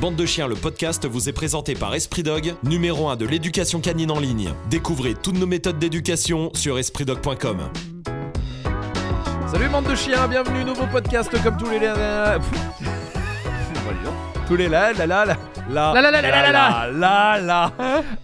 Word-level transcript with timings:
Bande 0.00 0.16
de 0.16 0.26
chiens, 0.26 0.46
le 0.46 0.54
podcast 0.54 1.06
vous 1.06 1.30
est 1.30 1.32
présenté 1.32 1.74
par 1.74 1.94
Esprit 1.94 2.22
Dog, 2.22 2.54
numéro 2.64 3.08
1 3.08 3.16
de 3.16 3.24
l'éducation 3.24 3.80
canine 3.80 4.10
en 4.10 4.20
ligne. 4.20 4.50
Découvrez 4.68 5.14
toutes 5.14 5.38
nos 5.38 5.46
méthodes 5.46 5.78
d'éducation 5.78 6.50
sur 6.54 6.78
espritdog.com. 6.78 7.70
Salut 9.46 9.68
bande 9.70 9.88
de 9.88 9.94
chiens, 9.94 10.28
bienvenue 10.28 10.64
nouveau 10.64 10.86
podcast 10.92 11.30
comme 11.42 11.56
tous 11.56 11.70
les 11.70 11.78
tous 14.46 14.56
les 14.56 14.68
là 14.68 14.92
là 14.92 15.06
là 15.06 15.24
là 15.24 15.36
là 15.70 15.92
La, 15.94 16.00
la, 16.00 16.10
la, 16.10 16.22
la, 16.22 16.30
la, 16.30 16.52
la, 16.52 16.52
là 16.52 16.90
là 16.92 17.40
là 17.40 17.72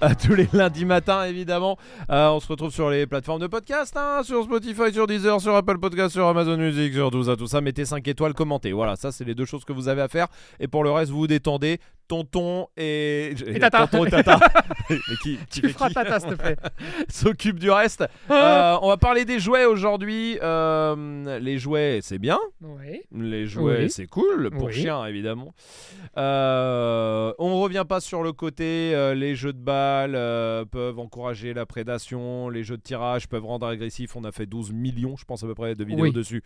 Euh, 0.03 0.09
tous 0.25 0.35
les 0.35 0.49
lundis 0.53 0.85
matins 0.85 1.25
évidemment. 1.25 1.77
Euh, 2.11 2.29
on 2.29 2.41
se 2.41 2.47
retrouve 2.49 2.71
sur 2.73 2.91
les 2.91 3.07
plateformes 3.07 3.41
de 3.41 3.47
podcast 3.49 3.97
hein, 3.97 4.21
sur 4.25 4.45
Spotify 4.45 4.93
sur 4.93 5.07
Deezer 5.07 5.41
sur 5.41 5.55
Apple 5.57 5.79
Podcast 5.79 6.13
sur 6.13 6.27
Amazon 6.27 6.57
Music 6.57 6.93
sur 6.95 7.11
tout 7.11 7.25
ça 7.25 7.37
tout 7.37 7.47
ça. 7.47 7.61
Mettez 7.61 7.85
5 7.85 8.07
étoiles 8.07 8.35
commentez. 8.35 8.73
Voilà 8.73 8.95
ça 8.97 9.11
c'est 9.13 9.25
les 9.25 9.35
deux 9.35 9.45
choses 9.45 9.65
que 9.65 9.73
vous 9.73 9.89
avez 9.89 10.03
à 10.03 10.09
faire. 10.09 10.29
Et 10.61 10.69
pour 10.69 10.85
le 10.85 10.91
reste 10.93 11.11
vous 11.11 11.19
vous 11.19 11.27
détendez 11.27 11.79
tonton 12.13 12.67
et, 12.77 13.35
Et 13.47 13.59
tata. 13.59 13.87
tonton 13.87 14.05
et 14.05 14.11
tata 14.11 14.39
Mais 14.91 14.97
qui, 15.23 15.39
qui 15.51 15.63
Tu 15.63 15.69
feras 15.71 15.89
qui 15.89 15.95
tata, 15.95 16.21
s'il 16.21 16.29
te 16.31 16.35
plaît. 16.35 16.57
s'occupe 17.09 17.59
du 17.59 17.71
reste 17.71 18.05
Euh, 18.31 18.77
on 18.83 18.89
va 18.89 18.99
parler 18.99 19.25
des 19.25 19.39
jouets 19.41 19.65
aujourd'hui 19.65 20.39
Euh, 20.43 21.39
les 21.41 21.57
jouets 21.59 22.01
c'est 22.03 22.19
bien 22.19 22.39
Oui. 22.61 23.01
les 23.15 23.47
jouets, 23.47 23.85
Oui. 23.85 23.91
c'est 23.91 24.07
cool, 24.07 24.51
pour 24.51 24.65
Oui. 24.65 24.75
chien 24.75 25.07
évidemment. 25.07 25.55
Euh, 26.19 27.33
on 27.39 27.61
revient 27.63 27.85
pas 27.89 28.01
sur 28.01 28.23
le 28.23 28.33
côté, 28.33 28.93
les 29.15 29.35
jeux 29.35 29.53
de 29.55 29.59
balles 29.59 30.13
peuvent 30.71 30.99
encourager 30.99 31.55
la 31.55 31.65
prédation, 31.65 32.49
les 32.51 32.63
jeux 32.63 32.77
de 32.77 32.83
tirage 32.83 33.27
peuvent 33.29 33.45
rendre 33.47 33.67
agressif. 33.67 34.17
On 34.17 34.25
a 34.25 34.33
fait 34.33 34.47
12 34.47 34.73
millions, 34.73 35.17
je 35.17 35.25
pense 35.25 35.43
à 35.45 35.47
peu 35.47 35.55
près, 35.55 35.75
de 35.75 35.85
vidéos 35.85 36.11
dessus, 36.13 36.43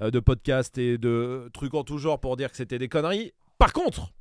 de 0.00 0.20
podcasts 0.20 0.78
et 0.78 0.96
de 0.98 1.48
trucs 1.52 1.74
en 1.74 1.82
tout 1.82 1.98
genre 1.98 2.20
pour 2.20 2.36
dire 2.36 2.50
que 2.50 2.56
c'était 2.56 2.78
des 2.78 2.88
conneries. 2.88 3.32
Par 3.58 3.72
contre, 3.72 4.12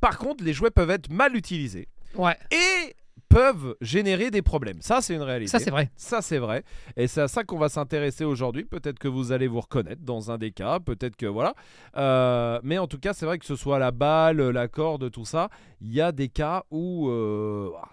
par 0.00 0.18
contre, 0.18 0.44
les 0.44 0.52
jouets 0.52 0.70
peuvent 0.70 0.90
être 0.90 1.10
mal 1.10 1.36
utilisés 1.36 1.88
Ouais, 2.16 2.36
et 2.50 2.94
peuvent 3.28 3.74
générer 3.80 4.30
des 4.30 4.40
problèmes. 4.40 4.80
Ça, 4.80 5.00
c'est 5.02 5.14
une 5.14 5.20
réalité. 5.22 5.50
ça 5.50 5.58
c'est 5.58 5.70
vrai. 5.70 5.90
Ça, 5.96 6.22
c'est 6.22 6.38
vrai. 6.38 6.62
Et 6.96 7.08
c'est 7.08 7.20
à 7.20 7.28
ça 7.28 7.44
qu'on 7.44 7.58
va 7.58 7.68
s'intéresser 7.68 8.24
aujourd'hui. 8.24 8.64
Peut-être 8.64 8.98
que 8.98 9.08
vous 9.08 9.32
allez 9.32 9.48
vous 9.48 9.60
reconnaître 9.60 10.00
dans 10.02 10.30
un 10.30 10.38
des 10.38 10.52
cas. 10.52 10.78
Peut-être 10.80 11.16
que 11.16 11.26
voilà. 11.26 11.54
Euh, 11.96 12.60
mais 12.62 12.78
en 12.78 12.86
tout 12.86 12.98
cas, 12.98 13.12
c'est 13.12 13.26
vrai 13.26 13.38
que 13.38 13.44
ce 13.44 13.56
soit 13.56 13.78
la 13.78 13.90
balle, 13.90 14.40
la 14.50 14.68
corde, 14.68 15.10
tout 15.10 15.24
ça, 15.26 15.50
il 15.82 15.92
y 15.92 16.00
a 16.00 16.12
des 16.12 16.28
cas 16.28 16.62
où 16.70 17.10
euh, 17.10 17.70
ah, 17.82 17.88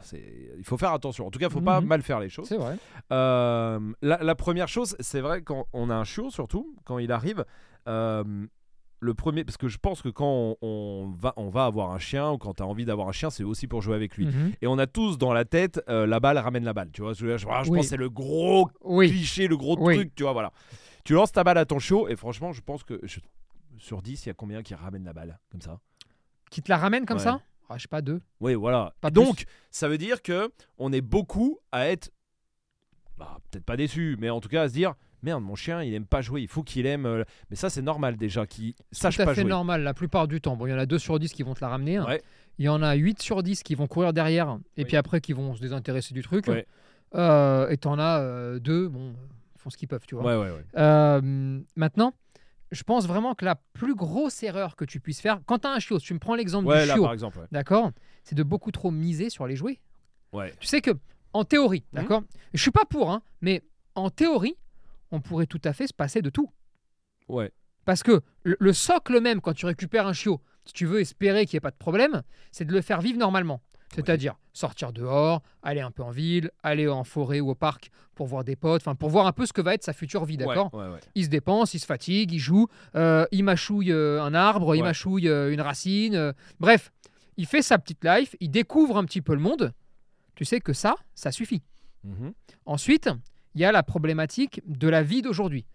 il 0.57 0.63
faut 0.63 0.77
faire 0.77 0.93
attention. 0.93 1.25
En 1.27 1.31
tout 1.31 1.39
cas, 1.39 1.47
il 1.47 1.51
faut 1.51 1.61
pas 1.61 1.81
Mhm. 1.81 1.87
mal 1.87 2.01
faire 2.03 2.19
les 2.19 2.29
choses. 2.29 2.47
C'est 2.47 2.57
vrai. 2.57 2.77
Euh, 3.11 3.79
la, 4.01 4.19
la 4.23 4.35
première 4.35 4.67
chose, 4.69 4.95
c'est 4.99 5.19
vrai, 5.21 5.41
quand 5.41 5.65
on 5.73 5.89
a 5.89 5.95
un 5.95 6.03
chiot, 6.05 6.29
surtout, 6.29 6.75
quand 6.85 6.99
il 6.99 7.11
arrive. 7.11 7.43
Le 9.03 9.13
premier, 9.13 9.43
parce 9.43 9.57
que 9.57 9.67
je 9.67 9.77
pense 9.77 10.01
que 10.01 10.09
quand 10.09 10.55
on, 10.61 10.67
on 10.67 11.11
va, 11.17 11.33
on 11.37 11.49
va 11.49 11.65
avoir 11.65 11.91
un 11.91 11.99
chien 11.99 12.31
ou 12.31 12.37
quand 12.37 12.53
tu 12.55 12.63
as 12.63 12.65
envie 12.65 12.85
d'avoir 12.85 13.07
un 13.07 13.11
chien, 13.11 13.29
c'est 13.29 13.43
aussi 13.43 13.67
pour 13.67 13.81
jouer 13.81 13.95
avec 13.95 14.15
lui. 14.17 14.25
Mhm. 14.27 14.53
Et 14.61 14.67
on 14.67 14.77
a 14.77 14.87
tous 14.87 15.17
dans 15.17 15.33
la 15.33 15.45
tête 15.45 15.81
euh, 15.89 16.07
la 16.07 16.19
balle 16.19 16.37
ramène 16.37 16.63
la 16.63 16.73
balle. 16.73 16.89
Tu 16.91 17.01
vois, 17.01 17.13
je, 17.13 17.25
je- 17.27 17.37
je 17.37 17.45
pense 17.45 17.69
que 17.69 17.81
c'est 17.81 17.97
le 17.97 18.09
gros 18.09 18.69
Oui. 18.83 19.09
cliché, 19.09 19.47
le 19.47 19.57
gros 19.57 19.77
Oui. 19.79 19.95
truc, 19.95 20.15
tu 20.15 20.23
vois, 20.23 20.33
voilà. 20.33 20.51
Tu 21.03 21.13
lances 21.13 21.31
ta 21.33 21.43
balle 21.43 21.57
à 21.57 21.65
ton 21.65 21.79
chiot 21.79 22.07
et 22.07 22.15
franchement, 22.15 22.53
je 22.53 22.61
pense 22.61 22.83
que 22.83 22.99
je- 23.03 23.19
sur 23.77 24.01
10, 24.01 24.25
il 24.25 24.29
y 24.29 24.31
a 24.31 24.33
combien 24.33 24.61
qui 24.63 24.73
ramènent 24.73 25.03
la 25.05 25.13
balle 25.13 25.37
comme 25.51 25.61
ça? 25.61 25.79
Qui 26.49 26.61
te 26.61 26.71
la 26.71 26.77
ramène 26.77 27.05
comme 27.05 27.17
Ouais. 27.17 27.23
ça? 27.23 27.41
Ah, 27.69 27.77
Je 27.77 27.83
sais 27.83 27.87
pas, 27.87 28.01
deux. 28.01 28.21
Oui, 28.39 28.53
voilà. 28.53 28.93
Pas 29.01 29.09
Donc, 29.09 29.45
ça 29.71 29.87
veut 29.89 29.97
dire 29.97 30.21
que 30.21 30.51
on 30.77 30.93
est 30.93 31.01
beaucoup 31.01 31.57
à 31.71 31.87
être 31.87 32.11
bah, 33.17 33.37
peut-être 33.51 33.65
pas 33.65 33.77
déçu, 33.77 34.15
mais 34.19 34.29
en 34.29 34.39
tout 34.41 34.49
cas 34.49 34.63
à 34.63 34.69
se 34.69 34.73
dire 34.73 34.93
merde, 35.23 35.43
mon 35.43 35.55
chien, 35.55 35.81
il 35.81 35.93
aime 35.93 36.05
pas 36.05 36.21
jouer, 36.21 36.41
il 36.41 36.47
faut 36.47 36.63
qu'il 36.63 36.85
aime 36.85 37.05
euh, 37.05 37.23
mais 37.49 37.55
ça 37.55 37.69
c'est 37.69 37.81
normal 37.81 38.17
déjà 38.17 38.45
qu'il 38.45 38.73
sache 38.91 39.15
Tout 39.15 39.21
à 39.23 39.25
pas 39.25 39.33
fait 39.35 39.41
jouer. 39.41 39.49
normal 39.49 39.81
la 39.83 39.93
plupart 39.93 40.27
du 40.27 40.39
temps. 40.41 40.55
Bon, 40.55 40.67
il 40.67 40.69
y 40.69 40.73
en 40.73 40.77
a 40.77 40.85
2 40.85 40.99
sur 40.99 41.17
10 41.19 41.33
qui 41.33 41.43
vont 41.43 41.53
te 41.53 41.61
la 41.61 41.69
ramener. 41.69 41.97
hein. 41.97 42.05
Ouais. 42.05 42.21
Il 42.59 42.65
y 42.65 42.69
en 42.69 42.83
a 42.83 42.93
8 42.93 43.21
sur 43.21 43.41
10 43.41 43.63
qui 43.63 43.73
vont 43.75 43.87
courir 43.87 44.13
derrière 44.13 44.59
et 44.77 44.81
Oui. 44.81 44.85
puis 44.85 44.97
après 44.97 45.21
qui 45.21 45.33
vont 45.33 45.55
se 45.55 45.61
désintéresser 45.61 46.13
du 46.13 46.21
truc. 46.21 46.47
Ouais. 46.47 46.67
Euh, 47.15 47.69
et 47.69 47.77
t'en 47.77 47.97
as 47.99 48.59
2, 48.59 48.87
bon, 48.89 49.13
ils 49.55 49.59
font 49.59 49.69
ce 49.69 49.77
qu'ils 49.77 49.87
peuvent, 49.87 50.05
tu 50.07 50.15
vois. 50.15 50.23
Ouais, 50.23 50.35
ouais, 50.35 50.51
ouais. 50.55 50.65
Euh, 50.77 51.59
maintenant, 51.75 52.13
je 52.71 52.83
pense 52.83 53.05
vraiment 53.07 53.35
que 53.35 53.45
la 53.45 53.55
plus 53.73 53.93
grosse 53.95 54.41
erreur 54.43 54.75
que 54.75 54.83
tu 54.85 54.99
puisses 54.99 55.21
faire, 55.21 55.39
quand 55.45 55.59
tu 55.59 55.67
as 55.67 55.71
un 55.71 55.79
chiot, 55.79 55.99
si 55.99 56.07
tu 56.07 56.13
me 56.15 56.19
prends 56.19 56.35
l'exemple 56.35 56.67
du 56.67 56.73
là 56.73 56.93
chiot, 56.93 57.03
par 57.03 57.13
exemple, 57.13 57.39
d'accord, 57.51 57.91
c'est 58.23 58.35
de 58.35 58.43
beaucoup 58.43 58.71
trop 58.71 58.89
miser 58.91 59.29
sur 59.29 59.45
les 59.47 59.55
jouets. 59.55 59.79
Tu 60.59 60.67
sais 60.67 60.81
que, 60.81 60.91
en 61.33 61.43
théorie, 61.43 61.83
Mhm. 61.93 62.01
d'accord, 62.01 62.23
je 62.53 62.61
suis 62.61 62.71
pas 62.71 62.85
pour, 62.85 63.11
hein, 63.11 63.21
mais 63.41 63.61
en 63.95 64.09
théorie, 64.09 64.55
on 65.13 65.21
pourrait 65.21 65.45
tout 65.45 65.61
à 65.63 65.73
fait 65.73 65.87
se 65.87 65.93
passer 65.93 66.21
de 66.21 66.29
tout. 66.29 66.49
Ouais. 67.29 67.51
Parce 67.85 68.03
que 68.03 68.21
le, 68.43 68.57
le 68.59 68.73
socle 68.73 69.21
même, 69.21 69.41
quand 69.41 69.53
tu 69.53 69.65
récupères 69.65 70.07
un 70.07 70.13
chiot, 70.13 70.41
si 70.65 70.73
tu 70.73 70.85
veux 70.85 70.99
espérer 70.99 71.45
qu'il 71.45 71.55
n'y 71.55 71.59
ait 71.59 71.61
pas 71.61 71.71
de 71.71 71.77
problème, 71.77 72.23
c'est 72.51 72.65
de 72.65 72.73
le 72.73 72.81
faire 72.81 72.99
vivre 72.99 73.19
normalement. 73.19 73.61
C'est-à-dire 73.93 74.33
sortir 74.53 74.91
dehors, 74.91 75.43
aller 75.61 75.81
un 75.81 75.91
peu 75.91 76.01
en 76.01 76.09
ville, 76.09 76.49
aller 76.63 76.87
en 76.87 77.03
forêt 77.03 77.39
ou 77.41 77.51
au 77.51 77.55
parc 77.55 77.91
pour 78.15 78.25
voir 78.25 78.43
des 78.43 78.55
potes, 78.55 78.81
enfin 78.81 78.95
pour 78.95 79.09
voir 79.11 79.27
un 79.27 79.31
peu 79.33 79.45
ce 79.45 79.53
que 79.53 79.61
va 79.61 79.75
être 79.75 79.83
sa 79.83 79.93
future 79.93 80.25
vie, 80.25 80.35
d'accord 80.35 80.73
Ouais, 80.73 80.85
ouais, 80.85 80.93
ouais. 80.93 80.99
il 81.13 81.25
se 81.25 81.29
dépense, 81.29 81.75
il 81.75 81.79
se 81.79 81.85
fatigue, 81.85 82.31
il 82.31 82.39
joue, 82.39 82.67
euh, 82.95 83.27
il 83.31 83.43
mâchouille 83.43 83.91
euh, 83.91 84.23
un 84.23 84.33
arbre, 84.33 84.75
il 84.75 84.81
mâchouille 84.81 85.29
euh, 85.29 85.53
une 85.53 85.61
racine. 85.61 86.33
bref, 86.59 86.91
il 87.37 87.45
fait 87.45 87.61
sa 87.61 87.77
petite 87.77 88.03
life, 88.03 88.35
il 88.39 88.49
découvre 88.49 88.97
un 88.97 89.05
petit 89.05 89.21
peu 89.21 89.35
le 89.35 89.41
monde. 89.41 89.73
Tu 90.33 90.43
sais 90.43 90.59
que 90.59 90.73
ça, 90.73 90.95
ça 91.13 91.31
suffit. 91.31 91.61
Mhm. 92.03 92.33
Ensuite, 92.65 93.09
il 93.55 93.61
y 93.61 93.65
a 93.65 93.71
la 93.71 93.83
problématique 93.83 94.61
de 94.65 94.87
la 94.87 95.03
vie 95.03 95.21
d'aujourd'hui. 95.21 95.65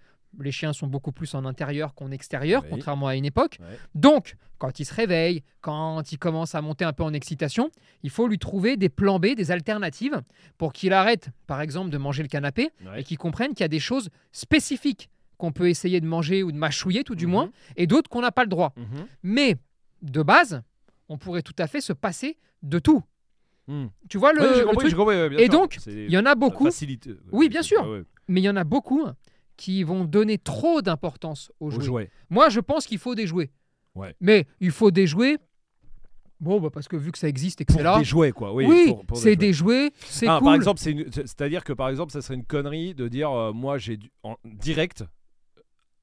Les 0.41 0.53
chiens 0.53 0.73
sont 0.75 0.87
beaucoup 0.87 1.11
plus 1.11 1.35
en 1.35 1.45
intérieur 1.47 1.95
qu'en 1.95 2.11
extérieur, 2.11 2.63
Oui. 2.65 2.69
contrairement 2.71 3.07
à 3.07 3.17
une 3.17 3.25
époque. 3.25 3.59
Donc, 3.95 4.37
quand 4.59 4.79
il 4.79 4.85
se 4.85 4.93
réveille, 4.93 5.43
quand 5.63 6.13
il 6.13 6.19
commence 6.19 6.55
à 6.55 6.61
monter 6.61 6.85
un 6.85 6.93
peu 6.93 7.03
en 7.03 7.15
excitation, 7.15 7.71
il 8.03 8.11
faut 8.11 8.29
lui 8.29 8.39
trouver 8.39 8.77
des 8.77 8.91
plans 8.91 9.19
B, 9.19 9.35
des 9.35 9.51
alternatives, 9.51 10.21
pour 10.59 10.73
qu'il 10.75 10.93
arrête, 10.93 11.31
par 11.47 11.61
exemple, 11.63 11.89
de 11.91 11.97
manger 11.97 12.23
le 12.23 12.29
canapé 12.29 12.69
et 12.97 13.05
qu'il 13.05 13.17
comprenne 13.17 13.51
qu'il 13.55 13.61
y 13.61 13.65
a 13.65 13.69
des 13.69 13.81
choses 13.81 14.11
spécifiques 14.33 15.09
qu'on 15.39 15.53
peut 15.53 15.69
essayer 15.71 16.01
de 16.01 16.07
manger 16.07 16.43
ou 16.43 16.51
de 16.53 16.57
mâchouiller, 16.59 17.05
tout 17.05 17.15
du 17.15 17.27
Mhm. 17.27 17.33
moins, 17.33 17.51
et 17.77 17.87
d'autres 17.87 18.11
qu'on 18.11 18.21
n'a 18.23 18.33
pas 18.33 18.43
le 18.43 18.49
droit. 18.51 18.75
Mhm. 18.77 19.07
Mais, 19.23 19.57
de 20.03 20.23
base, 20.23 20.63
on 21.09 21.17
pourrait 21.17 21.43
tout 21.43 21.55
à 21.59 21.67
fait 21.69 21.81
se 21.81 21.93
passer 21.93 22.39
de 22.63 22.79
tout. 22.81 23.03
Mhm. 23.69 23.91
Tu 24.09 24.19
vois 24.19 24.33
le, 24.33 24.41
Ouais, 24.41 24.49
j'ai 24.55 24.61
le 24.61 24.67
compris, 24.67 24.87
truc 24.87 24.97
compris, 24.99 25.15
ouais, 25.17 25.43
Et 25.43 25.49
donc, 25.49 25.79
Il 25.87 26.11
y 26.11 26.19
en 26.19 26.25
a 26.27 26.35
beaucoup, 26.35 26.67
euh, 26.67 26.71
Oui, 27.33 27.49
bien 27.49 27.63
sûr. 27.63 27.87
mais 28.27 28.41
il 28.41 28.45
y 28.45 28.49
en 28.51 28.57
a 28.57 28.65
beaucoup 28.65 29.05
qui 29.57 29.83
vont 29.83 30.05
donner 30.05 30.39
trop 30.39 30.81
d'importance 30.83 31.53
aux 31.61 31.69
Aux 31.77 31.81
jouets. 31.81 32.11
Moi, 32.31 32.49
je 32.49 32.61
pense 32.61 32.87
qu'il 32.87 32.99
faut 32.99 33.15
des 33.15 33.27
jouets. 33.27 33.51
Ouais. 33.95 34.15
Mais 34.21 34.47
il 34.61 34.71
faut 34.71 34.91
des 34.91 35.07
jouets. 35.07 35.37
Bon, 36.41 36.61
bah 36.61 36.71
parce 36.73 36.87
que 36.87 36.97
vu 36.97 37.11
que 37.11 37.19
ça 37.19 37.27
existe 37.29 37.61
et 37.61 37.65
que 37.65 37.73
c'est 37.73 37.83
là. 37.83 37.99
des 37.99 38.05
jouets, 38.05 38.31
quoi. 38.31 38.55
Oui, 38.55 38.65
Oui, 38.65 38.85
pour- 38.89 39.05
pour 39.07 39.17
c'est 39.19 39.35
des 39.35 39.53
jouets, 39.53 39.91
c'est 40.07 40.29
Ah, 40.29 40.39
cool. 40.39 40.45
Par 40.47 40.55
exemple, 40.55 40.79
c'est 40.81 40.93
une- 40.93 41.11
c'est-à-dire 41.13 41.65
que 41.65 41.73
par 41.73 41.89
exemple, 41.89 42.13
ça 42.13 42.23
serait 42.23 42.35
une 42.37 42.45
connerie 42.45 42.95
de 42.95 43.09
dire 43.09 43.31
euh, 43.33 43.53
moi 43.53 43.77
j'ai 43.77 43.97
du- 43.97 44.13
en 44.23 44.37
direct 44.45 45.03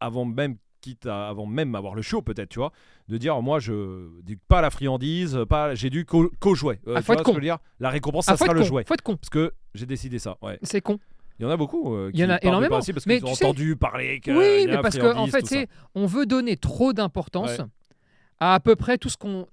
avant 0.01 0.25
même 0.25 0.57
quitte 0.85 1.05
à- 1.07 1.27
avant 1.29 1.45
même 1.47 1.73
avoir 1.75 1.95
le 1.95 2.01
show 2.03 2.21
peut-être, 2.21 2.49
tu 2.49 2.59
vois, 2.59 2.71
de 3.07 3.17
dire 3.17 3.41
moi 3.41 3.59
je 3.59 4.07
dis 4.21 4.35
pas 4.35 4.61
la 4.61 4.69
friandise, 4.69 5.39
pas 5.49 5.73
j'ai 5.75 5.89
dû 5.89 6.05
qu'au 6.05 6.29
qu'au 6.39 6.53
jouet. 6.55 6.79
Euh, 6.87 6.93
Ah, 6.97 7.01
faut 7.01 7.13
vois 7.13 7.15
être 7.21 7.23
con. 7.23 7.39
dire? 7.39 7.57
La 7.79 7.89
récompense 7.89 8.29
Ah, 8.29 8.37
ça 8.37 8.45
sera 8.45 8.53
le 8.53 8.59
con, 8.61 8.65
jouet 8.67 8.83
Faut 8.87 8.93
être 8.93 9.01
con. 9.01 9.15
parce 9.17 9.29
que 9.29 9.51
j'ai 9.73 9.85
décidé 9.85 10.19
ça. 10.19 10.37
Ouais. 10.41 10.59
C'est 10.61 10.81
con. 10.81 10.99
Il 11.39 11.43
y 11.43 11.45
en 11.45 11.49
a 11.49 11.57
beaucoup 11.57 11.93
euh, 11.95 12.11
qui 12.11 12.17
Il 12.17 12.21
y 12.21 12.25
en 12.25 12.29
a 12.29 12.37
énormément. 12.41 12.75
parce 12.79 13.05
Mais 13.07 13.17
qu'ils 13.19 13.25
ont 13.29 13.35
sais- 13.35 13.45
entendu 13.45 13.75
parler 13.75 14.19
que 14.21 14.31
oui, 14.31 14.67
mais 14.71 14.81
parce 14.81 14.97
qu'en 14.97 15.11
friandise, 15.27 15.49
fait, 15.49 15.69
on 15.95 16.05
veut 16.05 16.25
donner 16.25 16.55
trop 16.55 16.93
d'importance 16.93 17.57
Ouais. 17.57 17.65
à 18.39 18.53
à 18.55 18.59
peu 18.59 18.75
près 18.75 18.97
tout 18.97 19.09
ce 19.09 19.17
qu'on 19.17 19.47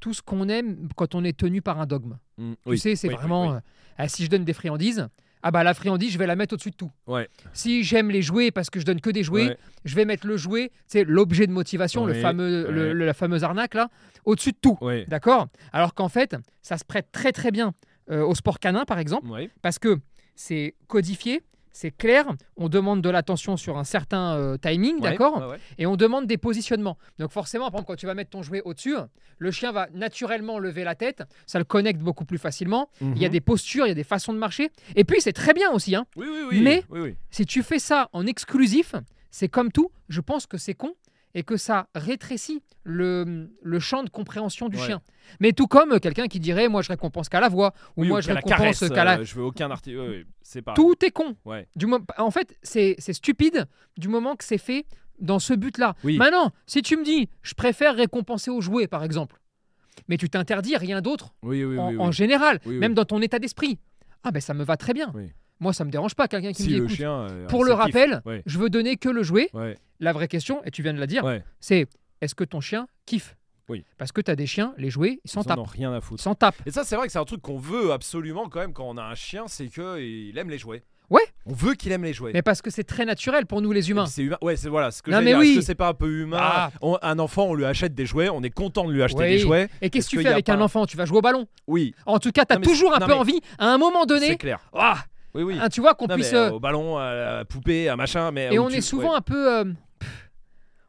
tout 0.00 0.12
ce 0.14 0.22
qu'on 0.22 0.48
aime 0.48 0.88
quand 0.94 1.14
on 1.14 1.24
est 1.24 1.36
tenu 1.36 1.62
par 1.62 1.80
un 1.80 1.86
dogme. 1.86 2.18
Mm, 2.38 2.52
Tu 2.52 2.58
oui, 2.70 2.78
sais, 2.78 2.94
c'est 2.96 3.08
oui, 3.08 3.14
vraiment 3.14 3.48
oui. 3.48 3.54
euh, 3.56 3.60
ah, 3.98 4.08
si 4.08 4.24
je 4.24 4.30
donne 4.30 4.44
des 4.44 4.52
friandises, 4.52 5.08
ah 5.42 5.50
bah 5.50 5.62
la 5.64 5.74
friandise, 5.74 6.12
je 6.12 6.18
vais 6.18 6.26
la 6.26 6.36
mettre 6.36 6.54
au-dessus 6.54 6.70
de 6.70 6.76
tout. 6.76 6.90
Ouais. 7.06 7.28
Si 7.52 7.84
j'aime 7.84 8.10
les 8.10 8.22
jouets 8.22 8.50
parce 8.50 8.70
que 8.70 8.80
je 8.80 8.84
donne 8.84 9.00
que 9.00 9.10
des 9.10 9.22
jouets, 9.22 9.48
Ouais. 9.48 9.58
je 9.84 9.94
vais 9.94 10.04
mettre 10.04 10.26
le 10.26 10.36
jouet, 10.36 10.70
c'est 10.86 11.04
l'objet 11.04 11.46
de 11.46 11.52
motivation, 11.52 12.06
le 12.06 12.14
fameux 12.14 12.48
le- 12.70 12.88
ouais. 12.88 12.92
le- 12.94 13.06
la 13.06 13.14
fameuse 13.14 13.44
arnaque 13.44 13.74
là, 13.74 13.88
au-dessus 14.24 14.52
de 14.52 14.58
tout. 14.60 14.78
D'accord? 15.08 15.48
Alors 15.72 15.94
qu'en 15.94 16.08
fait, 16.08 16.36
ça 16.62 16.78
se 16.78 16.84
prête 16.84 17.12
très 17.12 17.32
très 17.32 17.50
bien 17.50 17.72
euh, 18.10 18.22
au 18.24 18.34
sport 18.34 18.58
canin 18.60 18.84
par 18.84 18.98
exemple 19.00 19.28
parce 19.62 19.78
que 19.78 19.98
c'est 20.34 20.74
codifié, 20.86 21.42
c'est 21.76 21.90
clair, 21.90 22.24
on 22.56 22.70
demande 22.70 23.02
de 23.02 23.10
l'attention 23.10 23.58
sur 23.58 23.76
un 23.76 23.84
certain 23.84 24.34
euh, 24.36 24.56
timing, 24.56 24.94
Ouais, 24.96 25.10
d'accord 25.10 25.38
ouais, 25.40 25.46
ouais. 25.52 25.58
Et 25.76 25.84
on 25.86 25.96
demande 25.96 26.26
des 26.26 26.38
positionnements. 26.38 26.96
Donc 27.18 27.32
forcément, 27.32 27.66
par 27.66 27.74
exemple, 27.80 27.88
quand 27.88 27.96
tu 27.96 28.06
vas 28.06 28.14
mettre 28.14 28.30
ton 28.30 28.42
jouet 28.42 28.62
au-dessus, 28.64 28.94
le 29.38 29.50
chien 29.50 29.72
va 29.72 29.86
naturellement 29.92 30.58
lever 30.58 30.84
la 30.84 30.94
tête, 30.94 31.22
ça 31.46 31.58
le 31.58 31.66
connecte 31.66 32.00
beaucoup 32.00 32.24
plus 32.24 32.38
facilement. 32.38 32.88
Il 33.02 33.18
y 33.18 33.24
a 33.26 33.28
Mhm. 33.28 33.32
des 33.32 33.40
postures, 33.42 33.84
il 33.84 33.90
y 33.90 33.92
a 33.92 33.94
des 33.94 34.04
façons 34.04 34.32
de 34.32 34.38
marcher. 34.38 34.70
Et 34.94 35.04
puis 35.04 35.20
c'est 35.20 35.34
très 35.34 35.52
bien 35.52 35.70
aussi, 35.70 35.94
hein. 35.94 36.06
Oui, 36.16 36.26
oui, 36.30 36.46
oui. 36.50 36.62
Mais- 36.62 36.82
si 37.30 37.44
tu 37.44 37.62
fais 37.62 37.78
ça 37.78 38.08
en 38.14 38.26
exclusif, 38.26 38.94
c'est 39.30 39.48
comme 39.48 39.70
tout, 39.70 39.90
je 40.08 40.22
pense 40.22 40.46
que 40.46 40.56
c'est 40.56 40.72
con 40.74 40.94
et 41.36 41.42
que 41.44 41.56
ça 41.56 41.88
rétrécit 41.94 42.62
le, 42.82 43.50
le 43.62 43.78
champ 43.78 44.02
de 44.02 44.08
compréhension 44.10 44.68
du 44.68 44.76
Ouais. 44.78 44.86
chien. 44.86 45.02
Mais 45.38 45.52
tout 45.52 45.66
comme 45.66 46.00
quelqu'un 46.00 46.26
qui 46.28 46.40
dirait 46.40 46.68
moi 46.68 46.80
je 46.82 46.88
récompense 46.88 47.28
qu'à 47.28 47.40
la 47.40 47.48
voix 47.50 47.74
ou 47.96 48.02
Oui, 48.02 48.08
moi 48.08 48.18
ou 48.18 48.22
je 48.22 48.28
qu'à 48.28 48.34
la 48.34 48.40
récompense 48.40 48.88
qu'à 48.88 49.04
la... 49.04 49.18
euh, 49.18 49.24
je 49.24 49.34
veux 49.34 49.42
aucun 49.44 49.70
article. 49.70 50.24
c'est 50.42 50.62
pas. 50.62 50.72
Tout 50.74 50.94
est 51.04 51.10
con. 51.10 51.36
Ouais. 51.44 51.68
Du 51.76 51.86
moment... 51.86 52.04
En 52.18 52.30
fait, 52.30 52.56
c'est 52.62 52.94
c'est 52.98 53.12
stupide 53.12 53.66
du 53.98 54.08
moment 54.08 54.34
que 54.34 54.44
c'est 54.44 54.58
fait 54.58 54.86
dans 55.18 55.38
ce 55.38 55.52
but-là. 55.54 55.94
Oui. 56.04 56.16
Maintenant, 56.16 56.52
si 56.66 56.80
tu 56.82 56.96
me 56.96 57.04
dis, 57.04 57.28
je 57.42 57.54
préfère 57.54 57.94
récompenser 57.96 58.50
au 58.50 58.60
jouet, 58.60 58.86
par 58.86 59.04
exemple, 59.04 59.40
mais 60.08 60.16
tu 60.16 60.28
t'interdis 60.30 60.76
rien 60.76 61.00
d'autre 61.02 61.34
Oui, 61.42 61.64
oui, 61.64 61.78
en, 61.78 61.90
oui. 61.90 61.98
en 61.98 62.10
général, 62.12 62.60
même 62.66 62.94
dans 62.94 63.04
ton 63.04 63.20
état 63.22 63.38
d'esprit, 63.38 63.78
ah 64.24 64.30
ben 64.30 64.40
ça 64.40 64.54
me 64.54 64.64
va 64.64 64.76
très 64.76 64.92
bien. 64.94 65.12
Moi, 65.60 65.72
ça 65.72 65.84
me 65.84 65.90
dérange 65.90 66.14
pas 66.14 66.28
quelqu'un 66.28 66.52
qui 66.52 66.62
Si 66.64 66.68
me 66.70 66.74
dit, 66.74 66.80
le 66.80 66.88
chien. 66.88 67.26
euh, 67.30 67.46
pour 67.46 67.64
le 67.64 67.72
rappel, 67.72 68.20
Ouais. 68.26 68.42
je 68.46 68.58
veux 68.58 68.68
donner 68.70 68.96
que 68.96 69.08
le 69.08 69.22
jouet. 69.22 69.48
Ouais. 69.54 69.76
La 70.00 70.12
vraie 70.12 70.28
question, 70.28 70.62
et 70.64 70.70
tu 70.70 70.82
viens 70.82 70.92
de 70.94 71.00
la 71.00 71.06
dire, 71.06 71.24
Ouais. 71.24 71.42
c'est 71.60 71.86
est-ce 72.20 72.34
que 72.34 72.44
ton 72.44 72.60
chien 72.60 72.86
kiffe? 73.06 73.36
Oui. 73.68 73.84
Parce 73.98 74.12
que 74.12 74.20
tu 74.20 74.30
as 74.30 74.36
des 74.36 74.46
chiens, 74.46 74.74
les 74.76 74.90
jouets, 74.90 75.18
ils 75.24 75.30
s'en 75.30 75.42
Ils 75.42 75.50
en 75.50 75.58
ont 75.58 75.64
tapent. 75.64 75.72
rien 75.72 75.92
à 75.92 75.96
Ils 75.96 76.02
foutre. 76.02 76.22
s'en 76.22 76.34
tapent. 76.34 76.54
Et 76.66 76.70
ça, 76.70 76.84
c'est 76.84 76.94
vrai 76.96 77.06
que 77.06 77.12
c'est 77.12 77.18
un 77.18 77.24
truc 77.24 77.40
qu'on 77.42 77.56
veut 77.58 77.90
absolument 77.92 78.48
quand 78.48 78.60
même 78.60 78.72
quand 78.72 78.86
on 78.88 78.96
a 78.96 79.02
un 79.02 79.14
chien, 79.14 79.44
c'est 79.48 79.68
que 79.68 79.98
il 80.00 80.36
aime 80.38 80.50
les 80.50 80.58
jouets. 80.58 80.82
Ouais. 81.08 81.22
On 81.46 81.52
veut 81.52 81.74
qu'il 81.74 81.90
aime 81.92 82.02
les 82.04 82.12
jouets. 82.12 82.32
Mais 82.34 82.42
parce 82.42 82.60
que 82.62 82.68
c'est 82.70 82.82
très 82.84 83.04
naturel 83.04 83.46
pour 83.46 83.62
nous 83.62 83.70
les 83.72 83.90
humains. 83.90 84.06
C'est 84.06 84.22
humain. 84.22 84.38
Ouais, 84.42 84.56
c'est 84.56 84.68
voilà 84.68 84.90
ce 84.90 85.02
que 85.02 85.10
Non, 85.10 85.18
mais 85.18 85.26
dire. 85.26 85.38
oui. 85.38 85.50
Est-ce 85.50 85.58
que 85.60 85.64
c'est 85.64 85.74
pas 85.76 85.88
un 85.88 85.94
peu 85.94 86.08
humain? 86.10 86.38
Ah. 86.40 86.70
On- 86.82 86.98
Un 87.00 87.18
enfant, 87.20 87.44
on 87.46 87.54
lui 87.54 87.64
achète 87.64 87.94
des 87.94 88.06
jouets, 88.06 88.28
on 88.28 88.42
est 88.42 88.50
content 88.50 88.84
de 88.86 88.92
lui 88.92 89.02
acheter 89.04 89.20
Oui. 89.22 89.28
des 89.28 89.38
jouets. 89.38 89.68
Et 89.80 89.88
qu'est-ce 89.88 89.98
Est-ce 89.98 90.06
que 90.06 90.10
tu 90.10 90.16
qu'il 90.18 90.26
fais 90.26 90.32
avec 90.32 90.48
un 90.48 90.60
enfant? 90.60 90.84
Tu 90.84 90.96
vas 90.96 91.04
jouer 91.06 91.18
au 91.18 91.22
ballon? 91.22 91.46
Oui, 91.68 91.94
En 92.06 92.18
tout 92.18 92.32
cas, 92.32 92.44
tu 92.44 92.52
as 92.52 92.56
Non, 92.56 92.60
mais 92.60 92.66
toujours 92.66 92.94
un 92.94 92.98
peu 93.06 93.14
envie, 93.14 93.40
à 93.58 93.66
un 93.72 93.78
moment 93.78 94.00
c'est 94.02 94.06
donné, 94.08 94.36
clair. 94.36 94.58
ah, 94.74 95.04
Oui, 95.36 95.42
oui. 95.42 95.58
hein, 95.60 95.68
tu 95.68 95.80
vois, 95.80 95.94
qu'on 95.94 96.08
puisse. 96.08 96.32
euh, 96.32 96.50
au 96.50 96.60
ballon, 96.60 96.96
à 96.98 97.14
la 97.14 97.44
poupée, 97.44 97.88
à 97.88 97.96
machin, 97.96 98.30
mais 98.32 98.52
et 98.52 98.58
on 98.58 98.68
tu- 98.68 98.76
est 98.76 98.80
souvent 98.80 99.10
ouais. 99.10 99.16
un 99.16 99.20
peu. 99.20 99.58
euh, 99.60 99.64
pff, 99.98 100.30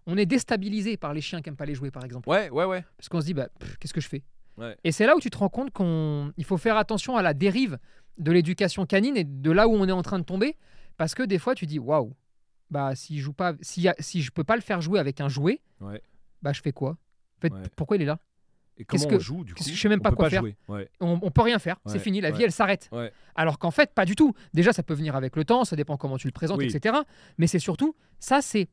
on 0.05 0.17
est 0.17 0.25
déstabilisé 0.25 0.97
par 0.97 1.13
les 1.13 1.21
chiens 1.21 1.41
qui 1.41 1.49
n'aiment 1.49 1.57
pas 1.57 1.65
les 1.65 1.75
jouets, 1.75 1.91
par 1.91 2.03
exemple. 2.05 2.27
Ouais, 2.29 2.49
ouais, 2.49 2.65
ouais. 2.65 2.83
Parce 2.97 3.09
qu'on 3.09 3.19
se 3.21 3.25
dit, 3.25 3.33
bah, 3.33 3.49
qu'est-ce 3.79 3.93
que 3.93 4.01
je 4.01 4.07
fais? 4.07 4.23
Ouais. 4.57 4.75
Et 4.83 4.91
c'est 4.91 5.05
là 5.05 5.15
où 5.15 5.19
tu 5.19 5.29
te 5.29 5.37
rends 5.37 5.49
compte 5.49 5.71
qu'il 5.71 6.45
faut 6.45 6.57
faire 6.57 6.77
attention 6.77 7.15
à 7.17 7.21
la 7.21 7.33
dérive 7.33 7.77
de 8.17 8.31
l'éducation 8.31 8.85
canine 8.87 9.15
et 9.17 9.23
de 9.23 9.51
là 9.51 9.67
où 9.67 9.73
on 9.73 9.87
est 9.87 9.91
en 9.91 10.01
train 10.01 10.17
de 10.19 10.23
tomber. 10.23 10.55
Parce 10.97 11.13
que 11.13 11.21
des 11.23 11.37
fois, 11.37 11.53
tu 11.53 11.65
dis, 11.67 11.77
waouh, 11.77 12.15
bah, 12.71 12.95
si, 12.95 13.19
joue 13.19 13.33
pas, 13.33 13.53
si, 13.61 13.87
si 13.99 14.21
je 14.23 14.31
peux 14.31 14.43
pas 14.43 14.55
le 14.55 14.61
faire 14.63 14.81
jouer 14.81 14.99
avec 14.99 15.21
un 15.21 15.29
jouet, 15.29 15.61
Ouais. 15.79 16.01
bah, 16.41 16.53
je 16.53 16.61
fais 16.61 16.71
quoi? 16.71 16.91
En 16.91 17.41
fait, 17.41 17.53
pourquoi 17.75 17.97
il 17.97 18.01
est 18.01 18.05
là? 18.05 18.17
Et 18.79 18.85
Qu'est-ce 18.85 19.03
comment 19.05 19.15
on 19.15 19.17
que- 19.17 19.23
joue 19.23 19.43
du 19.43 19.53
coup 19.53 19.57
qu'est-ce 19.57 19.69
que 19.69 19.75
je 19.75 19.81
sais 19.81 19.89
même 19.89 20.01
pas 20.01 20.11
quoi 20.11 20.29
faire. 20.29 20.43
Ouais. 20.67 20.87
on, 20.99 21.19
on 21.21 21.31
peut 21.31 21.41
rien 21.41 21.59
faire, 21.59 21.77
c'est 21.85 21.99
fini, 21.99 22.21
la 22.21 22.31
vie 22.31 22.43
elle 22.43 22.51
s'arrête. 22.51 22.89
Alors 23.35 23.57
qu'en 23.59 23.71
fait, 23.71 23.93
pas 23.93 24.05
du 24.05 24.15
tout. 24.15 24.33
Déjà, 24.53 24.73
ça 24.73 24.83
peut 24.83 24.93
venir 24.93 25.15
avec 25.15 25.35
le 25.35 25.45
temps, 25.45 25.63
ça 25.65 25.75
dépend 25.75 25.97
comment 25.97 26.17
tu 26.17 26.27
le 26.27 26.31
présentes, 26.31 26.57
Oui. 26.59 26.65
etc. 26.73 26.95
Mais 27.37 27.47
c'est 27.47 27.59
surtout, 27.59 27.95
ça 28.19 28.41
c'est 28.41 28.67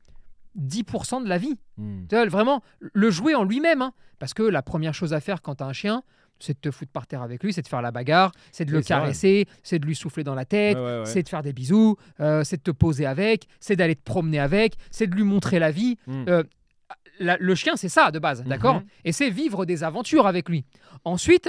10% 0.56 1.22
de 1.22 1.28
la 1.28 1.38
vie. 1.38 1.58
Hmm. 1.76 2.04
Vraiment, 2.28 2.62
le 2.80 3.10
jouer 3.10 3.34
en 3.34 3.44
lui-même. 3.44 3.82
hein. 3.82 3.92
Parce 4.18 4.34
que 4.34 4.42
la 4.42 4.62
première 4.62 4.94
chose 4.94 5.12
à 5.12 5.20
faire 5.20 5.42
quand 5.42 5.56
tu 5.56 5.64
as 5.64 5.66
un 5.66 5.72
chien, 5.72 6.02
c'est 6.38 6.54
de 6.54 6.58
te 6.60 6.70
foutre 6.70 6.92
par 6.92 7.06
terre 7.06 7.22
avec 7.22 7.42
lui, 7.42 7.52
c'est 7.52 7.62
de 7.62 7.68
faire 7.68 7.82
la 7.82 7.90
bagarre, 7.90 8.32
c'est 8.52 8.64
de 8.64 8.70
le 8.72 8.78
Oui, 8.78 8.84
caresser, 8.84 9.46
c'est 9.62 9.78
de 9.78 9.86
lui 9.86 9.94
souffler 9.96 10.22
dans 10.24 10.34
la 10.34 10.44
tête, 10.44 10.76
Ouais, 10.76 10.82
ouais, 10.82 10.98
ouais. 11.00 11.04
c'est 11.06 11.22
de 11.22 11.28
faire 11.28 11.42
des 11.42 11.52
bisous, 11.52 11.96
euh, 12.20 12.44
c'est 12.44 12.56
de 12.58 12.62
te 12.62 12.70
poser 12.70 13.06
avec, 13.06 13.46
c'est 13.60 13.76
d'aller 13.76 13.96
te 13.96 14.02
promener 14.02 14.38
avec, 14.38 14.74
c'est 14.90 15.06
de 15.06 15.14
lui 15.14 15.22
montrer 15.24 15.58
la 15.58 15.70
vie. 15.70 15.96
Hmm. 16.06 16.24
Euh, 16.28 16.42
la- 17.20 17.36
le 17.38 17.54
chien, 17.54 17.76
c'est 17.76 17.88
ça 17.88 18.10
de 18.10 18.18
base, 18.18 18.42
d'accord? 18.44 18.76
Mhm. 18.76 18.84
Et 19.04 19.12
c'est 19.12 19.30
vivre 19.30 19.64
des 19.66 19.84
aventures 19.84 20.26
avec 20.26 20.48
lui. 20.48 20.64
Ensuite, 21.04 21.48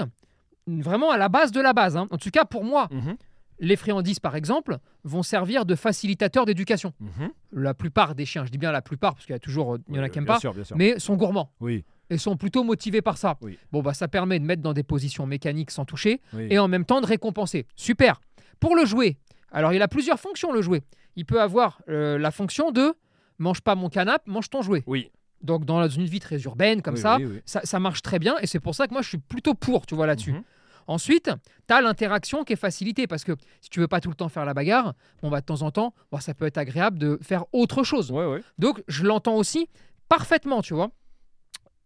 vraiment 0.67 1.11
à 1.11 1.17
la 1.17 1.29
base 1.29 1.51
de 1.51 1.61
la 1.61 1.73
base, 1.73 1.97
hein. 1.97 2.07
en 2.11 2.17
tout 2.17 2.31
cas 2.31 2.45
pour 2.45 2.63
moi, 2.63 2.87
Mhm. 2.91 3.15
les 3.59 3.75
friandises 3.75 4.19
par 4.19 4.35
exemple 4.35 4.77
vont 5.03 5.23
servir 5.23 5.65
de 5.65 5.75
facilitateurs 5.75 6.45
d'éducation. 6.45 6.93
Mhm. 6.99 7.29
La 7.53 7.73
plupart 7.73 8.15
des 8.15 8.25
chiens, 8.25 8.45
je 8.45 8.51
dis 8.51 8.57
bien 8.57 8.71
la 8.71 8.81
plupart 8.81 9.13
parce 9.13 9.25
qu'il 9.25 9.33
y 9.33 9.35
a 9.35 9.39
toujours, 9.39 9.77
il 9.89 9.95
y 9.95 9.99
en 9.99 10.03
a 10.03 10.09
qui 10.09 10.17
n'aiment 10.17 10.25
pas, 10.27 10.39
sûr. 10.39 10.53
mais 10.75 10.99
sont 10.99 11.15
gourmands 11.15 11.51
Oui, 11.59 11.85
et 12.09 12.17
sont 12.17 12.35
plutôt 12.37 12.63
motivés 12.63 13.01
par 13.01 13.17
ça. 13.17 13.37
Oui. 13.41 13.57
Bon, 13.71 13.81
bah, 13.81 13.93
ça 13.93 14.07
permet 14.07 14.39
de 14.39 14.45
mettre 14.45 14.61
dans 14.61 14.73
des 14.73 14.83
positions 14.83 15.25
mécaniques 15.25 15.71
sans 15.71 15.85
toucher 15.85 16.21
oui. 16.33 16.47
et 16.49 16.59
en 16.59 16.67
même 16.67 16.85
temps 16.85 17.01
de 17.01 17.05
récompenser. 17.05 17.65
Super. 17.75 18.19
Pour 18.59 18.75
le 18.75 18.85
jouet, 18.85 19.17
alors 19.51 19.73
il 19.73 19.81
a 19.81 19.87
plusieurs 19.87 20.19
fonctions 20.19 20.51
le 20.51 20.61
jouet. 20.61 20.81
Il 21.15 21.25
peut 21.25 21.41
avoir 21.41 21.81
euh, 21.87 22.17
la 22.17 22.31
fonction 22.31 22.71
de 22.71 22.93
mange 23.37 23.61
pas 23.61 23.75
mon 23.75 23.89
canapé, 23.89 24.23
mange 24.29 24.49
ton 24.49 24.61
jouet. 24.61 24.83
Oui. 24.87 25.11
Donc 25.41 25.65
dans 25.65 25.87
une 25.87 26.05
vie 26.05 26.19
très 26.19 26.39
urbaine 26.41 26.81
comme 26.81 26.95
Oui, 26.95 27.01
ça, 27.01 27.17
oui, 27.17 27.25
oui. 27.25 27.41
ça, 27.45 27.61
ça 27.63 27.79
marche 27.79 28.01
très 28.01 28.19
bien 28.19 28.35
et 28.41 28.47
c'est 28.47 28.59
pour 28.59 28.73
ça 28.75 28.87
que 28.87 28.93
moi 28.93 29.01
je 29.01 29.09
suis 29.09 29.17
plutôt 29.17 29.53
pour, 29.53 29.85
tu 29.85 29.93
vois 29.95 30.07
là-dessus. 30.07 30.33
Mhm. 30.33 30.43
Ensuite, 30.87 31.31
tu 31.67 31.73
as 31.73 31.81
l'interaction 31.81 32.43
qui 32.43 32.53
est 32.53 32.57
facilitée 32.57 33.07
parce 33.07 33.23
que 33.23 33.31
si 33.61 33.69
tu 33.69 33.79
veux 33.79 33.87
pas 33.87 34.01
tout 34.01 34.09
le 34.09 34.15
temps 34.15 34.29
faire 34.29 34.45
la 34.45 34.53
bagarre, 34.53 34.93
bon 35.21 35.29
bah 35.29 35.41
de 35.41 35.45
temps 35.45 35.63
en 35.63 35.71
temps, 35.71 35.93
bon, 36.11 36.19
ça 36.19 36.33
peut 36.35 36.45
être 36.45 36.59
agréable 36.59 36.99
de 36.99 37.17
faire 37.23 37.45
autre 37.53 37.83
chose. 37.83 38.11
Ouais, 38.11 38.25
ouais. 38.25 38.43
Donc 38.59 38.83
je 38.87 39.03
l'entends 39.03 39.35
aussi 39.35 39.67
parfaitement, 40.09 40.61
tu 40.61 40.73
vois. 40.75 40.91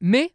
Mais 0.01 0.33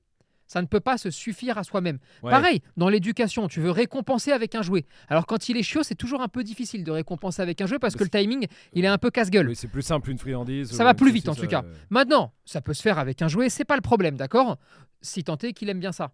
ça 0.55 0.63
ne 0.63 0.69
peut 0.69 0.79
pas 0.79 0.99
se 0.99 1.11
suffire 1.11 1.59
à 1.59 1.65
soi-même. 1.65 1.99
Ouais. 2.23 2.31
Pareil, 2.31 2.63
dans 2.77 2.89
l'éducation, 2.89 3.49
tu 3.49 3.61
veux 3.61 3.73
récompenser 3.73 4.31
avec 4.31 4.55
un 4.55 4.63
jouet. 4.63 4.87
Alors 5.09 5.27
quand 5.27 5.49
il 5.49 5.57
est 5.57 5.65
chiot, 5.65 5.83
c'est 5.83 5.97
toujours 5.97 6.23
un 6.23 6.29
peu 6.29 6.45
difficile 6.45 6.85
de 6.85 6.93
récompenser 6.93 7.43
avec 7.43 7.61
un 7.61 7.67
jouet 7.67 7.81
parce 7.81 7.97
que 7.97 8.05
le 8.05 8.09
timing, 8.09 8.47
il 8.73 8.85
est 8.85 8.89
un 8.89 8.99
peu 8.99 9.11
casse-gueule. 9.11 9.49
Oui, 9.49 9.57
c'est 9.57 9.67
plus 9.67 9.83
simple 9.83 10.11
une 10.11 10.19
friandise. 10.19 10.71
Ça 10.71 10.85
va 10.85 10.95
plus 10.95 11.11
vite, 11.11 11.29
en 11.29 11.35
tout 11.35 11.49
cas. 11.49 11.65
Maintenant, 11.91 12.33
ça 12.45 12.61
peut 12.61 12.73
se 12.73 12.83
faire 12.83 13.01
avec 13.01 13.21
un 13.21 13.27
jouet, 13.27 13.49
c'est 13.49 13.65
pas 13.65 13.75
le 13.75 13.81
problème, 13.81 14.17
d'accord? 14.17 14.59
Si 15.03 15.25
tant 15.25 15.37
est 15.39 15.55
qu'il 15.55 15.69
aime 15.71 15.81
bien 15.81 15.91
ça. 15.91 16.13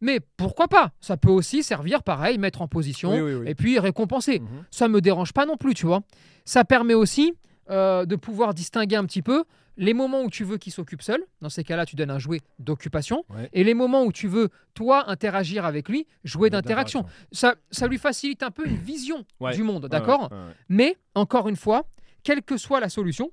Mais 0.00 0.20
pourquoi 0.36 0.68
pas? 0.68 0.92
Ça 1.00 1.16
peut 1.16 1.28
aussi 1.28 1.64
servir, 1.64 2.04
pareil, 2.04 2.38
mettre 2.38 2.62
en 2.62 2.68
position 2.68 3.12
Oui, 3.12 3.20
oui, 3.20 3.34
oui. 3.34 3.48
et 3.48 3.56
puis 3.56 3.80
récompenser. 3.80 4.38
Mhm. 4.38 4.46
Ça 4.70 4.86
me 4.86 5.00
dérange 5.00 5.32
pas 5.32 5.46
non 5.46 5.56
plus, 5.56 5.74
tu 5.74 5.86
vois. 5.86 6.02
Ça 6.44 6.64
permet 6.64 6.94
aussi 6.94 7.34
euh, 7.70 8.06
de 8.06 8.14
pouvoir 8.14 8.54
distinguer 8.54 8.94
un 8.94 9.04
petit 9.04 9.22
peu 9.22 9.42
les 9.76 9.94
moments 9.94 10.22
où 10.22 10.30
tu 10.30 10.44
veux 10.44 10.58
qu'il 10.58 10.72
s'occupe 10.72 11.02
seul. 11.02 11.22
Dans 11.40 11.48
ces 11.48 11.64
cas-là, 11.64 11.86
tu 11.86 11.96
donnes 11.96 12.10
un 12.10 12.18
jouet 12.18 12.40
d'occupation. 12.58 13.24
Ouais. 13.30 13.48
Et 13.52 13.64
les 13.64 13.74
moments 13.74 14.04
où 14.04 14.12
tu 14.12 14.28
veux, 14.28 14.48
toi, 14.74 15.10
interagir 15.10 15.64
avec 15.64 15.88
lui, 15.88 16.06
jouet 16.24 16.50
d'interaction. 16.50 17.04
Ça, 17.32 17.54
ça 17.70 17.86
lui 17.88 17.98
facilite 17.98 18.42
un 18.42 18.50
peu 18.50 18.66
une 18.66 18.76
vision 18.76 19.24
Ouais. 19.40 19.54
du 19.54 19.62
monde, 19.62 19.86
d'accord 19.86 20.30
ouais, 20.30 20.38
mais 20.68 20.96
encore 21.14 21.48
une 21.48 21.56
fois, 21.56 21.86
quelle 22.22 22.42
que 22.42 22.56
soit 22.56 22.80
la 22.80 22.88
solution, 22.88 23.30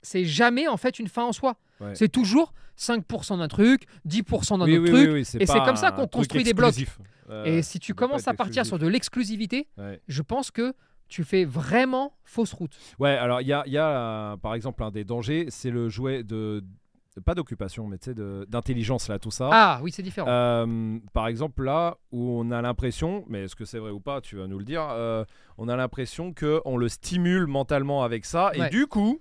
c'est 0.00 0.24
jamais 0.24 0.66
en 0.66 0.76
fait 0.76 0.98
une 0.98 1.08
fin 1.08 1.24
en 1.24 1.32
soi. 1.32 1.56
C'est 1.94 2.08
toujours 2.10 2.52
5% 2.78 3.38
d'un 3.38 3.48
truc, 3.48 3.86
10% 4.08 4.58
d'un 4.58 4.64
Oui, 4.66 4.78
autre 4.78 4.84
oui, 4.84 4.90
truc. 4.90 5.10
oui, 5.12 5.20
et 5.40 5.46
c'est 5.46 5.58
comme 5.64 5.76
ça 5.76 5.90
qu'on 5.90 6.06
construit 6.06 6.44
des 6.44 6.54
blocs. 6.54 6.74
Euh, 7.28 7.44
et 7.44 7.62
si 7.62 7.78
tu 7.80 7.92
commences 7.94 8.28
à 8.28 8.34
partir 8.34 8.60
exclusif. 8.62 8.68
sur 8.68 8.78
de 8.78 8.86
l'exclusivité, 8.86 9.68
je 10.08 10.22
pense 10.22 10.50
que 10.50 10.74
tu 11.12 11.24
fais 11.24 11.44
vraiment 11.44 12.14
fausse 12.24 12.54
route. 12.54 12.74
Ouais, 12.98 13.10
alors 13.10 13.42
il 13.42 13.46
y 13.46 13.52
a, 13.52 13.62
y 13.66 13.76
a, 13.76 13.88
euh, 14.32 14.36
par 14.38 14.54
exemple 14.54 14.82
un 14.82 14.90
des 14.90 15.04
dangers, 15.04 15.46
c'est 15.50 15.70
le 15.70 15.90
jouet 15.90 16.22
de, 16.24 16.64
pas 17.26 17.34
d'occupation, 17.34 17.86
mais 17.86 17.98
tu 17.98 18.06
sais 18.14 18.14
d'intelligence 18.48 19.08
là, 19.08 19.18
tout 19.18 19.30
ça. 19.30 19.50
Ah 19.52 19.80
oui, 19.82 19.92
c'est 19.92 20.02
différent. 20.02 20.26
Euh, 20.28 20.98
par 21.12 21.26
exemple 21.28 21.62
là 21.64 21.98
où 22.12 22.40
on 22.40 22.50
a 22.50 22.62
l'impression, 22.62 23.24
mais 23.28 23.44
est-ce 23.44 23.54
que 23.54 23.66
c'est 23.66 23.78
vrai 23.78 23.90
ou 23.90 24.00
pas, 24.00 24.22
tu 24.22 24.36
vas 24.36 24.46
nous 24.46 24.58
le 24.58 24.64
dire, 24.64 24.86
euh, 24.90 25.24
on 25.58 25.68
a 25.68 25.76
l'impression 25.76 26.32
que 26.32 26.62
on 26.64 26.78
le 26.78 26.88
stimule 26.88 27.46
mentalement 27.46 28.02
avec 28.04 28.24
ça 28.24 28.50
et 28.54 28.70
du 28.70 28.86
coup, 28.86 29.20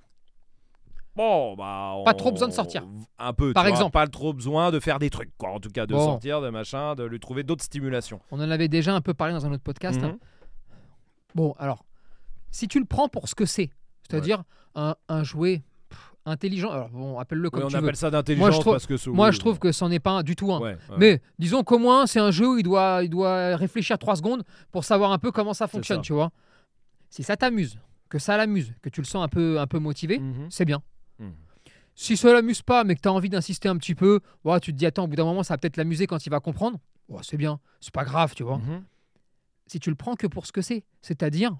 bon 1.17 1.55
bah, 1.57 1.95
Pas 2.05 2.13
trop 2.13 2.31
besoin 2.31 2.47
de 2.47 2.53
sortir. 2.53 2.85
Un 3.19 3.33
peu, 3.33 3.49
tu 3.49 3.53
Par 3.53 3.63
vois, 3.63 3.71
exemple. 3.71 3.91
pas 3.91 4.07
trop 4.07 4.31
besoin 4.31 4.71
de 4.71 4.79
faire 4.79 4.97
des 4.97 5.09
trucs, 5.09 5.35
quoi. 5.37 5.49
En 5.49 5.59
tout 5.59 5.69
cas, 5.69 5.85
de 5.85 5.93
Bon. 5.93 5.99
sortir, 6.05 6.39
de 6.39 6.49
machin, 6.49 6.95
de 6.95 7.03
lui 7.03 7.19
trouver 7.19 7.43
d'autres 7.43 7.65
stimulations. 7.65 8.21
On 8.31 8.37
en 8.39 8.49
avait 8.49 8.69
déjà 8.69 8.95
un 8.95 9.01
peu 9.01 9.13
parlé 9.13 9.33
dans 9.33 9.45
un 9.45 9.51
autre 9.51 9.63
podcast. 9.63 9.99
Mhm. 9.99 10.05
hein. 10.07 10.17
Bon, 11.33 11.53
alors, 11.59 11.85
si 12.51 12.67
tu 12.67 12.79
le 12.79 12.85
prends 12.85 13.07
pour 13.07 13.27
ce 13.27 13.35
que 13.35 13.45
c'est, 13.45 13.71
c'est-à-dire 14.07 14.43
un, 14.75 14.95
un 15.09 15.23
jouet 15.23 15.63
pff, 15.89 16.13
intelligent, 16.25 16.69
alors 16.71 16.89
bon, 16.89 17.17
appelle-le 17.19 17.49
comme 17.49 17.61
Oui, 17.61 17.65
on 17.65 17.69
tu 17.69 17.75
veux. 17.77 17.83
appelle 17.83 17.95
ça 17.95 18.11
d'intelligence 18.11 18.59
trouve- 18.59 18.73
parce 18.73 18.85
que 18.85 18.97
sous- 18.97 19.13
Moi, 19.13 19.31
je 19.31 19.39
trouve 19.39 19.57
que 19.59 19.71
c'en 19.71 19.89
est 19.91 19.99
pas 19.99 20.11
un 20.11 20.23
du 20.23 20.35
tout 20.35 20.51
un. 20.53 20.59
Ouais, 20.59 20.77
ouais. 20.89 20.95
Mais 20.97 21.21
disons 21.39 21.63
qu'au 21.63 21.79
moins, 21.79 22.05
c'est 22.07 22.19
un 22.19 22.31
jeu 22.31 22.47
où 22.47 22.57
il 22.57 22.63
doit, 22.63 23.01
il 23.03 23.09
doit 23.09 23.55
réfléchir 23.55 23.97
trois 23.97 24.15
secondes 24.15 24.43
pour 24.71 24.83
savoir 24.83 25.11
un 25.11 25.17
peu 25.17 25.31
comment 25.31 25.53
ça 25.53 25.67
fonctionne, 25.67 25.97
ça. 25.99 26.03
tu 26.03 26.13
vois. 26.13 26.31
Si 27.09 27.23
ça 27.23 27.35
t'amuse, 27.37 27.77
que 28.09 28.19
ça 28.19 28.37
l'amuse, 28.37 28.73
que 28.81 28.89
tu 28.89 29.01
le 29.01 29.05
sens 29.05 29.23
un 29.23 29.27
peu, 29.29 29.59
un 29.59 29.67
peu 29.67 29.79
motivé, 29.79 30.19
Mhm. 30.19 30.47
c'est 30.49 30.65
bien. 30.65 30.81
Mhm. 31.19 31.33
Si 31.95 32.15
ça 32.17 32.31
l'amuse 32.33 32.61
pas, 32.61 32.83
mais 32.83 32.95
que 32.95 33.01
tu 33.01 33.09
as 33.09 33.13
envie 33.13 33.29
d'insister 33.29 33.67
un 33.69 33.77
petit 33.77 33.95
peu, 33.95 34.21
ouais, 34.45 34.59
tu 34.61 34.71
te 34.73 34.77
dis, 34.77 34.85
attends, 34.85 35.03
au 35.03 35.07
bout 35.07 35.15
d'un 35.17 35.25
moment, 35.25 35.43
ça 35.43 35.53
va 35.53 35.57
peut-être 35.57 35.77
l'amuser 35.77 36.07
quand 36.07 36.25
il 36.25 36.29
va 36.29 36.39
comprendre. 36.39 36.79
Ouais, 37.09 37.19
c'est 37.23 37.35
bien, 37.37 37.59
c'est 37.81 37.93
pas 37.93 38.05
grave, 38.05 38.33
tu 38.33 38.43
vois. 38.43 38.57
Mhm. 38.59 38.83
Si 39.67 39.79
tu 39.79 39.89
le 39.89 39.95
prends 39.95 40.15
que 40.15 40.27
pour 40.27 40.45
ce 40.47 40.51
que 40.53 40.61
c'est, 40.61 40.83
c'est-à-dire 41.01 41.57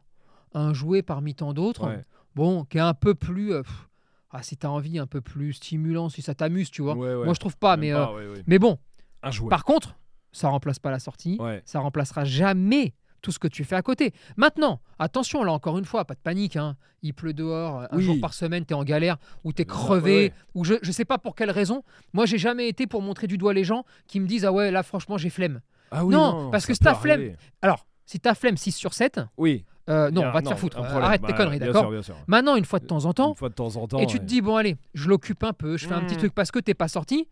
un 0.54 0.74
jouet 0.74 1.02
parmi 1.02 1.34
tant 1.36 1.54
d'autres, 1.54 1.88
Ouais. 1.88 2.04
bon, 2.36 2.66
qui 2.66 2.78
est 2.78 2.82
un 2.82 2.94
peu 2.94 3.14
plus. 3.16 3.54
euh, 3.54 3.64
pff, 3.64 3.88
ah, 4.32 4.44
si 4.44 4.56
tu 4.58 4.66
as 4.66 4.72
envie, 4.72 4.98
un 5.00 5.08
peu 5.08 5.22
plus 5.22 5.54
stimulant, 5.54 6.10
si 6.10 6.22
ça 6.22 6.34
t'amuse, 6.36 6.72
tu 6.72 6.82
vois. 6.82 6.96
Ouais, 6.96 7.14
ouais. 7.16 7.26
Moi, 7.26 7.34
je 7.34 7.40
trouve 7.40 7.58
pas, 7.58 7.76
Même 7.78 7.90
mais, 7.90 7.94
pas, 7.94 8.12
euh, 8.14 8.36
mais 8.48 8.60
bon, 8.60 8.78
Un 9.24 9.32
jouet. 9.32 9.50
par 9.50 9.66
contre, 9.66 9.96
ça 10.32 10.48
remplace 10.50 10.80
pas 10.80 10.92
la 10.92 11.00
sortie, 11.00 11.38
ça 11.66 11.80
remplacera 11.80 12.24
jamais 12.26 12.94
tout 13.22 13.32
ce 13.32 13.38
que 13.38 13.48
tu 13.48 13.64
fais 13.64 13.76
à 13.76 13.82
côté. 13.84 14.14
Maintenant, 14.36 14.82
attention, 14.98 15.44
là 15.44 15.52
encore 15.52 15.78
une 15.78 15.86
fois, 15.86 16.06
pas 16.06 16.16
de 16.16 16.20
panique. 16.20 16.56
hein. 16.56 16.76
Il 17.04 17.14
pleut 17.14 17.34
dehors, 17.34 17.82
un 17.92 17.98
Oui. 17.98 18.04
jour 18.04 18.16
par 18.20 18.34
semaine, 18.34 18.66
tu 18.66 18.74
es 18.74 18.76
en 18.76 18.84
galère, 18.84 19.18
ou 19.44 19.54
tu 19.54 19.62
es 19.62 19.66
crevé, 19.66 20.16
ouais. 20.16 20.34
ou 20.56 20.64
je, 20.64 20.76
je 20.82 20.92
sais 20.92 21.06
pas 21.06 21.18
pour 21.20 21.36
quelle 21.36 21.52
raison. 21.52 21.84
Moi, 22.14 22.26
j'ai 22.26 22.38
jamais 22.40 22.68
été 22.68 22.88
pour 22.88 23.02
montrer 23.04 23.28
du 23.28 23.38
doigt 23.38 23.54
les 23.54 23.64
gens 23.64 23.84
qui 24.08 24.20
me 24.20 24.26
disent 24.28 24.46
Ah 24.46 24.52
ouais, 24.52 24.72
là, 24.72 24.82
franchement, 24.82 25.18
j'ai 25.20 25.30
flemme. 25.30 25.62
Ah 25.92 26.04
Non, 26.04 26.50
parce 26.52 26.66
que 26.66 26.74
si 26.74 26.80
t'as 26.80 26.96
flemme. 26.96 27.36
Alors, 27.62 27.86
si 28.06 28.20
tu 28.20 28.28
as 28.30 28.34
flemme 28.34 28.58
6 28.58 28.72
sur 28.72 28.94
7, 28.94 29.20
Oui. 29.38 29.66
Euh, 29.92 30.12
non, 30.12 30.24
a- 30.24 30.32
va 30.32 30.42
te 30.42 30.48
faire 30.48 30.58
foutre. 30.60 30.78
un 30.78 30.82
Euh, 30.82 30.86
problème. 30.86 31.04
Arrête 31.06 31.22
tes 31.22 31.28
Bah, 31.28 31.38
conneries, 31.38 31.58
bien 31.60 31.68
d'accord 31.68 31.84
sûr, 31.84 31.92
bien 31.92 32.02
sûr. 32.02 32.16
Maintenant, 32.28 32.56
une 32.56 32.66
fois 32.66 32.80
de 32.80 32.86
temps 32.88 33.06
en 33.06 33.14
temps, 33.14 33.30
Une 33.30 33.36
fois 33.36 33.50
de 33.50 33.54
temps 33.54 33.76
en 33.76 33.88
temps. 33.88 34.00
et 34.00 34.06
tu 34.08 34.20
te 34.20 34.24
dis 34.26 34.42
Bon, 34.42 34.56
allez, 34.56 34.78
je 34.94 35.10
l'occupe 35.10 35.44
un 35.44 35.54
peu, 35.54 35.78
je 35.78 35.88
fais 35.88 35.94
un 35.94 36.02
petit 36.02 36.16
Mm. 36.16 36.20
truc 36.20 36.34
parce 36.34 36.52
que 36.52 36.60
t'es 36.60 36.74
pas 36.74 36.88
sorti. 36.88 37.28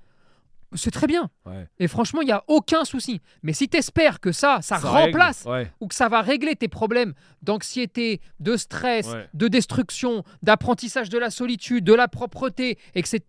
c'est 0.75 0.91
très 0.91 1.07
bien. 1.07 1.31
Ouais. 1.47 1.65
Et 1.79 1.87
franchement, 1.87 2.21
il 2.21 2.25
n'y 2.25 2.31
a 2.31 2.43
aucun 2.47 2.85
souci. 2.85 3.21
Mais 3.41 3.53
si 3.53 3.67
tu 3.67 3.75
espères 3.77 4.19
que 4.19 4.31
ça, 4.31 4.59
ça, 4.61 4.77
remplace 4.77 5.45
Ouais. 5.47 5.71
ou 5.79 5.87
que 5.87 5.95
ça 5.95 6.09
va 6.09 6.21
régler 6.21 6.55
tes 6.55 6.67
problèmes 6.67 7.15
d'anxiété, 7.41 8.21
de 8.39 8.55
stress, 8.55 9.07
Ouais. 9.11 9.27
de 9.33 9.47
destruction, 9.47 10.23
d'apprentissage 10.43 11.09
de 11.09 11.17
la 11.17 11.31
solitude, 11.31 11.83
de 11.83 11.93
la 11.93 12.07
propreté, 12.07 12.77
et 12.93 13.01
que 13.01 13.07
c'est. 13.07 13.25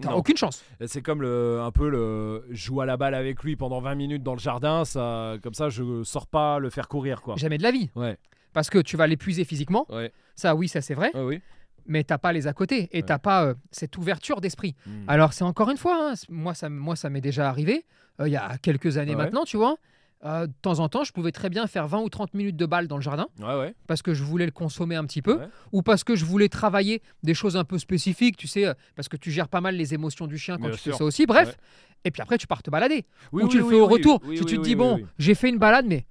T'as 0.00 0.10
Non. 0.10 0.16
aucune 0.16 0.36
chance. 0.36 0.62
C'est 0.86 1.02
comme 1.02 1.20
le, 1.22 1.60
un 1.60 1.70
peu 1.72 1.88
le 1.88 2.44
joue 2.50 2.80
à 2.80 2.86
la 2.86 2.96
balle 2.96 3.14
avec 3.14 3.42
lui 3.44 3.54
pendant 3.56 3.80
20 3.80 3.94
minutes 3.96 4.22
dans 4.24 4.34
le 4.34 4.40
jardin, 4.40 4.84
ça, 4.84 5.34
comme 5.42 5.54
ça 5.54 5.68
je 5.68 6.02
sors 6.04 6.26
pas 6.28 6.58
le 6.60 6.68
faire 6.70 6.88
courir 6.88 7.22
quoi. 7.22 7.34
Jamais 7.36 7.58
de 7.58 7.62
la 7.64 7.70
vie. 7.70 7.90
Ouais, 7.94 8.16
Parce 8.54 8.70
que 8.70 8.78
tu 8.78 8.96
vas 8.96 9.06
l'épuiser 9.06 9.44
physiquement. 9.44 9.84
ouais, 9.90 10.10
Ça, 10.36 10.54
oui, 10.54 10.68
ça 10.68 10.80
c'est 10.80 10.94
vrai. 10.94 11.10
ouais, 11.14 11.22
oui. 11.22 11.40
Mais 11.86 12.02
t'as 12.02 12.16
pas 12.16 12.32
les 12.32 12.46
à 12.46 12.54
côté. 12.54 12.88
Et 12.92 12.98
Ouais. 12.98 13.02
t'as 13.02 13.18
pas 13.18 13.44
euh, 13.44 13.54
cette 13.70 13.98
ouverture 13.98 14.40
d'esprit. 14.40 14.74
Mm. 14.86 14.90
Alors, 15.08 15.34
c'est 15.34 15.44
encore 15.44 15.68
une 15.70 15.76
fois, 15.76 16.12
hein, 16.12 16.14
moi, 16.30 16.54
ça, 16.54 16.70
moi, 16.70 16.96
ça 16.96 17.10
m'est 17.10 17.20
déjà 17.20 17.46
arrivé, 17.50 17.84
euh, 18.20 18.26
il 18.28 18.32
y 18.32 18.36
a 18.36 18.56
quelques 18.56 18.96
années 18.96 19.14
maintenant, 19.16 19.44
tu 19.44 19.58
vois. 19.58 19.76
Euh, 20.24 20.46
de 20.46 20.52
temps 20.62 20.78
en 20.78 20.88
temps, 20.88 21.04
je 21.04 21.12
pouvais 21.12 21.32
très 21.32 21.50
bien 21.50 21.66
faire 21.66 21.86
20 21.86 21.98
ou 22.00 22.08
30 22.08 22.32
minutes 22.32 22.56
de 22.56 22.64
balle 22.64 22.88
dans 22.88 22.96
le 22.96 23.02
jardin 23.02 23.26
Ouais, 23.40 23.58
ouais. 23.58 23.74
parce 23.86 24.00
que 24.00 24.14
je 24.14 24.22
voulais 24.24 24.46
le 24.46 24.52
consommer 24.52 24.94
un 24.96 25.04
petit 25.04 25.20
peu 25.20 25.34
Ouais. 25.36 25.48
ou 25.72 25.82
parce 25.82 26.02
que 26.02 26.14
je 26.16 26.24
voulais 26.24 26.48
travailler 26.48 27.02
des 27.22 27.34
choses 27.34 27.58
un 27.58 27.64
peu 27.64 27.76
spécifiques, 27.78 28.38
tu 28.38 28.46
sais, 28.48 28.64
parce 28.96 29.08
que 29.10 29.18
tu 29.18 29.30
gères 29.30 29.48
pas 29.48 29.60
mal 29.60 29.76
les 29.76 29.92
émotions 29.92 30.26
du 30.26 30.38
chien 30.38 30.56
quand 30.56 30.68
Bien 30.68 30.76
tu 30.76 30.78
sûr. 30.78 30.92
fais 30.92 30.98
ça 30.98 31.04
aussi. 31.04 31.26
Bref. 31.26 31.58
Et 32.04 32.10
puis 32.10 32.22
après, 32.22 32.38
tu 32.38 32.46
pars 32.46 32.62
te 32.62 32.70
balader. 32.70 33.04
Oui, 33.32 33.42
ou 33.42 33.48
tu 33.48 33.58
le 33.58 33.64
oui, 33.64 33.74
fais 33.74 33.80
au 33.80 33.86
retour. 33.86 34.22
si 34.34 34.44
tu 34.46 34.56
te 34.56 34.62
dis, 34.62 34.74
bon, 34.76 35.00
j'ai 35.18 35.34
fait 35.34 35.50
une 35.50 35.58
balade, 35.58 35.84
mais. 35.86 36.06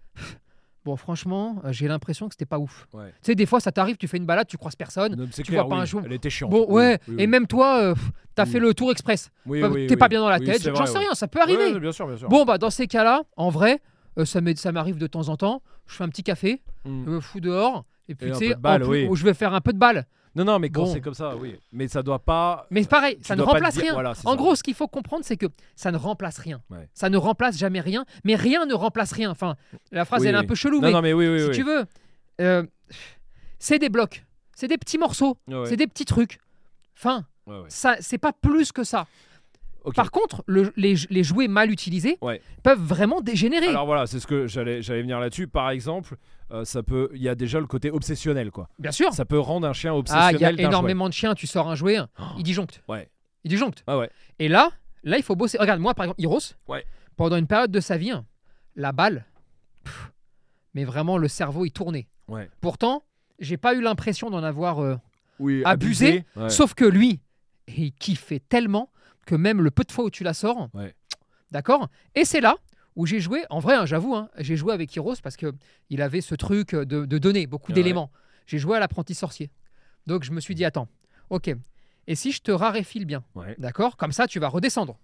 Bon, 0.86 0.96
franchement, 0.98 1.62
euh, 1.64 1.72
j'ai 1.72 1.88
l'impression 1.88 2.28
que 2.28 2.34
c'était 2.34 2.46
pas 2.46 2.60
ouf. 2.60 2.88
Ouais. 2.94 3.08
Tu 3.08 3.14
sais, 3.28 3.36
des 3.36 3.46
fois, 3.46 3.60
ça 3.62 3.72
t'arrive, 3.72 3.96
tu 3.98 4.08
fais 4.08 4.18
une 4.18 4.26
balade, 4.26 4.48
tu 4.48 4.58
croises 4.58 4.76
personne. 4.76 5.16
Non, 5.16 5.28
tu 5.28 5.42
clair, 5.44 5.62
vois 5.64 5.70
pas 5.70 5.76
oui. 5.78 5.82
un 5.82 5.86
jour. 5.86 6.02
Elle 6.06 6.14
était 6.14 6.30
chiante. 6.30 6.52
Bon, 6.52 6.66
ouais, 6.70 7.00
oui, 7.08 7.16
et 7.20 7.28
même 7.28 7.48
toi, 7.48 7.80
euh, 7.82 7.96
t'as 8.36 8.46
fait 8.46 8.60
le 8.60 8.74
tour 8.74 8.92
express. 8.92 9.30
Oui, 9.46 9.64
oui, 9.64 9.88
T'es 9.88 9.96
pas 9.96 10.10
bien 10.10 10.20
dans 10.20 10.30
la 10.30 10.40
tête, 10.40 10.62
j'en 10.62 10.86
sais 10.86 10.98
rien, 10.98 11.14
ça 11.14 11.28
peut 11.28 11.40
arriver. 11.42 11.80
Bien 11.80 11.92
sûr, 11.92 12.08
bien 12.08 12.18
sûr. 12.18 12.28
Bon, 12.28 12.44
bah, 12.44 12.58
dans 12.58 12.70
ces 12.70 12.88
cas-là, 12.88 13.24
en 13.38 13.50
vrai, 13.50 13.80
euh, 14.18 14.26
ça 14.26 14.42
m'arrive 14.72 14.98
de 14.98 15.08
temps 15.08 15.30
en 15.30 15.38
temps. 15.38 15.62
Je 15.88 15.96
fais 15.96 16.04
un 16.04 16.10
petit 16.10 16.24
café, 16.24 16.62
Mm. 16.86 17.04
je 17.06 17.10
me 17.12 17.20
fous 17.22 17.40
dehors, 17.40 17.86
et 18.10 18.16
puis 18.16 18.30
tu 18.32 18.36
sais, 18.38 18.56
oui. 18.86 19.08
je 19.14 19.24
vais 19.24 19.34
faire 19.34 19.54
un 19.54 19.62
peu 19.62 19.72
de 19.74 19.78
balle. 19.78 20.06
Non, 20.36 20.46
non, 20.46 20.58
mais 20.60 20.70
quand 20.70 20.84
Bon. 20.86 20.94
c'est 20.94 21.02
comme 21.02 21.14
ça, 21.14 21.36
oui. 21.36 21.60
Mais 21.72 21.88
ça 21.88 22.02
doit 22.02 22.20
pas. 22.20 22.66
Mais 22.72 22.84
pareil, 22.86 23.18
ça 23.22 23.36
ne 23.36 23.42
remplace 23.44 23.78
rien. 23.78 23.94
voilà, 23.94 24.12
en 24.12 24.14
ça. 24.14 24.36
gros, 24.36 24.56
ce 24.56 24.64
qu'il 24.64 24.74
faut 24.74 24.88
comprendre, 24.88 25.24
c'est 25.24 25.38
que 25.38 25.46
ça 25.76 25.92
ne 25.92 25.98
remplace 25.98 26.40
rien. 26.40 26.62
Ouais. 26.72 26.90
Ça 26.94 27.10
ne 27.10 27.18
remplace 27.18 27.58
jamais 27.58 27.82
rien, 27.82 28.04
mais 28.24 28.36
rien 28.36 28.66
ne 28.66 28.74
remplace 28.74 29.12
rien. 29.12 29.30
Enfin, 29.30 29.56
la 29.92 30.06
phrase, 30.06 30.22
Oui, 30.24 30.28
elle 30.30 30.36
est 30.36 30.40
un 30.40 30.44
peu 30.44 30.56
chelou, 30.56 30.78
Non, 30.82 30.88
mais 30.88 30.92
non, 30.92 31.02
mais 31.02 31.14
oui, 31.14 31.28
oui, 31.28 31.44
si 31.46 31.52
tu 31.52 31.64
veux, 31.64 31.86
euh, 32.42 32.64
c'est 33.60 33.78
des 33.80 33.90
blocs, 33.90 34.26
c'est 34.56 34.68
des 34.68 34.78
petits 34.78 34.98
morceaux, 34.98 35.38
Ouais, 35.48 35.66
c'est 35.68 35.78
des 35.78 35.88
petits 35.88 36.06
trucs. 36.06 36.40
Enfin, 36.98 37.26
ouais. 37.46 37.58
ça, 37.68 37.96
c'est 38.00 38.18
pas 38.18 38.34
plus 38.34 38.72
que 38.72 38.84
ça. 38.84 39.06
Par 39.96 40.12
contre, 40.12 40.44
le- 40.48 40.72
les, 40.78 40.96
les 41.10 41.24
jouets 41.24 41.48
mal 41.48 41.70
utilisés 41.72 42.18
Ouais. 42.22 42.42
peuvent 42.64 42.80
vraiment 42.82 43.22
dégénérer. 43.22 43.68
Alors 43.68 43.86
voilà, 43.86 44.08
c'est 44.08 44.20
ce 44.20 44.28
que 44.28 44.48
j'allais 44.48 44.82
j'allais 44.82 45.02
venir 45.02 45.20
là-dessus. 45.20 45.48
Par 45.48 45.70
exemple, 45.72 46.16
euh, 46.52 46.64
ça 46.66 46.84
peut, 46.84 47.10
il 47.14 47.22
y 47.22 47.28
a 47.30 47.36
déjà 47.36 47.60
le 47.60 47.66
côté 47.68 47.92
obsessionnel, 47.92 48.50
quoi. 48.52 48.70
Bien 48.80 48.92
sûr. 48.92 49.12
Ça 49.14 49.26
peut 49.26 49.40
rendre 49.40 49.68
un 49.68 49.74
chien 49.74 49.92
Ah, 49.92 49.94
il 49.94 49.98
y 49.98 50.00
obsessionnel. 50.00 50.44
a 50.44 50.52
jouet. 50.58 50.64
énormément 50.64 51.10
de 51.10 51.14
chiens, 51.14 51.36
tu 51.36 51.48
sors 51.48 51.70
un 51.70 51.76
jouet, 51.76 51.98
Oh. 52.00 52.24
il 52.38 52.44
disjoncte. 52.44 52.82
Ouais. 52.88 53.10
Il 53.44 53.50
disjoncte. 53.50 53.84
Ah 53.88 53.98
ouais. 53.98 54.10
Et 54.40 54.48
là, 54.48 54.72
là, 55.04 55.18
il 55.18 55.24
faut 55.24 55.36
bosser. 55.36 55.58
Regarde, 55.60 55.82
moi, 55.82 55.94
par 55.94 56.06
exemple, 56.06 56.22
Hiros, 56.22 56.40
Ouais. 56.68 56.86
pendant 57.18 57.36
une 57.36 57.48
période 57.48 57.72
de 57.72 57.80
sa 57.82 57.98
vie, 57.98 58.12
hein, 58.12 58.26
la 58.76 58.92
balle, 58.94 59.26
pff, 59.84 60.12
mais 60.74 60.86
vraiment, 60.86 61.18
le 61.18 61.28
cerveau, 61.28 61.66
il 61.66 61.72
tournait. 61.72 62.08
Ouais. 62.30 62.50
Pourtant, 62.62 63.04
j'ai 63.40 63.58
pas 63.58 63.74
eu 63.74 63.82
l'impression 63.82 64.30
d'en 64.30 64.44
avoir. 64.44 64.80
euh, 64.80 64.96
Oui, 65.40 65.62
Abusé, 65.66 66.24
Ouais. 66.38 66.50
Sauf 66.50 66.74
que 66.74 66.86
lui, 66.86 67.20
il 67.68 67.92
kiffait 67.94 68.40
tellement 68.40 68.90
que 69.26 69.36
même 69.36 69.62
le 69.62 69.72
peu 69.72 69.84
de 69.84 69.92
fois 69.92 70.06
où 70.06 70.10
tu 70.10 70.24
la 70.24 70.34
sors, 70.34 70.70
Ouais. 70.74 70.94
d'accord? 71.52 71.90
Et 72.16 72.26
c'est 72.26 72.42
là 72.42 72.56
où 72.96 73.06
j'ai 73.06 73.20
joué, 73.20 73.44
en 73.50 73.60
vrai, 73.60 73.76
hein, 73.76 73.86
j'avoue, 73.86 74.16
hein, 74.16 74.30
j'ai 74.38 74.56
joué 74.56 74.74
avec 74.74 74.96
Hiros 74.96 75.16
parce 75.24 75.36
que 75.38 75.54
il 75.90 76.02
avait 76.02 76.22
ce 76.22 76.36
truc 76.36 76.76
de, 76.76 77.06
de 77.06 77.18
donner 77.18 77.48
beaucoup 77.48 77.72
Ouais. 77.72 77.76
d'éléments. 77.76 78.12
J'ai 78.46 78.58
joué 78.60 78.78
à 78.78 78.80
l'apprenti 78.80 79.16
sorcier. 79.16 79.50
Donc 80.06 80.24
je 80.24 80.32
me 80.32 80.40
suis 80.40 80.54
dit, 80.56 80.66
attends, 80.66 80.88
ok, 81.30 81.56
et 82.08 82.16
si 82.16 82.32
je 82.34 82.42
te 82.42 82.52
raréfie 82.52 83.00
le 83.00 83.06
bien, 83.06 83.24
Ouais. 83.36 83.56
d'accord? 83.58 83.96
Comme 83.98 84.12
ça, 84.12 84.28
tu 84.28 84.40
vas 84.40 84.50
redescendre. 84.50 85.00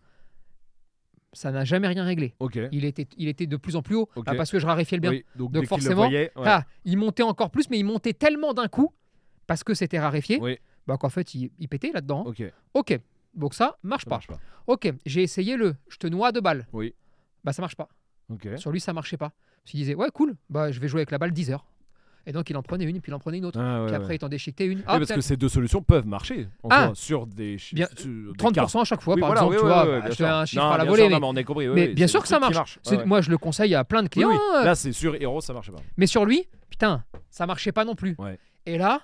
Ça 1.34 1.52
n'a 1.52 1.64
jamais 1.64 1.88
rien 1.88 2.04
réglé. 2.04 2.34
Ok. 2.40 2.60
Il 2.72 2.86
était, 2.86 3.08
il 3.18 3.28
était 3.28 3.46
de 3.46 3.56
plus 3.56 3.76
en 3.76 3.84
plus 3.84 3.96
haut 3.96 4.10
ah, 4.26 4.34
parce 4.36 4.50
que 4.52 4.58
je 4.60 4.66
raréfiais 4.66 4.98
le 4.98 5.02
bien. 5.02 5.12
Oui, 5.12 5.26
donc, 5.36 5.54
qu'il 5.54 5.68
forcément, 5.68 5.96
voyait, 6.08 6.32
ouais. 6.36 6.44
Ah, 6.46 6.66
il 6.86 6.98
montait 6.98 7.22
encore 7.24 7.52
plus, 7.52 7.70
mais 7.70 7.78
il 7.78 7.84
montait 7.86 8.14
tellement 8.14 8.54
d'un 8.54 8.68
coup 8.68 8.92
parce 9.46 9.64
que 9.64 9.76
c'était 9.76 10.00
raréfié, 10.00 10.40
Oui. 10.42 10.58
bah, 10.88 10.98
qu'en 10.98 11.10
fait, 11.10 11.36
il, 11.36 11.52
il 11.60 11.68
pétait 11.70 11.92
là-dedans. 11.92 12.24
Ok. 12.26 12.44
Ok, 12.74 13.00
donc 13.34 13.54
ça 13.54 13.78
marche 13.84 14.04
Ça 14.04 14.10
pas. 14.10 14.16
marche 14.16 14.28
pas. 14.28 14.40
Ok, 14.68 14.92
j'ai 15.06 15.24
essayé 15.24 15.58
le 15.58 15.76
je 15.90 15.98
te 15.98 16.08
noie 16.08 16.32
de 16.32 16.40
balles. 16.40 16.68
Oui. 16.74 16.94
Bah 17.44 17.54
ça 17.54 17.62
marche 17.62 17.76
pas. 17.76 17.88
Ok. 18.32 18.48
Sur 18.58 18.72
lui, 18.72 18.80
ça 18.80 18.94
marchait 18.94 19.18
pas. 19.18 19.30
Parce 19.64 19.72
qu'il 19.72 19.80
disait 19.80 19.96
ouais, 19.96 20.10
cool, 20.14 20.36
bah 20.50 20.72
je 20.72 20.80
vais 20.80 20.88
jouer 20.88 21.00
avec 21.00 21.12
la 21.12 21.18
balle 21.18 21.32
10 21.32 21.52
heures. 21.52 21.66
Et 22.26 22.32
donc 22.32 22.50
il 22.50 22.58
en 22.58 22.62
prenait 22.62 22.84
une, 22.84 23.00
puis 23.02 23.12
il 23.12 23.16
en 23.16 23.20
prenait 23.20 23.38
une 23.40 23.46
autre. 23.46 23.60
Ah, 23.60 23.80
ouais, 23.80 23.86
puis 23.88 23.96
ouais. 23.96 24.02
après, 24.02 24.16
il 24.16 24.20
t'en 24.20 24.28
déchiquetait 24.30 24.66
une. 24.68 24.84
Ah, 24.86 25.00
parce 25.00 25.14
que 25.14 25.22
ces 25.22 25.38
deux 25.38 25.50
solutions 25.50 25.82
peuvent 25.82 26.06
marcher 26.06 26.48
en 26.62 26.68
Ah. 26.70 26.86
soi, 26.88 26.96
sur 26.96 27.26
des 27.28 27.58
Bien, 27.72 27.88
sur 27.96 28.08
des 28.34 28.38
30% 28.38 28.82
à 28.82 28.84
chaque 28.84 29.02
fois, 29.02 29.16
Oui, 29.16 29.22
par 29.22 29.30
voilà, 29.30 29.42
exemple, 29.42 29.56
oui, 29.56 29.60
tu 29.60 29.66
oui, 29.66 29.72
vois. 29.72 30.00
bah, 30.02 30.10
je 30.12 30.24
un 30.24 30.46
chiffre 30.46 30.62
Non, 30.62 30.70
à 30.72 30.78
la 30.78 30.84
volée, 30.84 30.98
sûr, 31.04 31.10
mais, 31.10 31.14
non, 31.16 31.20
mais 31.22 31.28
on 31.28 31.36
est 31.42 31.44
compris. 31.46 31.68
oui, 31.70 31.74
mais 31.76 31.88
oui, 31.88 31.94
bien 31.96 32.08
sûr 32.08 32.22
que 32.22 32.28
ça 32.28 32.40
marche. 32.40 32.78
Ouais, 32.88 32.98
ouais. 32.98 33.06
Moi, 33.06 33.22
je 33.22 33.32
le 33.32 33.38
conseille 33.38 33.74
à 33.74 33.84
plein 33.86 34.04
de 34.04 34.10
clients. 34.10 34.30
Là, 34.54 34.76
c'est 34.76 34.92
sur 34.92 35.16
Hero, 35.16 35.40
ça 35.42 35.54
marchait 35.54 35.72
pas. 35.72 35.80
Mais 35.98 36.06
sur 36.08 36.26
lui, 36.26 36.46
putain, 36.70 37.04
ça 37.32 37.48
marchait 37.48 37.72
pas 37.72 37.86
non 37.86 37.96
plus. 37.96 38.16
Ouais. 38.20 38.38
Et 38.66 38.78
là, 38.78 39.02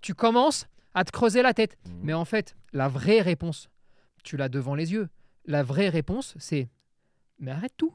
tu 0.00 0.14
commences 0.14 0.68
à 0.98 1.04
te 1.04 1.12
creuser 1.12 1.42
la 1.42 1.54
tête. 1.54 1.78
Mhm. 1.86 2.00
Mais 2.02 2.12
en 2.14 2.24
fait, 2.24 2.56
la 2.72 2.88
vraie 2.88 3.20
réponse, 3.20 3.68
tu 4.24 4.36
l'as 4.36 4.48
devant 4.48 4.74
les 4.74 4.92
yeux. 4.92 5.08
La 5.46 5.62
vraie 5.62 5.88
réponse, 5.88 6.34
c'est 6.38 6.68
mais 7.38 7.52
arrête 7.52 7.72
tout. 7.76 7.94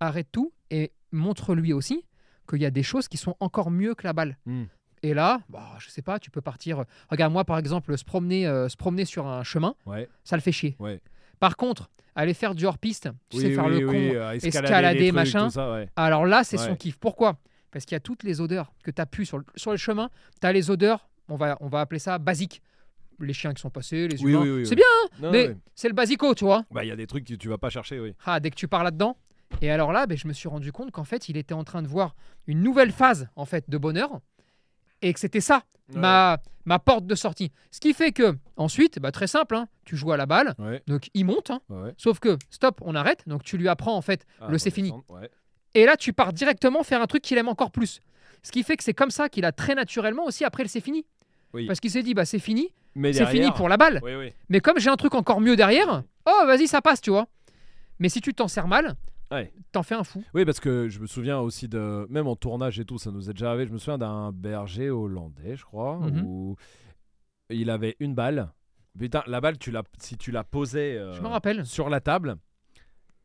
Arrête 0.00 0.28
tout 0.30 0.52
et 0.70 0.92
montre-lui 1.10 1.72
aussi 1.72 2.04
qu'il 2.48 2.60
y 2.62 2.66
a 2.66 2.70
des 2.70 2.84
choses 2.84 3.08
qui 3.08 3.16
sont 3.16 3.34
encore 3.40 3.70
mieux 3.70 3.94
que 3.94 4.04
la 4.04 4.12
balle. 4.12 4.38
Hmm. 4.46 4.64
Et 5.02 5.12
là, 5.12 5.40
bah, 5.48 5.74
je 5.78 5.90
sais 5.90 6.02
pas, 6.02 6.18
tu 6.18 6.30
peux 6.30 6.40
partir. 6.40 6.84
Regarde, 7.10 7.32
moi, 7.32 7.44
par 7.44 7.58
exemple, 7.58 7.96
se 7.98 8.04
promener, 8.04 8.46
euh, 8.46 8.68
se 8.68 8.76
promener 8.76 9.04
sur 9.04 9.26
un 9.26 9.42
chemin, 9.42 9.74
Ouais. 9.86 10.08
ça 10.24 10.36
le 10.36 10.42
fait 10.42 10.52
chier. 10.52 10.76
Ouais. 10.78 11.00
Par 11.40 11.56
contre, 11.56 11.90
aller 12.14 12.34
faire 12.34 12.54
du 12.54 12.64
hors-piste, 12.66 13.08
tu 13.28 13.38
sais 13.38 13.48
Oui, 13.48 13.54
faire 13.54 13.64
oui, 13.66 13.80
le 13.80 13.86
con, 13.86 13.92
oui, 13.92 14.16
euh, 14.16 14.32
escalader, 14.32 14.98
trucs, 15.08 15.12
machin. 15.14 15.44
tout 15.46 15.52
ça, 15.54 15.72
ouais. 15.72 15.88
alors 15.96 16.26
là, 16.26 16.42
c'est 16.44 16.58
son 16.58 16.74
kiff. 16.76 16.96
Pourquoi? 16.98 17.38
Parce 17.70 17.84
qu'il 17.84 17.94
y 17.94 17.96
a 17.96 18.00
toutes 18.00 18.22
les 18.22 18.40
odeurs 18.40 18.72
que 18.82 18.90
tu 18.90 19.00
as 19.00 19.06
pu 19.06 19.24
sur 19.26 19.38
le, 19.38 19.44
sur 19.56 19.70
le 19.72 19.76
chemin. 19.76 20.10
Tu 20.40 20.46
as 20.46 20.52
les 20.52 20.70
odeurs, 20.70 21.07
on 21.28 21.36
va, 21.36 21.56
on 21.60 21.68
va 21.68 21.80
appeler 21.80 21.98
ça 21.98 22.18
basique. 22.18 22.62
Les 23.20 23.32
chiens 23.32 23.52
qui 23.52 23.60
sont 23.60 23.70
passés, 23.70 24.06
les 24.06 24.22
Oui, 24.22 24.30
humains. 24.32 24.42
oui, 24.42 24.50
oui, 24.50 24.66
c'est 24.66 24.76
bien, 24.76 24.84
Non, 25.20 25.32
mais 25.32 25.56
c'est 25.74 25.88
le 25.88 25.94
basico, 25.94 26.34
tu 26.34 26.44
vois. 26.44 26.64
Bah, 26.70 26.84
il 26.84 26.88
y 26.88 26.92
a 26.92 26.96
des 26.96 27.06
trucs 27.08 27.24
que 27.24 27.34
tu 27.34 27.48
vas 27.48 27.58
pas 27.58 27.68
chercher, 27.70 27.98
oui. 27.98 28.14
Ah, 28.24 28.38
dès 28.38 28.50
que 28.50 28.54
tu 28.54 28.68
pars 28.68 28.84
là-dedans. 28.84 29.16
Et 29.60 29.70
alors 29.72 29.92
là, 29.92 30.06
ben, 30.06 30.16
je 30.16 30.28
me 30.28 30.32
suis 30.32 30.48
rendu 30.48 30.70
compte 30.70 30.92
qu'en 30.92 31.02
fait, 31.04 31.28
il 31.28 31.36
était 31.36 31.54
en 31.54 31.64
train 31.64 31.82
de 31.82 31.88
voir 31.88 32.14
une 32.46 32.62
nouvelle 32.62 32.92
phase 32.92 33.28
en 33.34 33.44
fait 33.44 33.68
de 33.68 33.76
bonheur. 33.78 34.20
Et 35.02 35.12
que 35.12 35.18
c'était 35.18 35.40
ça, 35.40 35.62
ma, 35.94 36.38
ma 36.64 36.78
porte 36.78 37.06
de 37.06 37.14
sortie. 37.16 37.50
Ce 37.72 37.80
qui 37.80 37.92
fait 37.94 38.12
que, 38.12 38.36
ensuite, 38.56 39.00
bah, 39.00 39.10
très 39.10 39.26
simple, 39.26 39.56
hein, 39.56 39.66
tu 39.84 39.96
joues 39.96 40.12
à 40.12 40.16
la 40.16 40.26
balle, 40.26 40.54
Ouais, 40.58 40.82
donc 40.86 41.08
il 41.14 41.24
monte. 41.24 41.50
hein. 41.50 41.60
ouais, 41.70 41.94
sauf 41.96 42.20
que, 42.20 42.36
stop, 42.50 42.80
on 42.82 42.94
arrête. 42.94 43.24
Donc 43.26 43.42
tu 43.42 43.56
lui 43.58 43.68
apprends 43.68 43.96
en 43.96 44.02
fait 44.02 44.26
Ah, 44.40 44.48
le 44.48 44.58
c'est 44.58 44.70
fini. 44.70 44.92
Et 45.74 45.86
là, 45.86 45.96
tu 45.96 46.12
pars 46.12 46.32
directement 46.32 46.82
faire 46.84 47.02
un 47.02 47.06
truc 47.06 47.22
qu'il 47.22 47.36
aime 47.38 47.48
encore 47.48 47.70
plus. 47.72 48.00
Ce 48.44 48.52
qui 48.52 48.62
fait 48.62 48.76
que 48.76 48.84
c'est 48.84 48.94
comme 48.94 49.10
ça 49.10 49.28
qu'il 49.28 49.44
a 49.44 49.50
très 49.52 49.74
naturellement 49.74 50.24
aussi 50.24 50.44
après 50.44 50.62
le 50.62 50.68
c'est 50.68 50.80
fini. 50.80 51.04
Oui. 51.54 51.66
Parce 51.66 51.80
qu'il 51.80 51.90
s'est 51.90 52.02
dit, 52.02 52.14
bah 52.14 52.24
c'est 52.24 52.38
fini, 52.38 52.68
Mais 52.94 53.12
c'est 53.12 53.26
fini 53.26 53.50
pour 53.52 53.68
la 53.68 53.76
balle. 53.76 54.00
Oui, 54.02 54.14
oui. 54.14 54.32
Mais 54.48 54.60
comme 54.60 54.78
j'ai 54.78 54.90
un 54.90 54.96
truc 54.96 55.14
encore 55.14 55.40
mieux 55.40 55.56
derrière, 55.56 56.02
oh 56.26 56.42
vas-y, 56.46 56.66
ça 56.68 56.80
passe, 56.82 57.00
tu 57.00 57.10
vois. 57.10 57.26
Mais 57.98 58.08
si 58.08 58.20
tu 58.20 58.34
t'en 58.34 58.48
sers 58.48 58.68
mal, 58.68 58.94
Ouais. 59.30 59.52
t'en 59.72 59.82
fais 59.82 59.94
un 59.94 60.04
fou. 60.04 60.22
Oui, 60.34 60.44
parce 60.44 60.60
que 60.60 60.88
je 60.88 61.00
me 61.00 61.06
souviens 61.06 61.38
aussi 61.40 61.68
de. 61.68 62.06
Même 62.10 62.26
en 62.26 62.36
tournage 62.36 62.78
et 62.80 62.84
tout, 62.84 62.98
ça 62.98 63.10
nous 63.10 63.28
est 63.28 63.32
déjà 63.34 63.50
arrivé. 63.50 63.66
Je 63.66 63.72
me 63.72 63.78
souviens 63.78 63.98
d'un 63.98 64.32
berger 64.32 64.88
hollandais, 64.90 65.56
je 65.56 65.64
crois, 65.64 65.98
Mhm. 65.98 66.22
où 66.24 66.56
il 67.50 67.70
avait 67.70 67.96
une 68.00 68.14
balle. 68.14 68.52
Putain, 68.98 69.22
la 69.26 69.40
balle, 69.40 69.58
tu 69.58 69.70
la, 69.70 69.82
si 70.00 70.16
tu 70.16 70.30
la 70.32 70.44
posais 70.44 70.96
euh, 70.96 71.12
Je 71.14 71.22
rappelle. 71.22 71.64
sur 71.66 71.88
la 71.88 72.00
table, 72.00 72.36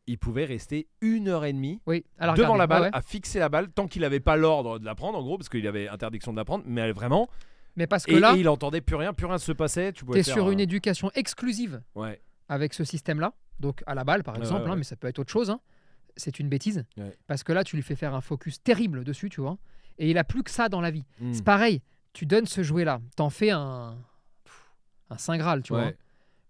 il 0.06 0.18
pouvait 0.18 0.44
rester 0.44 0.88
une 1.00 1.28
heure 1.28 1.44
et 1.44 1.52
demie 1.52 1.80
Oui. 1.86 2.04
Devant 2.36 2.56
la 2.56 2.66
balle, 2.66 2.82
ouais. 2.82 2.90
à 2.92 3.00
fixer 3.02 3.38
la 3.38 3.48
balle, 3.48 3.70
tant 3.70 3.86
qu'il 3.88 4.02
n'avait 4.02 4.20
pas 4.20 4.36
l'ordre 4.36 4.78
de 4.78 4.84
la 4.84 4.94
prendre, 4.94 5.18
en 5.18 5.22
gros, 5.22 5.36
parce 5.38 5.48
qu'il 5.48 5.66
avait 5.66 5.88
interdiction 5.88 6.32
de 6.32 6.36
la 6.36 6.44
prendre, 6.44 6.64
mais 6.66 6.92
vraiment. 6.92 7.28
Mais 7.76 7.86
parce 7.86 8.04
que 8.06 8.12
Et, 8.12 8.20
là, 8.20 8.34
et 8.36 8.40
il 8.40 8.48
entendait 8.48 8.80
plus 8.80 8.96
rien, 8.96 9.12
plus 9.12 9.26
rien 9.26 9.38
se 9.38 9.52
passait. 9.52 9.92
Tu 9.92 10.04
faire 10.06 10.24
sur 10.24 10.46
un- 10.46 10.50
une 10.52 10.60
éducation 10.60 11.10
exclusive 11.14 11.82
Ouais, 11.94 12.20
avec 12.48 12.72
ce 12.74 12.84
système-là. 12.84 13.32
Donc 13.60 13.82
à 13.86 13.94
la 13.94 14.04
balle, 14.04 14.22
par 14.22 14.36
exemple, 14.36 14.64
ouais, 14.64 14.70
hein, 14.70 14.76
mais 14.76 14.84
ça 14.84 14.96
peut 14.96 15.06
être 15.08 15.18
autre 15.18 15.32
chose. 15.32 15.50
hein. 15.50 15.60
C'est 16.16 16.38
une 16.38 16.48
bêtise. 16.48 16.84
Parce 17.26 17.42
que 17.42 17.52
là, 17.52 17.64
tu 17.64 17.74
lui 17.76 17.82
fais 17.82 17.96
faire 17.96 18.14
un 18.14 18.20
focus 18.20 18.62
terrible 18.62 19.02
dessus, 19.04 19.28
tu 19.30 19.40
vois. 19.40 19.58
Et 19.98 20.10
il 20.10 20.18
a 20.18 20.24
plus 20.24 20.42
que 20.42 20.50
ça 20.50 20.68
dans 20.68 20.80
la 20.80 20.90
vie. 20.90 21.04
Hmm. 21.20 21.32
C'est 21.32 21.44
pareil, 21.44 21.82
tu 22.12 22.26
donnes 22.26 22.46
ce 22.46 22.62
jouet-là, 22.62 23.00
t'en 23.16 23.30
fais 23.30 23.50
un, 23.50 23.96
un 25.10 25.18
saint 25.18 25.36
graal, 25.36 25.62
tu 25.62 25.72
vois. 25.72 25.90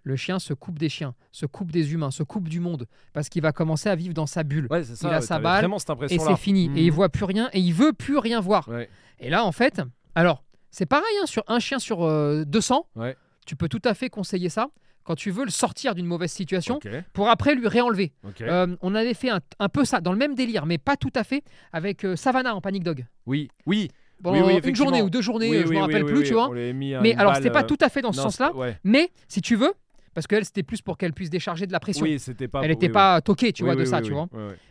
Le 0.07 0.16
chien 0.16 0.38
se 0.38 0.52
coupe 0.52 0.78
des 0.78 0.90
chiens, 0.90 1.14
se 1.33 1.47
coupe 1.47 1.71
des 1.73 1.95
humains, 1.95 2.11
se 2.11 2.23
coupe 2.23 2.49
du 2.50 2.61
monde, 2.61 2.87
parce 3.14 3.31
qu'il 3.31 3.40
va 3.40 3.52
commencer 3.52 3.88
à 3.88 3.95
vivre 3.97 4.12
dans 4.12 4.26
sa 4.26 4.43
bulle. 4.43 4.66
Ouais, 4.71 4.85
ça. 4.85 5.09
Il 5.09 5.14
a 5.14 5.16
ouais, 5.19 5.21
sa 5.23 5.38
balle, 5.38 5.66
et 6.11 6.19
c'est 6.19 6.37
fini. 6.37 6.69
Hmm. 6.69 6.76
Et 6.76 6.83
il 6.85 6.93
voit 6.93 7.09
plus 7.09 7.25
rien, 7.25 7.49
et 7.54 7.59
il 7.61 7.73
veut 7.73 7.95
plus 7.95 8.19
rien 8.19 8.40
voir. 8.40 8.69
Ouais. 8.69 8.90
Et 9.19 9.31
là, 9.31 9.45
en 9.47 9.52
fait, 9.52 9.81
alors, 10.14 10.45
c'est 10.75 10.87
pareil, 10.87 11.04
hein, 11.23 11.26
sur 11.26 11.45
un 11.47 11.61
chien 11.61 11.78
sur 11.78 12.02
euh, 12.02 12.45
200, 12.45 12.87
Ouais. 12.97 13.16
tu 13.47 13.54
peux 13.57 13.69
tout 13.69 13.83
à 13.85 13.95
fait 13.95 14.11
conseiller 14.11 14.49
ça. 14.49 14.69
quand 15.04 15.14
tu 15.14 15.31
veux 15.31 15.45
le 15.45 15.50
sortir 15.50 15.95
d'une 15.95 16.07
mauvaise 16.07 16.33
situation 16.33 16.81
pour 17.12 17.28
après 17.28 17.54
lui 17.54 17.69
réenlever. 17.69 18.12
Euh, 18.40 18.75
on 18.81 18.95
avait 18.95 19.12
fait 19.14 19.28
un, 19.28 19.40
un 19.59 19.69
peu 19.69 19.85
ça, 19.85 20.00
dans 20.00 20.12
le 20.12 20.19
même 20.19 20.35
délire, 20.35 20.64
mais 20.64 20.78
pas 20.78 20.97
tout 20.97 21.12
à 21.14 21.25
fait, 21.25 21.45
avec 21.73 22.04
euh, 22.04 22.16
Savannah 22.16 22.54
en 22.57 22.61
Panic 22.62 22.83
Dog. 22.83 23.07
Oui, 23.26 23.49
oui. 23.66 23.90
Une 24.25 24.75
journée 24.75 25.02
ou 25.02 25.11
deux 25.11 25.21
journées, 25.21 25.50
oui, 25.50 25.57
euh, 25.59 25.62
je 25.64 25.69
oui, 25.69 25.76
me 25.76 25.81
rappelle 25.83 26.07
plus, 26.07 26.25
tu 26.25 26.33
vois. 26.33 26.50
Mais 26.52 27.14
alors, 27.16 27.37
c'était 27.37 27.50
pas 27.50 27.62
euh, 27.62 27.66
tout 27.66 27.76
à 27.83 27.88
fait 27.90 28.00
dans 28.00 28.12
ce 28.12 28.23
sens-là, 28.23 28.54
ouais. 28.54 28.78
mais 28.83 29.11
si 29.28 29.43
tu 29.43 29.57
veux, 29.57 29.75
parce 30.14 30.26
qu'elle, 30.26 30.45
c'était 30.45 30.62
plus 30.62 30.81
pour 30.81 30.97
qu'elle 30.97 31.12
puisse 31.12 31.31
décharger 31.31 31.66
de 31.66 31.73
la 31.73 31.81
pression. 31.81 32.04
Oui, 32.04 32.19
c'était 32.19 32.49
pas. 32.49 32.62
elle 32.62 32.71
n'était 32.71 32.88
pas 32.88 33.21
toquée, 33.21 33.52
tu 33.52 33.62
vois, 33.64 33.76
de 33.76 33.85
ça, 33.85 34.00
tu 34.00 34.12
vois. 34.12 34.28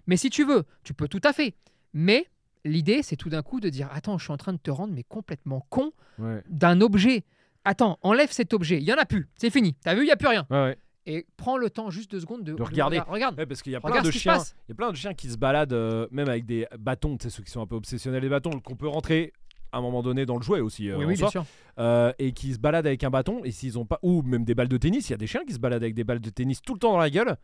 Mais 0.07 0.17
si 0.17 0.29
tu 0.29 0.43
veux, 0.45 0.63
tu 0.83 0.93
peux 0.93 1.07
tout 1.07 1.21
à 1.23 1.31
fait. 1.31 1.53
Mais 1.93 2.25
l'idée, 2.65 3.01
c'est 3.03 3.15
tout 3.15 3.29
d'un 3.29 3.41
coup 3.41 3.59
de 3.59 3.69
dire 3.69 3.89
Attends, 3.93 4.17
je 4.17 4.23
suis 4.23 4.33
en 4.33 4.37
train 4.37 4.53
de 4.53 4.57
te 4.57 4.71
rendre 4.71 4.93
mais 4.93 5.03
complètement 5.03 5.65
con 5.69 5.91
Ouais, 6.19 6.43
d'un 6.49 6.81
objet. 6.81 7.23
Attends, 7.65 7.97
enlève 8.01 8.31
cet 8.31 8.53
objet. 8.53 8.77
Il 8.77 8.83
y 8.83 8.93
en 8.93 8.97
a 8.97 9.05
plus. 9.05 9.29
C'est 9.37 9.49
fini. 9.49 9.75
T'as 9.83 9.95
vu, 9.95 10.01
il 10.03 10.07
y 10.07 10.11
a 10.11 10.15
plus 10.17 10.27
rien. 10.27 10.45
ouais, 10.49 10.63
ouais. 10.63 10.77
Et 11.05 11.25
prends 11.35 11.57
le 11.57 11.69
temps 11.69 11.89
juste 11.89 12.11
deux 12.11 12.21
secondes 12.21 12.45
de, 12.45 12.53
De 12.53 12.63
regarder. 12.63 12.97
Regarde. 12.99 13.09
regarde. 13.11 13.37
Ouais, 13.37 13.45
parce 13.45 13.61
qu'il 13.61 13.73
y 13.73 13.75
a 13.75 13.81
plein 13.81 13.89
Regarde 13.89 14.05
de 14.05 14.11
chiens. 14.11 14.37
Il 14.37 14.69
y 14.69 14.71
a 14.71 14.75
plein 14.75 14.89
de 14.89 14.95
chiens 14.95 15.13
qui 15.13 15.29
se 15.29 15.37
baladent, 15.37 15.73
euh, 15.73 16.07
même 16.11 16.29
avec 16.29 16.45
des 16.45 16.65
bâtons, 16.79 17.17
tu 17.17 17.23
sais, 17.23 17.29
ceux 17.29 17.43
qui 17.43 17.51
sont 17.51 17.61
un 17.61 17.67
peu 17.67 17.75
obsessionnels 17.75 18.21
des 18.21 18.29
bâtons, 18.29 18.51
qu'on 18.61 18.77
peut 18.77 18.87
rentrer 18.87 19.33
à 19.73 19.79
un 19.79 19.81
moment 19.81 20.01
donné 20.01 20.25
dans 20.25 20.37
le 20.37 20.43
jouet 20.43 20.61
aussi. 20.61 20.89
euh, 20.89 20.97
oui, 20.97 21.03
en 21.03 21.07
oui, 21.09 21.15
bien 21.17 21.29
sûr. 21.29 21.43
Euh, 21.79 22.13
et 22.19 22.31
qui 22.31 22.53
se 22.53 22.59
baladent 22.59 22.87
avec 22.87 23.03
un 23.03 23.09
bâton 23.09 23.41
et 23.43 23.51
s'ils 23.51 23.77
ont 23.77 23.85
pas 23.85 23.99
ou 24.01 24.21
même 24.21 24.45
des 24.45 24.55
balles 24.55 24.67
de 24.69 24.77
tennis 24.77 25.09
il 25.09 25.11
y 25.11 25.15
a 25.15 25.17
des 25.17 25.25
chiens 25.27 25.43
qui 25.45 25.53
se 25.53 25.57
baladent 25.59 25.81
avec 25.81 25.95
des 25.95 26.03
balles 26.03 26.19
de 26.21 26.29
tennis 26.29 26.61
tout 26.61 26.73
le 26.73 26.79
temps 26.79 26.91
dans 26.91 26.99
la 26.99 27.09
gueule 27.09 27.35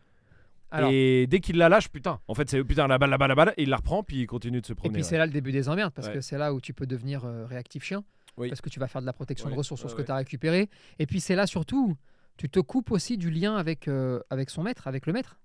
Alors, 0.72 0.92
et 0.94 1.26
dès 1.28 1.40
qu'il 1.40 1.58
la 1.58 1.68
lâche 1.70 1.90
putain 1.90 2.20
en 2.28 2.36
fait 2.36 2.48
c'est 2.50 2.64
putain 2.64 2.88
la 2.88 2.98
balle 3.00 3.10
la 3.10 3.18
balle 3.18 3.30
la 3.30 3.36
balle 3.36 3.54
et 3.58 3.64
il 3.64 3.70
la 3.70 3.78
reprend 3.78 4.04
puis 4.04 4.18
il 4.22 4.28
continue 4.28 4.62
de 4.62 4.66
se 4.66 4.74
Et 4.74 4.76
promener 4.76 4.94
puis 5.00 5.04
c'est 5.04 5.18
là 5.18 5.26
le 5.26 5.32
début 5.32 5.52
des 5.52 5.68
emmerdes 5.68 5.94
parce 5.94 6.08
Ouais. 6.10 6.14
que 6.14 6.22
c'est 6.22 6.38
là 6.38 6.54
où 6.54 6.62
tu 6.62 6.74
peux 6.74 6.86
devenir 6.86 7.26
euh, 7.26 7.46
réactif 7.48 7.84
chien. 7.84 8.04
Oui. 8.38 8.50
Parce 8.50 8.62
que 8.62 8.70
tu 8.70 8.80
vas 8.80 8.88
faire 8.88 9.02
de 9.02 9.06
la 9.08 9.14
protection 9.14 9.50
de 9.50 9.56
ressources 9.56 9.82
sur 9.82 9.90
ce 9.90 9.96
que 9.96 10.02
tu 10.04 10.12
as 10.12 10.16
récupéré. 10.16 10.70
Et 11.00 11.06
puis 11.08 11.20
c'est 11.20 11.36
là 11.36 11.46
surtout, 11.48 11.98
tu 12.38 12.48
te 12.50 12.60
coupes 12.60 12.92
aussi 12.92 13.18
du 13.18 13.32
lien 13.32 13.56
avec, 13.58 13.88
euh, 13.88 14.22
avec 14.30 14.50
son 14.50 14.64
maître, 14.64 14.88
avec 14.88 15.08
le 15.08 15.14
maître. 15.14 15.40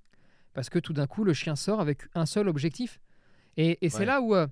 Parce 0.53 0.69
que 0.71 0.79
tout 0.79 0.93
d'un 0.93 1.07
coup, 1.09 1.25
le 1.25 1.33
chien 1.33 1.57
sort 1.57 1.81
avec 1.81 2.03
un 2.15 2.27
seul 2.27 2.47
objectif. 2.49 3.01
Et, 3.57 3.85
et 3.85 3.89
c'est 3.91 4.05
là 4.05 4.21
où, 4.21 4.35
euh, 4.37 4.47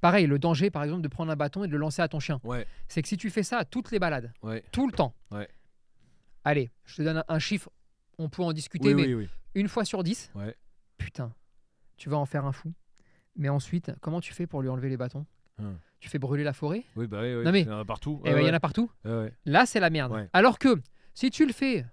pareil, 0.00 0.26
le 0.26 0.38
danger 0.38 0.70
par 0.70 0.84
exemple 0.84 1.02
de 1.02 1.08
prendre 1.08 1.32
un 1.32 1.36
bâton 1.36 1.64
et 1.64 1.66
de 1.66 1.72
le 1.72 1.78
lancer 1.78 2.02
à 2.02 2.06
ton 2.08 2.20
chien. 2.20 2.38
C'est 2.86 3.02
que 3.02 3.08
si 3.08 3.16
tu 3.16 3.30
fais 3.30 3.42
ça 3.42 3.58
à 3.58 3.64
toutes 3.64 3.90
les 3.90 3.98
balades, 3.98 4.30
tout 4.70 4.86
le 4.86 4.92
temps, 4.92 5.14
allez, 6.44 6.70
je 6.84 6.96
te 6.96 7.02
donne 7.02 7.18
un, 7.18 7.24
un 7.28 7.38
chiffre, 7.38 7.70
on 8.18 8.28
peut 8.28 8.42
en 8.42 8.52
discuter, 8.52 8.88
oui, 8.88 8.94
mais 8.94 9.06
oui 9.06 9.14
oui 9.14 9.28
une 9.54 9.68
fois 9.68 9.84
sur 9.84 10.02
dix, 10.02 10.30
Ouais. 10.34 10.56
putain, 10.98 11.32
tu 11.96 12.08
vas 12.08 12.16
en 12.16 12.24
faire 12.26 12.46
un 12.46 12.52
fou. 12.52 12.72
Mais 13.36 13.48
ensuite, 13.48 13.92
comment 14.00 14.20
tu 14.20 14.32
fais 14.32 14.46
pour 14.46 14.62
lui 14.62 14.68
enlever 14.68 14.88
les 14.88 14.96
bâtons? 14.96 15.26
Hum. 15.58 15.78
Tu 16.00 16.08
fais 16.08 16.18
brûler 16.18 16.42
la 16.44 16.52
forêt? 16.52 16.84
Oui 16.96 17.06
bah 17.06 17.20
oui, 17.22 17.44
Non, 17.44 17.52
mais- 17.52 17.60
il 17.62 17.68
y 17.68 17.70
en 17.70 17.78
a 17.78 17.84
partout 17.84 18.20
Eh 18.24 18.28
Ouais, 18.30 18.34
ben, 18.34 18.40
il 18.42 18.46
y 18.46 18.50
en 18.50 18.54
a 18.54 18.60
partout. 18.60 18.90
Ouais. 19.04 19.32
Là, 19.44 19.66
c'est 19.66 19.78
la 19.80 19.90
merde. 19.90 20.28
Alors 20.32 20.58
que 20.58 20.80
si 21.14 21.30
tu 21.30 21.46
le 21.46 21.52
fais 21.52 21.84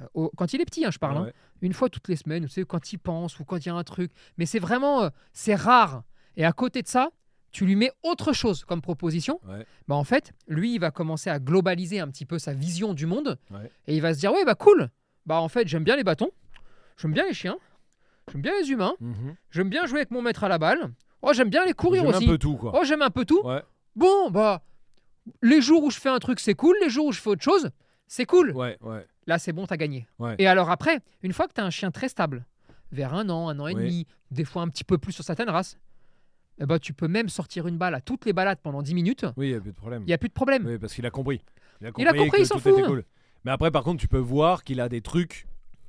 euh, 0.00 0.06
au- 0.14 0.30
quand 0.36 0.52
il 0.52 0.60
est 0.60 0.64
petit, 0.64 0.84
hein, 0.84 0.90
je 0.92 0.98
parle, 0.98 1.16
hein, 1.28 1.32
une 1.60 1.72
fois 1.72 1.88
toutes 1.88 2.06
les 2.08 2.16
semaines, 2.16 2.44
tu 2.44 2.50
sais, 2.50 2.64
quand 2.64 2.92
il 2.92 2.98
pense 2.98 3.40
ou 3.40 3.44
quand 3.44 3.56
il 3.56 3.66
y 3.66 3.70
a 3.70 3.74
un 3.74 3.82
truc, 3.84 4.12
mais 4.36 4.46
c'est 4.46 4.60
vraiment, 4.60 5.02
euh, 5.02 5.10
c'est 5.32 5.54
rare. 5.56 6.04
Et 6.36 6.44
à 6.44 6.52
côté 6.52 6.82
de 6.82 6.88
ça, 6.88 7.10
tu 7.50 7.64
lui 7.66 7.74
mets 7.74 7.90
autre 8.04 8.32
chose 8.32 8.64
comme 8.64 8.80
proposition. 8.82 9.40
Ouais. 9.48 9.66
Bah 9.88 9.96
en 9.96 10.04
fait, 10.04 10.32
lui, 10.46 10.74
il 10.74 10.78
va 10.78 10.90
commencer 10.92 11.30
à 11.30 11.40
globaliser 11.40 11.98
un 11.98 12.08
petit 12.08 12.26
peu 12.26 12.38
sa 12.38 12.52
vision 12.52 12.94
du 12.94 13.06
monde 13.06 13.38
Ouais. 13.50 13.70
et 13.88 13.96
il 13.96 14.02
va 14.02 14.14
se 14.14 14.20
dire 14.20 14.32
ouais 14.32 14.44
bah 14.44 14.54
cool. 14.54 14.90
Bah 15.28 15.42
en 15.42 15.48
fait, 15.48 15.68
j'aime 15.68 15.84
bien 15.84 15.94
les 15.94 16.04
bâtons, 16.04 16.30
j'aime 16.96 17.12
bien 17.12 17.26
les 17.26 17.34
chiens, 17.34 17.58
j'aime 18.32 18.40
bien 18.40 18.52
les 18.58 18.70
humains, 18.70 18.94
Mhm. 18.98 19.36
j'aime 19.50 19.68
bien 19.68 19.84
jouer 19.84 19.98
avec 19.98 20.10
mon 20.10 20.22
maître 20.22 20.42
à 20.42 20.48
la 20.48 20.56
balle. 20.56 20.90
Oh 21.20 21.32
j'aime 21.34 21.50
bien 21.50 21.66
les 21.66 21.74
courir 21.74 22.02
J'aime 22.06 22.14
aussi. 22.14 22.24
un 22.24 22.28
peu 22.28 22.38
tout 22.38 22.56
quoi 22.56 22.72
Oh 22.74 22.82
j'aime 22.84 23.02
un 23.02 23.10
peu 23.10 23.26
tout. 23.26 23.42
ouais 23.42 23.62
Bon 23.94 24.30
bah 24.30 24.62
les 25.42 25.60
jours 25.60 25.84
où 25.84 25.90
je 25.90 25.98
fais 26.00 26.08
un 26.08 26.18
truc 26.18 26.40
c'est 26.40 26.54
cool, 26.54 26.74
les 26.80 26.88
jours 26.88 27.04
où 27.06 27.12
je 27.12 27.20
fais 27.20 27.28
autre 27.28 27.42
chose 27.42 27.70
c'est 28.06 28.24
cool. 28.24 28.52
ouais 28.52 28.78
ouais 28.80 29.06
Là, 29.26 29.38
c'est 29.38 29.52
bon, 29.52 29.66
t'as 29.66 29.76
gagné. 29.76 30.06
Ouais. 30.18 30.34
Et 30.38 30.46
alors 30.46 30.70
après, 30.70 31.00
une 31.22 31.34
fois 31.34 31.46
que 31.46 31.52
t'as 31.52 31.62
un 31.64 31.68
chien 31.68 31.90
très 31.90 32.08
stable, 32.08 32.46
vers 32.92 33.12
un 33.12 33.28
an, 33.28 33.50
un 33.50 33.60
an 33.60 33.66
et 33.68 33.74
Oui. 33.74 33.82
demi, 33.82 34.06
des 34.30 34.46
fois 34.46 34.62
un 34.62 34.68
petit 34.68 34.84
peu 34.84 34.96
plus 34.96 35.12
sur 35.12 35.22
certaines 35.22 35.50
races, 35.50 35.76
eh 36.58 36.64
ben, 36.64 36.78
tu 36.78 36.94
peux 36.94 37.08
même 37.08 37.28
sortir 37.28 37.66
une 37.66 37.76
balle 37.76 37.94
à 37.94 38.00
toutes 38.00 38.24
les 38.24 38.32
balades 38.32 38.60
pendant 38.62 38.80
10 38.80 38.94
minutes, 38.94 39.26
oui 39.36 39.48
il 39.48 39.52
y 39.52 39.54
a 39.54 39.60
plus 39.60 39.72
de 39.72 39.76
problème 39.76 40.02
il 40.04 40.06
n'y 40.06 40.14
a 40.14 40.18
plus 40.18 40.30
de 40.30 40.32
problème. 40.32 40.64
oui 40.66 40.78
parce 40.78 40.94
qu'il 40.94 41.04
a 41.04 41.10
compris 41.10 41.42
il 41.82 41.86
a 41.86 41.92
compris, 41.92 42.30
que 42.30 42.40
il 42.40 42.46
s'en 42.46 42.54
tout 42.58 42.70
était 42.70 42.78
fout. 42.80 42.86
cool. 42.86 43.04
Mais 43.44 43.50
après 43.50 43.70
par 43.70 43.82
contre 43.84 44.00
tu 44.00 44.08
peux 44.08 44.18
voir 44.18 44.64
qu'il 44.64 44.80
a 44.80 44.88
des 44.88 45.00
trucs 45.00 45.46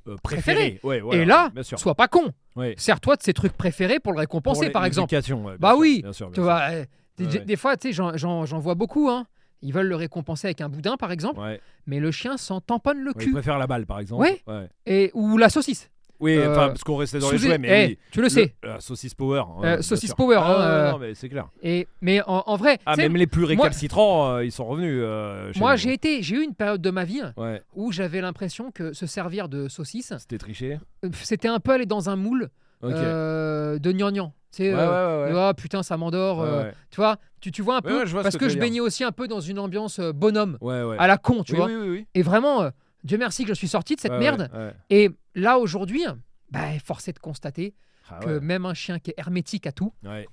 euh, 0.08 0.16
préférés 0.22 0.80
ouais 0.82 1.00
voilà, 1.00 1.22
et 1.22 1.24
là, 1.24 1.50
bien 1.52 1.62
sûr 1.62 1.78
sois 1.78 1.94
pas 1.94 2.08
con. 2.08 2.32
Sers-toi 2.76 3.16
de 3.16 3.22
ces 3.22 3.32
trucs 3.34 3.52
préférés 3.52 4.00
pour 4.00 4.12
le 4.12 4.18
récompenser, 4.18 4.66
Pour 4.66 4.72
par 4.72 4.84
exemple. 4.84 5.14
ouais, 5.14 5.56
Bah 5.58 5.70
sûr, 5.70 5.78
oui, 5.78 6.02
bien 6.02 6.12
sûr, 6.12 6.26
bien 6.26 6.32
Tu 6.32 6.36
sûr. 6.36 6.42
vois, 6.44 6.60
euh, 6.70 6.84
des, 7.16 7.24
Ouais, 7.26 7.32
ouais. 7.38 7.44
des 7.44 7.56
fois, 7.56 7.76
tu 7.76 7.92
sais, 7.92 7.92
j'en- 8.16 8.58
vois 8.58 8.74
beaucoup. 8.74 9.08
Hein. 9.08 9.26
Ils 9.62 9.72
veulent 9.72 9.86
le 9.88 9.96
récompenser 9.96 10.46
avec 10.48 10.60
un 10.62 10.68
boudin, 10.68 10.96
par 10.96 11.12
exemple, 11.12 11.38
mais 11.86 12.00
le 12.00 12.10
chien 12.10 12.36
s'en 12.38 12.60
tamponne 12.60 12.98
le 13.00 13.10
Ouais, 13.10 13.16
il 13.20 13.24
cul. 13.26 13.32
préfère 13.32 13.58
la 13.58 13.66
balle, 13.66 13.86
par 13.86 13.98
exemple. 14.00 14.22
Ouais. 14.46 14.68
et, 14.86 15.10
ou 15.14 15.36
la 15.38 15.48
saucisse. 15.50 15.90
Oui, 16.20 16.36
Euh, 16.36 16.50
enfin, 16.50 16.68
parce 16.68 16.84
qu'on 16.84 16.96
restait 16.96 17.18
dans 17.18 17.30
les 17.30 17.38
jouets, 17.38 17.58
mais 17.58 17.68
Eh, 17.84 17.86
oui. 17.88 17.98
tu 18.10 18.20
le 18.20 18.28
sais. 18.28 18.54
Saucisse 18.78 19.14
power. 19.14 19.42
Euh, 19.64 19.80
saucisse 19.82 20.12
power, 20.14 20.36
Ah, 20.38 20.44
hein, 20.46 20.52
ouais, 20.58 20.64
euh, 20.64 20.92
non, 20.92 20.98
mais 20.98 21.14
c'est 21.14 21.28
clair. 21.28 21.48
Et, 21.62 21.88
mais 22.02 22.20
en, 22.26 22.42
en 22.46 22.56
vrai, 22.56 22.78
Ah, 22.86 22.96
même 22.96 23.16
les 23.16 23.26
plus 23.26 23.44
récalcitrants, 23.44 24.34
euh, 24.36 24.44
ils 24.44 24.52
sont 24.52 24.66
revenus. 24.66 25.00
euh, 25.02 25.50
moi, 25.56 25.76
j'ai 25.76 25.92
été, 25.92 26.22
j'ai 26.22 26.36
eu 26.36 26.42
une 26.44 26.54
période 26.54 26.82
de 26.82 26.90
ma 26.90 27.04
vie 27.04 27.22
Ouais, 27.36 27.62
où 27.74 27.90
j'avais 27.92 28.20
l'impression 28.20 28.70
que 28.70 28.92
se 28.92 29.06
servir 29.06 29.48
de 29.48 29.68
saucisse, 29.68 30.12
c'était 30.18 30.38
triché. 30.38 30.78
euh, 31.04 31.08
c'était 31.22 31.48
un 31.48 31.58
peu 31.60 31.72
aller 31.72 31.86
dans 31.86 32.10
un 32.10 32.16
moule 32.16 32.50
euh, 32.84 33.78
de 33.78 33.92
gnangnan. 33.92 34.32
Tu 34.52 34.64
sais, 34.64 34.74
ouais, 34.74 34.80
euh, 34.80 35.26
ouais, 35.28 35.32
ouais. 35.32 35.38
Ah, 35.40 35.54
putain, 35.54 35.82
ça 35.82 35.96
m'endort. 35.96 36.42
Euh. 36.42 36.70
Tu 36.90 36.96
vois, 36.96 37.16
tu, 37.40 37.52
tu 37.52 37.62
vois 37.62 37.76
un 37.76 37.80
peu. 37.82 38.04
Vois 38.04 38.22
parce 38.22 38.36
que 38.36 38.48
je 38.48 38.58
baignais 38.58 38.80
aussi 38.80 39.04
un 39.04 39.12
peu 39.12 39.28
dans 39.28 39.40
une 39.40 39.58
ambiance 39.58 40.00
euh, 40.00 40.12
bonhomme, 40.12 40.58
Ouais, 40.60 40.82
ouais. 40.82 40.96
à 40.98 41.06
la 41.06 41.18
con, 41.18 41.44
tu 41.44 41.52
oui, 41.52 41.58
vois. 41.58 41.66
oui, 41.66 41.74
oui, 41.80 41.88
oui. 41.88 42.06
Et 42.14 42.22
vraiment, 42.22 42.62
euh, 42.62 42.70
Dieu 43.04 43.18
merci 43.18 43.42
que 43.44 43.48
je 43.50 43.54
suis 43.54 43.68
sorti 43.68 43.96
de 43.96 44.00
cette 44.00 44.12
Ouais, 44.12 44.18
merde. 44.18 44.50
ouais, 44.52 44.58
ouais. 44.58 44.74
Et 44.90 45.10
là, 45.34 45.58
aujourd'hui, 45.58 46.04
bah, 46.50 46.78
force 46.84 47.08
est 47.08 47.12
de 47.12 47.18
constater 47.18 47.74
Ah, 48.08 48.20
que 48.22 48.38
même 48.38 48.66
un 48.66 48.74
chien 48.74 48.98
qui 48.98 49.10
est 49.10 49.14
hermétique 49.18 49.66
à 49.66 49.72
tout, 49.72 49.92
Ouais. 50.04 50.26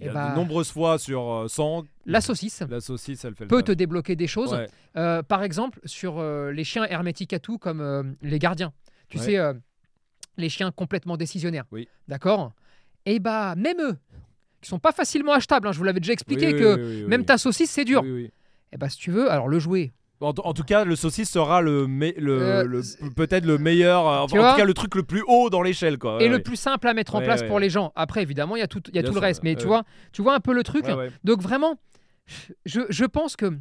Il 0.00 0.04
y 0.04 0.06
Eh 0.06 0.10
a 0.10 0.12
bah- 0.12 0.30
de 0.30 0.36
nombreuses 0.36 0.70
fois 0.70 0.96
sur 0.96 1.28
euh, 1.28 1.48
100, 1.48 1.84
la 2.06 2.20
saucisse 2.20 2.62
la 2.70 2.80
saucisse, 2.80 3.24
elle 3.24 3.34
fait 3.34 3.46
peut 3.46 3.64
te 3.64 3.72
débloquer 3.72 4.14
des 4.14 4.28
choses. 4.28 4.56
Euh, 4.96 5.22
par 5.24 5.42
exemple, 5.42 5.80
sur 5.86 6.18
euh, 6.20 6.52
les 6.52 6.62
chiens 6.62 6.84
hermétiques 6.84 7.32
à 7.32 7.40
tout, 7.40 7.58
comme 7.58 7.80
euh, 7.80 8.04
les 8.22 8.38
gardiens. 8.38 8.72
Tu 9.08 9.18
sais, 9.18 9.36
euh, 9.38 9.54
les 10.36 10.48
chiens 10.50 10.70
complètement 10.70 11.16
décisionnaires. 11.16 11.64
Oui. 11.72 11.88
D'accord? 12.06 12.52
Et 13.06 13.18
bah, 13.18 13.56
même 13.56 13.80
eux, 13.80 13.96
qui 14.60 14.68
sont 14.68 14.78
pas 14.78 14.92
facilement 14.92 15.32
achetables, 15.32 15.66
hein, 15.66 15.72
je 15.72 15.78
vous 15.78 15.84
l'avais 15.84 15.98
déjà 16.00 16.12
expliqué 16.12 16.52
Oui, 16.52 16.60
que 16.60 16.76
oui, 17.02 17.04
même 17.08 17.24
ta 17.24 17.36
saucisse, 17.36 17.70
c'est 17.72 17.84
dur. 17.84 18.04
Et 18.04 18.76
bah, 18.76 18.88
si 18.88 18.98
tu 18.98 19.10
veux, 19.10 19.28
alors 19.32 19.48
le 19.48 19.58
jouet. 19.58 19.92
En, 20.20 20.30
en 20.30 20.52
tout 20.52 20.64
cas, 20.64 20.84
le 20.84 20.96
saucisse 20.96 21.30
sera 21.30 21.62
le, 21.62 21.86
Euh, 21.86 22.64
le- 22.64 23.10
peut-être 23.14 23.46
le 23.46 23.56
meilleur, 23.58 24.06
euh, 24.08 24.18
en 24.18 24.26
vois 24.26 24.50
tout 24.52 24.56
cas 24.56 24.64
le 24.64 24.74
truc 24.74 24.94
le 24.96 25.04
plus 25.04 25.22
haut 25.28 25.48
dans 25.48 25.62
l'échelle, 25.62 25.96
quoi. 25.98 26.18
et 26.20 26.24
Ouais, 26.24 26.28
le 26.30 26.42
plus 26.42 26.56
simple 26.56 26.88
à 26.88 26.94
mettre 26.94 27.14
en 27.14 27.18
Ouais, 27.18 27.24
place 27.24 27.42
pour 27.44 27.60
les 27.60 27.70
gens. 27.70 27.92
Après, 27.94 28.22
évidemment, 28.22 28.56
il 28.56 28.58
y 28.60 28.62
a 28.62 28.66
tout, 28.66 28.82
il 28.88 28.96
y 28.96 28.98
a 28.98 29.02
Bien 29.02 29.10
tout 29.10 29.14
le 29.14 29.20
reste. 29.20 29.42
Mais 29.44 29.54
tu 29.54 29.66
vois, 29.66 29.84
tu 30.12 30.22
vois 30.22 30.34
un 30.34 30.40
peu 30.40 30.52
le 30.52 30.64
truc. 30.64 30.86
Donc 31.22 31.40
vraiment, 31.40 31.76
je, 32.66 32.80
je 32.88 33.04
pense 33.04 33.36
que 33.36 33.56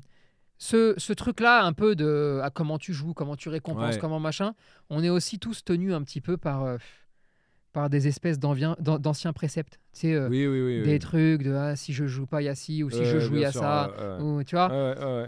ce, 0.58 0.96
ce 0.98 1.14
truc-là, 1.14 1.64
un 1.64 1.74
peu 1.74 1.96
de 1.96 2.40
à 2.44 2.50
comment 2.50 2.80
tu 2.80 2.92
joues, 2.92 3.14
comment 3.14 3.36
tu 3.36 3.50
récompenses, 3.50 3.98
comment 4.00 4.20
machin, 4.20 4.54
on 4.90 5.04
est 5.04 5.10
aussi 5.10 5.38
tous 5.38 5.64
tenus 5.64 5.94
un 5.94 6.02
petit 6.02 6.22
peu 6.22 6.38
par, 6.38 6.64
euh, 6.64 6.78
par 7.72 7.92
des 7.92 8.08
espèces 8.08 8.40
d'anciens 8.40 9.34
préceptes. 9.34 9.80
Tu 9.94 10.00
sais, 10.00 10.14
euh, 10.16 10.28
Oui, 10.28 10.48
oui, 10.48 10.62
oui. 10.62 10.82
des 10.82 10.98
trucs 10.98 11.44
de 11.44 11.54
ah, 11.54 11.76
si 11.76 11.94
je 11.94 12.08
joue 12.08 12.26
pas, 12.26 12.42
il 12.42 12.46
y 12.46 12.50
a 12.50 12.56
ci, 12.56 12.82
ou 12.84 12.90
si 12.90 13.06
je 13.06 13.20
joue, 13.20 13.36
il 13.36 13.42
y 13.42 13.46
a 13.46 13.52
sûr, 13.52 13.62
ça. 13.62 13.92
Ou, 14.20 14.44
tu 14.44 14.56
vois 14.56 14.70
Ouais, 14.70 15.28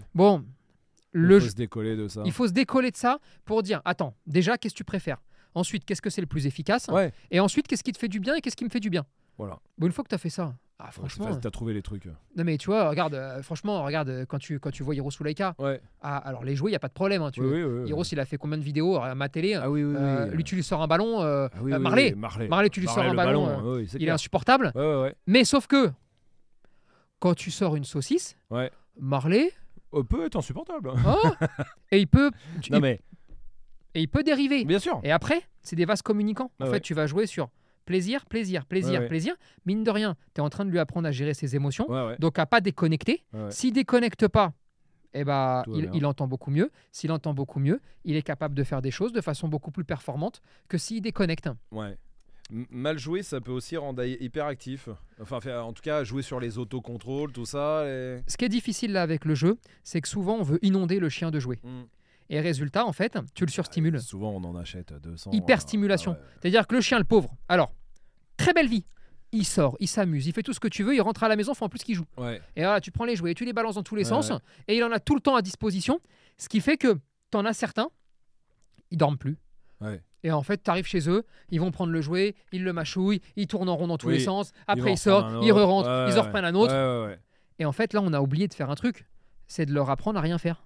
Bon, 1.14 1.20
Il 1.22 1.26
le, 1.28 1.40
faut 1.40 1.48
se 1.50 1.56
décoller 1.56 1.96
de 1.96 2.08
ça. 2.08 2.22
il 2.26 2.32
faut 2.32 2.48
se 2.48 2.54
décoller 2.54 2.92
de 2.92 2.98
ça 2.98 3.20
pour 3.46 3.64
dire 3.64 3.82
attends, 3.86 4.14
déjà, 4.28 4.58
qu'est-ce 4.58 4.74
que 4.74 4.78
tu 4.78 4.84
préfères? 4.84 5.22
Ensuite, 5.56 5.84
qu'est-ce 5.86 6.02
que 6.02 6.10
c'est 6.12 6.22
le 6.22 6.28
plus 6.28 6.46
efficace? 6.46 6.88
Ouais, 6.90 7.12
Et 7.32 7.40
ensuite, 7.40 7.68
qu'est-ce 7.68 7.84
qui 7.84 7.92
te 7.92 7.98
fait 7.98 8.08
du 8.08 8.20
bien 8.20 8.36
et 8.36 8.42
qu'est-ce 8.42 8.56
qui 8.56 8.64
me 8.66 8.70
fait 8.70 8.80
du 8.80 8.90
bien? 8.92 9.06
Voilà. 9.38 9.60
Bon, 9.78 9.88
une 9.88 9.92
fois 9.94 10.04
que 10.04 10.10
tu 10.10 10.16
as 10.16 10.20
fait 10.20 10.30
ça, 10.30 10.54
ah, 10.78 10.92
franchement, 10.92 11.26
facile, 11.26 11.42
T'as 11.42 11.50
trouvé 11.50 11.74
les 11.74 11.82
trucs. 11.82 12.06
non 12.06 12.44
mais 12.44 12.58
tu 12.58 12.68
vois, 12.68 12.88
regarde, 12.90 13.14
euh, 13.16 13.42
franchement, 13.42 13.84
regarde, 13.84 14.10
euh, 14.10 14.26
quand 14.26 14.38
tu, 14.38 14.60
quand 14.60 14.70
tu 14.70 14.84
vois 14.84 14.94
Hiro 14.96 15.10
Sulaika, 15.10 15.56
Ouais. 15.58 15.82
ah, 16.02 16.18
alors 16.18 16.44
les 16.44 16.56
jouets, 16.56 16.70
il 16.70 16.74
n'y 16.74 16.78
a 16.78 16.80
pas 16.80 16.88
de 16.90 16.94
problème. 16.94 17.22
hein, 17.24 17.32
tu 17.32 17.42
Oui, 17.42 17.64
oui, 17.64 18.06
il 18.12 18.20
a 18.20 18.26
fait 18.26 18.38
combien 18.38 18.58
de 18.58 18.64
vidéos 18.64 18.98
à 18.98 19.16
ma 19.16 19.28
télé 19.30 19.56
Ah 19.56 19.68
euh, 19.68 20.28
Lui, 20.28 20.44
tu 20.44 20.56
lui 20.56 20.64
sors 20.64 20.82
un 20.82 20.88
ballon, 20.88 21.22
euh, 21.22 21.48
Ah 21.54 21.58
euh, 21.64 21.80
Marley, 21.80 22.14
Marley. 22.16 22.48
Marley, 22.48 22.70
tu 22.70 22.80
lui 22.82 22.88
sors 22.88 23.00
un 23.04 23.10
le 23.10 23.16
ballon, 23.16 23.76
euh, 23.78 23.86
il 23.96 24.08
est 24.08 24.12
insupportable. 24.12 24.72
Ouais. 24.76 25.16
Mais 25.26 25.44
sauf 25.46 25.66
que, 25.68 25.92
quand 27.20 27.34
tu 27.34 27.50
sors 27.52 27.76
une 27.76 27.84
saucisse. 27.86 28.38
Marley, 29.00 29.46
Euh, 29.46 29.59
peut 29.92 30.26
être 30.26 30.36
insupportable. 30.36 30.92
oh, 31.06 31.30
et 31.92 32.00
il 32.00 32.08
peut, 32.08 32.32
tu- 32.62 32.72
Non, 32.72 32.80
mais 32.80 33.00
et 33.96 34.02
il 34.02 34.08
peut 34.08 34.24
dériver. 34.24 34.66
bien 34.66 34.80
sûr. 34.80 35.00
Et 35.04 35.12
après, 35.12 35.42
c'est 35.62 35.76
des 35.76 35.86
vases 35.86 36.02
communicants. 36.02 36.52
En 36.60 36.66
Ah 36.66 36.72
fait, 36.72 36.82
tu 36.82 36.94
vas 36.94 37.08
jouer 37.08 37.26
sur 37.26 37.50
plaisir, 37.86 38.26
plaisir, 38.28 38.66
plaisir, 38.66 39.02
Ouais, 39.02 39.08
plaisir. 39.08 39.36
Mine 39.66 39.84
de 39.84 39.90
rien, 39.90 40.16
tu 40.36 40.42
es 40.42 40.44
en 40.44 40.50
train 40.50 40.64
de 40.64 40.70
lui 40.70 40.78
apprendre 40.80 41.08
à 41.08 41.12
gérer 41.12 41.34
ses 41.34 41.56
émotions. 41.56 41.88
Donc 42.20 42.38
à 42.40 42.46
pas 42.46 42.62
déconnecter. 42.62 43.24
S'il 43.50 43.74
déconnecte 43.74 44.28
pas, 44.28 44.54
eh 45.14 45.24
ben, 45.24 45.64
il, 45.94 46.06
entend 46.06 46.28
beaucoup 46.28 46.52
mieux. 46.52 46.72
S'il 46.92 47.12
entend 47.12 47.34
beaucoup 47.34 47.60
mieux, 47.60 47.82
il 48.06 48.16
est 48.16 48.22
capable 48.22 48.54
de 48.54 48.64
faire 48.64 48.82
des 48.84 48.92
choses 48.92 49.12
de 49.12 49.22
façon 49.22 49.48
beaucoup 49.48 49.72
plus 49.72 49.84
performante 49.84 50.42
que 50.68 50.78
s'il 50.78 51.02
déconnecte. 51.02 51.50
Ouais. 51.72 51.98
Mal 52.52 52.98
joué, 52.98 53.22
ça 53.22 53.40
peut 53.42 53.52
aussi 53.52 53.78
rendre 53.78 54.04
hy- 54.04 54.18
hyper 54.20 54.46
actif. 54.46 54.90
Enfin, 55.22 55.40
faire- 55.40 55.66
en 55.66 55.72
tout 55.74 55.84
cas, 55.84 56.04
jouer 56.04 56.24
sur 56.24 56.40
les 56.40 56.58
autocontrôles, 56.58 57.32
tout 57.32 57.46
ça. 57.46 57.84
et- 57.88 58.22
Ce 58.28 58.38
qui 58.38 58.46
est 58.46 58.50
difficile 58.50 58.92
là 58.92 59.04
avec 59.04 59.26
le 59.26 59.36
jeu, 59.36 59.58
c'est 59.84 60.02
que 60.02 60.08
souvent 60.08 60.36
on 60.38 60.44
veut 60.44 60.60
inonder 60.64 61.00
le 61.00 61.10
chien 61.10 61.30
de 61.32 61.40
jouets. 61.40 61.60
Mm. 61.64 61.84
Et 62.32 62.40
résultat, 62.42 62.86
en 62.86 62.94
fait, 62.94 63.18
tu 63.36 63.46
le 63.46 63.52
surstimules. 63.52 64.00
Souvent, 64.02 64.32
on 64.32 64.44
en 64.44 64.56
achète 64.56 64.94
200. 64.94 65.32
Hyperstimulation. 65.32 66.12
ouais, 66.12 66.18
ouais. 66.18 66.24
C'est-à-dire 66.42 66.68
que 66.68 66.76
le 66.76 66.82
chien, 66.82 66.98
le 67.00 67.04
pauvre, 67.04 67.36
alors, 67.48 67.74
très 68.38 68.54
belle 68.54 68.68
vie. 68.68 68.84
Il 69.32 69.46
sort, 69.46 69.78
il 69.80 69.88
s'amuse, 69.88 70.26
il 70.26 70.34
fait 70.34 70.42
tout 70.42 70.54
ce 70.54 70.60
que 70.60 70.68
tu 70.68 70.82
veux, 70.84 70.96
il 70.96 71.02
rentre 71.02 71.22
à 71.24 71.28
la 71.28 71.36
maison, 71.36 71.54
faut 71.54 71.66
en 71.66 71.70
plus 71.70 71.84
qu'il 71.84 71.94
joue. 71.94 72.06
Ouais. 72.18 72.42
Et 72.56 72.62
là, 72.62 72.82
tu 72.82 72.90
prends 72.92 73.06
les 73.06 73.16
jouets, 73.16 73.36
tu 73.36 73.46
les 73.46 73.54
balances 73.54 73.76
dans 73.76 73.84
tous 73.84 73.94
les 73.96 74.02
Ouais, 74.04 74.10
sens, 74.10 74.32
ouais. 74.32 74.38
et 74.68 74.76
il 74.78 74.84
en 74.84 74.92
a 74.92 75.00
tout 75.00 75.14
le 75.14 75.22
temps 75.22 75.36
à 75.36 75.44
disposition, 75.44 76.00
ce 76.40 76.50
qui 76.50 76.62
fait 76.62 76.78
que 76.78 76.98
t'en 77.30 77.46
as 77.46 77.54
certains, 77.54 77.90
ils 78.90 78.98
dorment 78.98 79.20
plus. 79.20 79.38
Ouais. 79.82 80.02
Et 80.24 80.32
en 80.32 80.44
fait, 80.44 80.62
tu 80.64 80.70
arrives 80.70 80.86
chez 80.86 81.10
eux, 81.10 81.24
ils 81.50 81.60
vont 81.62 81.72
prendre 81.72 81.92
le 81.94 82.02
jouet, 82.02 82.36
ils 82.52 82.64
le 82.64 82.74
mâchouillent, 82.74 83.22
ils 83.38 83.48
tournent 83.48 83.70
en 83.70 83.76
rond 83.78 83.88
dans 83.88 83.98
tous 83.98 84.08
Oui. 84.08 84.16
les 84.16 84.20
sens, 84.20 84.52
après 84.68 84.92
ils 84.94 84.98
sortent, 84.98 85.44
ils 85.44 85.52
re-rentrent, 85.52 85.88
Ouais, 85.90 86.12
ils 86.14 86.20
en 86.20 86.24
reprennent 86.24 86.46
un 86.46 86.56
autre. 86.56 86.74
Ouais, 86.74 87.06
ouais, 87.06 87.14
ouais. 87.14 87.20
Et 87.60 87.66
en 87.66 87.72
fait, 87.72 87.94
là, 87.94 88.02
on 88.04 88.12
a 88.14 88.20
oublié 88.22 88.48
de 88.48 88.54
faire 88.54 88.70
un 88.70 88.76
truc, 88.76 89.06
c'est 89.48 89.66
de 89.66 89.74
leur 89.74 89.90
apprendre 89.90 90.20
à 90.20 90.22
rien 90.22 90.38
faire. 90.38 90.64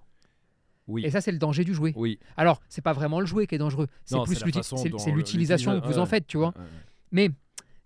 Oui. 0.86 1.04
Et 1.06 1.10
ça, 1.10 1.20
c'est 1.20 1.32
le 1.32 1.38
danger 1.38 1.64
du 1.64 1.72
jouet. 1.72 1.92
Oui. 1.96 2.18
Alors, 2.36 2.60
c'est 2.68 2.82
pas 2.82 2.92
vraiment 2.92 3.20
le 3.20 3.26
jouet 3.26 3.46
qui 3.46 3.54
est 3.54 3.58
dangereux, 3.58 3.88
c'est 4.04 4.18
plus 4.24 4.44
l'utilisation 5.12 5.80
que 5.80 5.86
vous 5.86 5.98
en 5.98 6.06
faites, 6.06 6.26
tu 6.26 6.36
vois. 6.36 6.52
Mais 7.12 7.30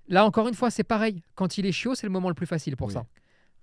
là, 0.09 0.24
encore 0.24 0.48
une 0.48 0.54
fois, 0.54 0.70
c'est 0.70 0.85
pareil. 0.85 1.22
Quand 1.35 1.59
il 1.59 1.66
est 1.66 1.72
chiot, 1.72 1.94
c'est 1.94 2.07
le 2.07 2.12
moment 2.12 2.28
le 2.28 2.35
plus 2.35 2.46
facile 2.46 2.76
pour 2.76 2.90
ça. 2.90 3.04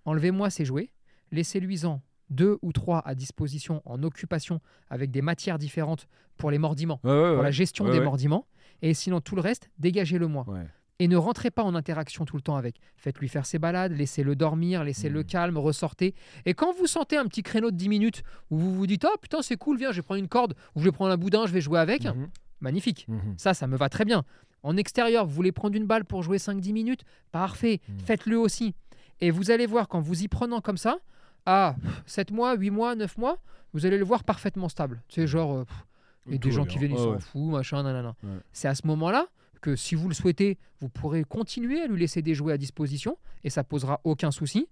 Enlevez-moi 0.05 0.51
ces 0.51 0.63
jouets, 0.65 0.91
laissez-lui-en 1.31 2.01
deux 2.29 2.57
ou 2.61 2.71
trois 2.73 2.99
à 3.05 3.15
disposition 3.15 3.81
en 3.85 4.01
occupation 4.03 4.59
avec 4.89 5.11
des 5.11 5.21
matières 5.21 5.57
différentes 5.57 6.07
pour 6.37 6.51
les 6.51 6.57
mordiments, 6.57 6.99
Ouais, 7.03 7.11
ouais, 7.11 7.33
pour 7.33 7.43
la 7.43 7.51
gestion 7.51 7.85
des 7.89 7.99
mordiments. 7.99 8.45
Et 8.81 8.93
sinon, 8.93 9.21
tout 9.21 9.35
le 9.35 9.41
reste, 9.41 9.69
dégagez-le 9.79 10.27
moi. 10.27 10.43
Ouais. 10.47 10.67
Et 10.99 11.07
ne 11.09 11.17
rentrez 11.17 11.51
pas 11.51 11.63
en 11.63 11.75
interaction 11.75 12.23
tout 12.25 12.35
le 12.37 12.41
temps 12.41 12.55
avec. 12.55 12.77
Faites-lui 12.95 13.27
faire 13.27 13.45
ses 13.45 13.59
balades, 13.59 13.91
laissez-le 13.91 14.35
dormir, 14.35 14.83
laissez-le 14.83 15.19
Mhm. 15.19 15.25
calme, 15.25 15.57
ressortez. 15.57 16.13
Et 16.45 16.53
quand 16.53 16.73
vous 16.73 16.87
sentez 16.87 17.17
un 17.17 17.25
petit 17.25 17.43
créneau 17.43 17.69
de 17.69 17.75
10 17.75 17.89
minutes 17.89 18.23
où 18.49 18.57
vous 18.57 18.73
vous 18.73 18.87
dites 18.87 19.05
Oh 19.05 19.17
putain, 19.21 19.41
c'est 19.41 19.57
cool, 19.57 19.77
viens, 19.77 19.91
je 19.91 19.97
vais 19.97 20.01
prendre 20.03 20.19
une 20.19 20.27
corde, 20.29 20.53
ou 20.75 20.79
je 20.79 20.85
vais 20.85 20.91
prendre 20.93 21.11
un 21.11 21.17
boudin, 21.17 21.45
je 21.47 21.51
vais 21.51 21.59
jouer 21.61 21.79
avec, 21.79 22.05
Mhm. 22.05 22.29
magnifique. 22.61 23.05
Mhm. 23.09 23.35
Ça, 23.37 23.53
ça 23.53 23.67
me 23.67 23.75
va 23.75 23.89
très 23.89 24.05
bien. 24.05 24.23
En 24.63 24.77
extérieur, 24.77 25.25
vous 25.25 25.33
voulez 25.33 25.51
prendre 25.51 25.75
une 25.75 25.85
balle 25.85 26.05
pour 26.05 26.23
jouer 26.23 26.37
5-10 26.39 26.71
minutes? 26.73 27.01
Parfait, 27.31 27.81
Mhm. 27.89 27.99
faites-le 27.99 28.39
aussi. 28.39 28.73
Et 29.21 29.31
vous 29.31 29.51
allez 29.51 29.65
voir, 29.65 29.87
quand 29.89 29.99
vous 29.99 30.23
y 30.23 30.27
prenant 30.29 30.61
comme 30.61 30.77
ça, 30.77 30.97
à 31.45 31.75
7 32.05 32.31
mois, 32.31 32.55
8 32.55 32.69
mois, 32.71 32.95
9 32.95 33.17
mois, 33.17 33.37
vous 33.73 33.85
allez 33.85 33.97
le 33.97 34.05
voir 34.05 34.23
parfaitement 34.23 34.69
stable. 34.69 35.01
C'est 35.09 35.27
genre, 35.27 35.53
euh, 35.57 35.63
pff, 35.65 35.85
il 36.27 36.31
y 36.33 36.35
a 36.35 36.39
Tout 36.39 36.47
des 36.47 36.53
gens 36.53 36.63
bien. 36.63 36.71
qui 36.73 36.79
viennent, 36.79 36.91
ils 36.93 36.97
s'en 36.97 37.11
ouais. 37.13 37.19
foutent, 37.19 37.51
machin, 37.51 37.83
nanana. 37.83 38.15
Ouais. 38.23 38.29
C'est 38.51 38.67
à 38.67 38.75
ce 38.75 38.87
moment-là 38.87 39.27
que 39.61 39.75
si 39.75 39.95
vous 39.95 40.07
le 40.07 40.13
souhaitez, 40.13 40.57
vous 40.79 40.89
pourrez 40.89 41.23
continuer 41.23 41.81
à 41.81 41.87
lui 41.87 41.99
laisser 41.99 42.21
des 42.21 42.33
jouets 42.35 42.53
à 42.53 42.57
disposition 42.57 43.17
et 43.43 43.49
ça 43.49 43.63
posera 43.63 43.99
aucun 44.03 44.31
souci. 44.31 44.67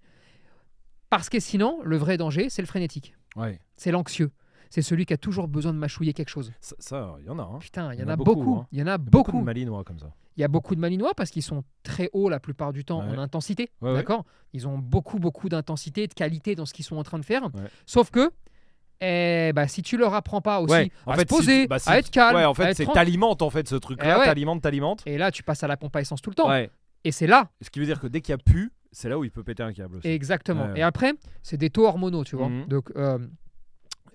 Parce 1.10 1.30
que 1.30 1.40
sinon, 1.40 1.80
le 1.84 1.98
vrai 1.98 2.18
danger, 2.18 2.50
c'est 2.50 2.62
le 2.62 2.68
frénétique. 2.68 3.16
Ouais. 3.36 3.60
C'est 3.78 3.92
l'anxieux. 3.92 4.32
C'est 4.76 4.82
celui 4.82 5.06
qui 5.06 5.14
a 5.14 5.18
toujours 5.18 5.48
besoin 5.48 5.72
de 5.72 5.78
mâchouiller 5.78 6.14
quelque 6.14 6.30
chose. 6.30 6.52
Ça- 6.60 7.16
il 7.20 7.28
y 7.28 7.30
en 7.30 7.38
a. 7.38 7.44
hein. 7.44 7.60
Putain, 7.60 7.94
il 7.94 8.00
y 8.00 8.04
en 8.04 8.08
a 8.08 8.16
beaucoup. 8.16 8.56
hein. 8.56 8.68
Il 8.72 8.80
y 8.80 8.82
en 8.82 8.88
a 8.88 8.98
Beaucoup 8.98 9.32
beaucoup. 9.32 9.40
de 9.42 9.44
malinois 9.46 9.84
comme 9.84 10.00
ça. 10.00 10.12
Il 10.36 10.42
y 10.42 10.44
a 10.44 10.48
beaucoup 10.48 10.74
de 10.74 10.80
malinois 10.80 11.12
parce 11.16 11.30
qu'ils 11.30 11.44
sont 11.44 11.64
très 11.84 12.10
hauts 12.12 12.28
la 12.28 12.40
plupart 12.40 12.74
du 12.74 12.84
temps 12.84 13.08
Ouais. 13.08 13.16
en 13.16 13.20
intensité. 13.20 13.70
Ouais, 13.82 13.90
ouais. 13.92 13.96
D'accord? 13.98 14.26
Ils 14.52 14.68
ont 14.68 14.80
beaucoup, 14.80 15.20
beaucoup 15.20 15.48
d'intensité, 15.48 16.08
de 16.08 16.14
qualité 16.16 16.56
dans 16.56 16.66
ce 16.66 16.74
qu'ils 16.74 16.86
sont 16.86 16.98
en 16.98 17.04
train 17.04 17.20
de 17.20 17.24
faire. 17.26 17.52
Sauf 17.86 18.10
que, 18.10 18.32
eh, 19.00 19.52
bah, 19.54 19.68
si 19.68 19.84
tu 19.84 19.96
leur 19.96 20.16
apprends 20.16 20.42
pas 20.42 20.60
aussi 20.60 20.74
Ouais, 20.74 20.92
en 21.06 21.12
à 21.12 21.16
fait, 21.18 21.22
se 21.22 21.26
poser, 21.28 21.62
si- 21.62 21.68
bah, 21.68 21.78
à 21.86 22.00
être 22.00 22.10
calme, 22.10 22.36
Ouais, 22.36 22.46
en 22.46 22.52
à 22.52 22.56
fait, 22.56 22.74
c'est 22.74 22.86
t'alimentes 22.88 23.44
en 23.44 23.52
fait 23.52 23.68
ce 23.68 23.76
truc-là, 23.76 24.16
Eh 24.16 24.20
ouais. 24.22 24.26
t'alimentes, 24.26 24.64
t'alimentes. 24.64 25.04
et 25.06 25.20
là, 25.20 25.30
tu 25.30 25.44
passes 25.44 25.62
à 25.64 25.68
la 25.68 25.76
complaisance 25.78 26.20
tout 26.20 26.32
le 26.32 26.36
temps. 26.36 26.52
Et 27.06 27.12
c'est 27.12 27.28
là, 27.28 27.52
Ce 27.62 27.70
qui 27.70 27.80
veut 27.80 27.86
dire 27.86 28.00
que 28.00 28.08
dès 28.08 28.22
qu'il 28.22 28.32
y 28.32 28.34
a 28.34 28.38
pu, 28.40 28.72
c'est 28.92 29.08
là 29.10 29.20
où 29.20 29.24
il 29.24 29.30
peut 29.30 29.44
péter 29.44 29.62
un 29.62 29.72
câble 29.74 29.98
aussi. 29.98 30.08
exactement. 30.08 30.74
Et 30.74 30.82
après, 30.82 31.14
c'est 31.44 31.58
des 31.58 31.70
taux 31.70 31.86
hormonaux, 31.86 32.24
tu 32.24 32.36
vois. 32.38 32.50
Mhm. 32.50 32.66
Donc, 32.68 32.92
euh, 32.96 33.20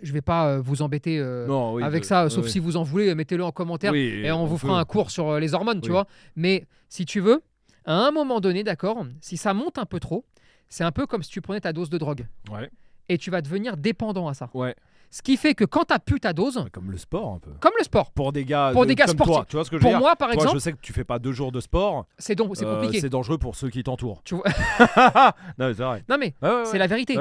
je 0.02 0.12
vais 0.12 0.20
pas 0.20 0.48
euh, 0.48 0.60
vous 0.60 0.82
embêter 0.82 1.18
euh, 1.18 1.46
Non, 1.46 1.74
oui, 1.74 1.82
avec 1.82 2.02
de- 2.02 2.06
ça, 2.06 2.24
ouais, 2.24 2.30
sauf 2.30 2.46
si 2.46 2.58
vous 2.58 2.76
en 2.76 2.82
voulez, 2.82 3.14
mettez-le 3.14 3.44
en 3.44 3.52
commentaire. 3.52 3.92
Oui, 3.92 4.20
et 4.24 4.30
on 4.32 4.44
vous 4.46 4.54
peut. 4.56 4.66
fera 4.66 4.80
un 4.80 4.84
cours 4.84 5.10
sur 5.10 5.28
euh, 5.28 5.40
les 5.40 5.54
hormones, 5.54 5.80
tu 5.80 5.90
vois. 5.90 6.06
Mais 6.36 6.66
si 6.88 7.04
tu 7.04 7.20
veux, 7.20 7.42
à 7.84 7.94
un 7.94 8.10
moment 8.10 8.40
donné, 8.40 8.64
d'accord, 8.64 9.04
si 9.20 9.36
ça 9.36 9.54
monte 9.54 9.78
un 9.78 9.86
peu 9.86 10.00
trop, 10.00 10.24
c'est 10.68 10.84
un 10.84 10.92
peu 10.92 11.06
comme 11.06 11.22
si 11.22 11.30
tu 11.30 11.40
prenais 11.40 11.60
ta 11.60 11.72
dose 11.72 11.90
de 11.90 11.98
drogue 11.98 12.26
Ouais. 12.50 12.70
et 13.08 13.16
tu 13.18 13.30
vas 13.30 13.40
devenir 13.42 13.76
dépendant 13.76 14.28
à 14.28 14.34
ça. 14.34 14.50
Ouais. 14.54 14.74
Ce 15.10 15.22
qui 15.22 15.36
fait 15.38 15.54
que 15.54 15.64
quand 15.64 15.84
tu 15.86 15.94
as 15.94 15.98
pu 15.98 16.20
ta 16.20 16.32
dose, 16.34 16.66
Comme 16.70 16.90
le 16.90 16.98
sport 16.98 17.32
un 17.34 17.38
peu. 17.38 17.50
comme 17.60 17.72
le 17.78 17.84
sport, 17.84 18.10
Pour 18.12 18.30
des 18.32 18.44
gars, 18.44 18.70
Pour 18.72 18.82
de- 18.82 18.88
des 18.88 18.94
gars 18.94 19.06
comme 19.06 19.16
toi, 19.16 19.24
sportifs. 19.26 19.48
tu 19.48 19.56
vois 19.56 19.64
ce 19.64 19.70
que 19.70 19.76
je 19.76 19.80
veux 19.82 19.84
pour 19.84 19.90
dire 19.92 19.98
moi 20.00 20.16
par 20.16 20.28
Toi, 20.28 20.34
exemple, 20.34 20.54
je 20.56 20.60
sais 20.60 20.72
que 20.72 20.78
tu 20.82 20.92
fais 20.92 21.04
pas 21.04 21.18
deux 21.18 21.32
jours 21.32 21.50
de 21.50 21.60
sport. 21.60 22.06
c'est 22.18 22.34
donc 22.34 22.56
c'est 22.56 22.66
euh, 22.66 22.74
compliqué. 22.74 23.00
c'est 23.00 23.08
dangereux 23.08 23.38
pour 23.38 23.56
ceux 23.56 23.70
qui 23.70 23.82
t'entourent. 23.82 24.20
Tu 24.24 24.34
vois- 24.34 24.44
non, 25.58 25.68
mais 25.68 25.74
c'est 25.74 25.82
vrai. 25.82 26.04
Non 26.08 26.18
mais 26.18 26.34
Ouais, 26.42 26.48
ouais, 26.50 26.64
c'est 26.66 26.72
ouais. 26.72 26.78
la 26.78 26.86
vérité. 26.86 27.16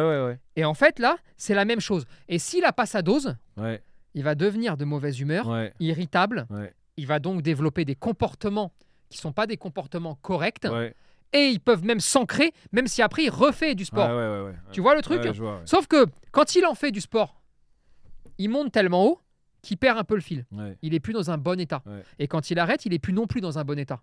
Et 0.56 0.65
en 0.65 0.73
fait 0.73 1.00
là, 1.00 1.17
c'est 1.38 1.54
la 1.56 1.65
même 1.65 1.80
chose. 1.80 2.06
Et 2.28 2.39
s'il 2.39 2.65
a 2.65 2.73
pas 2.73 2.86
sa 2.86 3.02
dose, 3.02 3.36
il 4.13 4.23
va 4.23 4.36
devenir 4.36 4.76
de 4.78 4.86
mauvaise 4.86 5.19
humeur, 5.19 5.47
irritable. 5.80 6.47
Il 6.97 7.08
va 7.08 7.19
donc 7.19 7.41
développer 7.41 7.86
des 7.86 7.95
comportements 7.95 8.71
qui 9.10 9.17
sont 9.19 9.32
pas 9.32 9.47
des 9.47 9.56
comportements 9.58 10.15
corrects. 10.21 10.67
Et 11.34 11.47
ils 11.50 11.60
peuvent 11.60 11.84
même 11.84 12.00
s'ancrer, 12.00 12.54
même 12.71 12.88
si 12.88 13.02
après 13.02 13.23
il 13.26 13.30
refait 13.30 13.76
du 13.76 13.84
sport. 13.84 14.08
Ouais, 14.10 14.15
ouais, 14.15 14.28
ouais, 14.30 14.45
ouais. 14.47 14.54
Tu 14.71 14.80
vois 14.82 14.95
le 14.95 15.02
truc 15.02 15.26
vois. 15.26 15.60
Sauf 15.65 15.86
que 15.86 16.06
quand 16.32 16.56
il 16.56 16.65
en 16.65 16.73
fait 16.73 16.89
du 16.91 17.02
sport, 17.02 17.37
il 18.38 18.50
monte 18.50 18.71
tellement 18.71 19.06
haut 19.06 19.19
qu'il 19.62 19.78
perd 19.78 19.97
un 19.97 20.04
peu 20.04 20.15
le 20.15 20.21
fil. 20.21 20.45
Ouais. 20.52 20.78
Il 20.82 20.93
est 20.93 21.00
plus 21.00 21.13
dans 21.13 21.30
un 21.32 21.38
bon 21.38 21.60
état. 21.60 21.82
Ouais. 21.86 22.04
Et 22.19 22.28
quand 22.28 22.52
il 22.52 22.60
arrête, 22.60 22.86
il 22.86 22.93
est 22.93 23.00
plus 23.00 23.13
non 23.13 23.28
plus 23.28 23.41
dans 23.41 23.58
un 23.60 23.63
bon 23.63 23.78
état. 23.78 24.02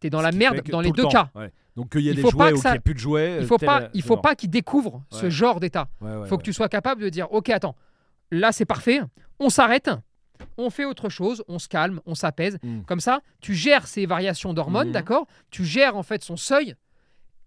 T'es 0.00 0.10
dans 0.10 0.18
Ce 0.18 0.24
la 0.24 0.32
merde 0.32 0.60
dans 0.70 0.80
les 0.80 0.88
le 0.88 0.94
deux 0.94 1.02
temps, 1.04 1.08
cas. 1.08 1.30
ouais. 1.34 1.52
Donc 1.76 1.90
qu'il 1.92 2.02
y 2.02 2.08
ait 2.08 2.12
Il 2.12 2.16
des 2.16 2.22
faut 2.22 2.30
pas 2.30 2.48
jouets 2.50 2.58
ou 2.58 2.62
ça- 2.62 2.70
qu'il 2.70 2.70
n'y 2.72 2.76
ait 2.76 2.80
plus 2.80 2.94
de 2.94 2.98
jouets. 2.98 3.38
Il 3.40 3.46
faut 3.46 3.58
tel- 3.58 3.66
pas, 3.66 3.88
il 3.94 4.02
c'est 4.02 4.08
faut 4.08 4.16
pas 4.16 4.34
qu'il 4.34 4.50
découvre 4.50 5.02
ce 5.10 5.30
genre 5.30 5.60
d'état. 5.60 5.88
Il 6.02 6.26
faut 6.26 6.36
que 6.38 6.42
tu 6.42 6.52
sois 6.52 6.68
capable 6.68 7.02
de 7.02 7.08
dire, 7.08 7.32
ok, 7.32 7.48
attends, 7.50 7.76
là 8.30 8.52
c'est 8.52 8.64
parfait, 8.64 9.00
on 9.38 9.48
s'arrête, 9.50 9.90
on 10.58 10.68
fait 10.70 10.84
autre 10.84 11.08
chose, 11.08 11.42
on 11.48 11.58
se 11.58 11.68
calme, 11.68 12.00
on 12.06 12.14
s'apaise. 12.14 12.58
Mm. 12.62 12.82
Comme 12.82 13.00
ça, 13.00 13.20
tu 13.40 13.54
gères 13.54 13.86
ces 13.86 14.04
variations 14.06 14.52
d'hormones, 14.52 14.88
Mhm. 14.88 14.92
d'accord? 14.92 15.26
Tu 15.50 15.64
gères 15.64 15.96
en 15.96 16.02
fait 16.02 16.22
son 16.24 16.36
seuil, 16.36 16.74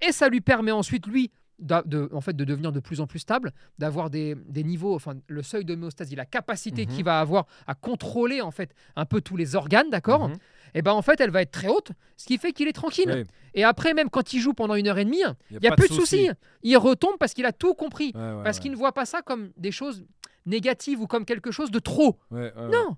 et 0.01 0.11
ça 0.11 0.29
lui 0.29 0.41
permet 0.41 0.71
ensuite 0.71 1.05
lui 1.07 1.31
de, 1.59 2.09
en 2.13 2.21
fait, 2.21 2.35
de 2.35 2.43
devenir 2.43 2.71
de 2.71 2.79
plus 2.79 3.01
en 3.01 3.07
plus 3.07 3.19
stable, 3.19 3.51
d'avoir 3.79 4.09
des, 4.09 4.35
des 4.35 4.63
niveaux, 4.63 4.93
enfin 4.95 5.15
le 5.27 5.41
seuil 5.41 5.65
d'homéostasie, 5.65 6.15
la 6.15 6.25
capacité 6.25 6.85
Mhm. 6.85 6.91
qu'il 6.93 7.03
va 7.03 7.19
avoir 7.19 7.47
à 7.65 7.73
contrôler 7.73 8.41
en 8.41 8.51
fait 8.51 8.73
un 8.95 9.05
peu 9.05 9.21
tous 9.21 9.35
les 9.37 9.55
organes, 9.55 9.89
d'accord 9.89 10.29
Mhm. 10.29 10.35
Et 10.75 10.81
ben 10.83 10.91
en 10.91 11.01
fait, 11.01 11.19
elle 11.21 11.31
va 11.31 11.41
être 11.41 11.51
très 11.51 11.69
haute, 11.69 11.91
ce 12.17 12.25
qui 12.25 12.37
fait 12.37 12.51
qu'il 12.51 12.67
est 12.67 12.73
tranquille. 12.73 13.25
Et 13.55 13.63
après, 13.63 13.93
même 13.95 14.09
quand 14.09 14.33
il 14.33 14.39
joue 14.39 14.53
pendant 14.53 14.75
une 14.75 14.87
heure 14.87 14.97
et 14.99 15.05
demie, 15.05 15.23
Il 15.49 15.57
n'y 15.59 15.67
a, 15.67 15.75
plus 15.75 15.87
de 15.89 15.93
soucis. 15.93 16.29
Il 16.61 16.77
retombe 16.77 17.15
parce 17.19 17.33
qu'il 17.33 17.45
a 17.45 17.53
tout 17.53 17.73
compris. 17.73 18.11
Ouais, 18.13 18.21
ouais, 18.21 18.43
parce 18.43 18.57
ouais. 18.57 18.61
qu'il 18.63 18.71
ne 18.71 18.75
voit 18.77 18.91
pas 18.91 19.05
ça 19.05 19.21
comme 19.21 19.51
des 19.57 19.71
choses 19.71 20.05
négatives 20.45 21.01
ou 21.01 21.07
comme 21.07 21.25
quelque 21.25 21.51
chose 21.51 21.71
de 21.71 21.79
trop. 21.79 22.19
Non. 22.31 22.97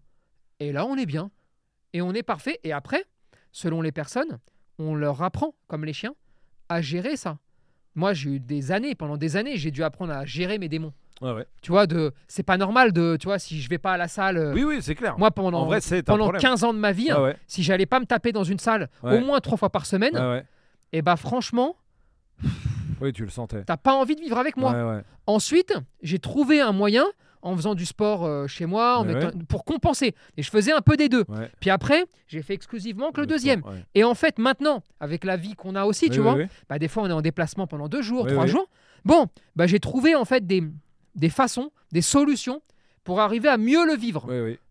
Et 0.59 0.71
là, 0.73 0.85
on 0.85 0.97
est 0.97 1.05
bien. 1.05 1.31
Et 1.93 2.01
on 2.01 2.13
est 2.13 2.23
parfait. 2.23 2.59
Et 2.63 2.73
après, 2.73 3.05
selon 3.51 3.81
les 3.81 3.91
personnes, 3.93 4.39
on 4.79 4.95
leur 4.95 5.21
apprend, 5.21 5.53
comme 5.67 5.85
les 5.85 5.93
chiens, 5.93 6.15
à 6.67 6.81
gérer 6.81 7.15
ça. 7.17 7.37
Moi, 7.95 8.13
j'ai 8.13 8.29
eu 8.31 8.39
des 8.39 8.71
années, 8.71 8.95
pendant 8.95 9.17
des 9.17 9.35
années, 9.35 9.57
j'ai 9.57 9.71
dû 9.71 9.83
apprendre 9.83 10.13
à 10.13 10.25
gérer 10.25 10.57
mes 10.57 10.69
démons. 10.69 10.93
Ouais, 11.21 11.33
ouais. 11.33 11.45
Tu 11.61 11.71
vois, 11.71 11.85
de, 11.85 12.13
c'est 12.29 12.43
pas 12.43 12.55
normal 12.57 12.93
de, 12.93 13.17
tu 13.19 13.25
vois, 13.25 13.39
si 13.39 13.59
je 13.61 13.69
vais 13.69 13.77
pas 13.77 13.93
à 13.93 13.97
la 13.97 14.07
salle, 14.07 14.37
euh, 14.37 14.53
Oui, 14.53 14.63
oui, 14.63 14.77
c'est 14.81 14.95
clair. 14.95 15.17
moi 15.17 15.31
pendant, 15.31 15.61
en 15.61 15.65
vrai, 15.65 15.79
pendant 16.05 16.25
problème. 16.25 16.41
15 16.41 16.63
ans 16.63 16.73
de 16.73 16.79
ma 16.79 16.93
vie, 16.93 17.11
Ouais, 17.11 17.19
ouais. 17.21 17.35
si 17.45 17.61
j'allais 17.61 17.85
pas 17.85 17.99
me 17.99 18.05
taper 18.05 18.31
dans 18.31 18.45
une 18.45 18.59
salle 18.59 18.89
au 19.03 19.19
moins 19.19 19.39
trois 19.41 19.57
fois 19.57 19.69
par 19.69 19.85
semaine, 19.85 20.17
et 20.93 21.01
bah 21.01 21.17
franchement, 21.17 21.75
Oui, 23.01 23.11
tu 23.11 23.23
le 23.23 23.29
sentais. 23.29 23.63
t'as 23.65 23.75
pas 23.77 23.93
envie 23.95 24.15
de 24.15 24.21
vivre 24.21 24.37
avec 24.37 24.55
moi. 24.55 25.01
Ensuite, 25.27 25.73
j'ai 26.01 26.19
trouvé 26.19 26.61
un 26.61 26.71
moyen 26.71 27.05
en 27.41 27.55
faisant 27.55 27.73
du 27.75 27.85
sport 27.85 28.25
euh, 28.25 28.47
chez 28.47 28.65
moi, 28.65 28.97
en 28.99 29.07
Ouais, 29.07 29.13
mettant- 29.13 29.37
pour 29.47 29.63
compenser. 29.65 30.13
Et 30.37 30.43
je 30.43 30.49
faisais 30.49 30.71
un 30.71 30.81
peu 30.81 30.97
des 30.97 31.07
deux. 31.09 31.23
ouais. 31.29 31.49
Puis 31.59 31.69
après, 31.69 32.05
j'ai 32.27 32.41
fait 32.41 32.53
exclusivement 32.53 33.11
que 33.11 33.21
le, 33.21 33.27
deuxième. 33.27 33.59
sport, 33.61 33.73
ouais. 33.73 33.85
Et 33.95 34.03
en 34.03 34.13
fait, 34.15 34.39
maintenant, 34.39 34.83
avec 34.99 35.23
la 35.23 35.37
vie 35.37 35.55
qu'on 35.55 35.75
a 35.75 35.85
aussi, 35.85 36.05
Oui, 36.05 36.11
tu 36.11 36.17
oui, 36.19 36.23
vois, 36.23 36.33
oui. 36.35 36.45
bah, 36.67 36.79
des 36.79 36.87
fois 36.87 37.03
on 37.03 37.07
est 37.07 37.13
en 37.13 37.21
déplacement 37.21 37.67
pendant 37.67 37.87
deux 37.87 38.01
jours, 38.01 38.27
trois 38.27 38.45
jours. 38.45 38.67
Bon, 39.05 39.27
bah, 39.55 39.67
j'ai 39.67 39.79
trouvé 39.79 40.15
en 40.15 40.25
fait 40.25 40.45
des, 40.45 40.63
des 41.15 41.29
façons, 41.29 41.71
des 41.91 42.01
solutions 42.01 42.61
pour 43.05 43.21
arriver 43.21 43.47
à 43.47 43.57
mieux 43.57 43.85
le 43.85 43.95
vivre. 43.95 44.27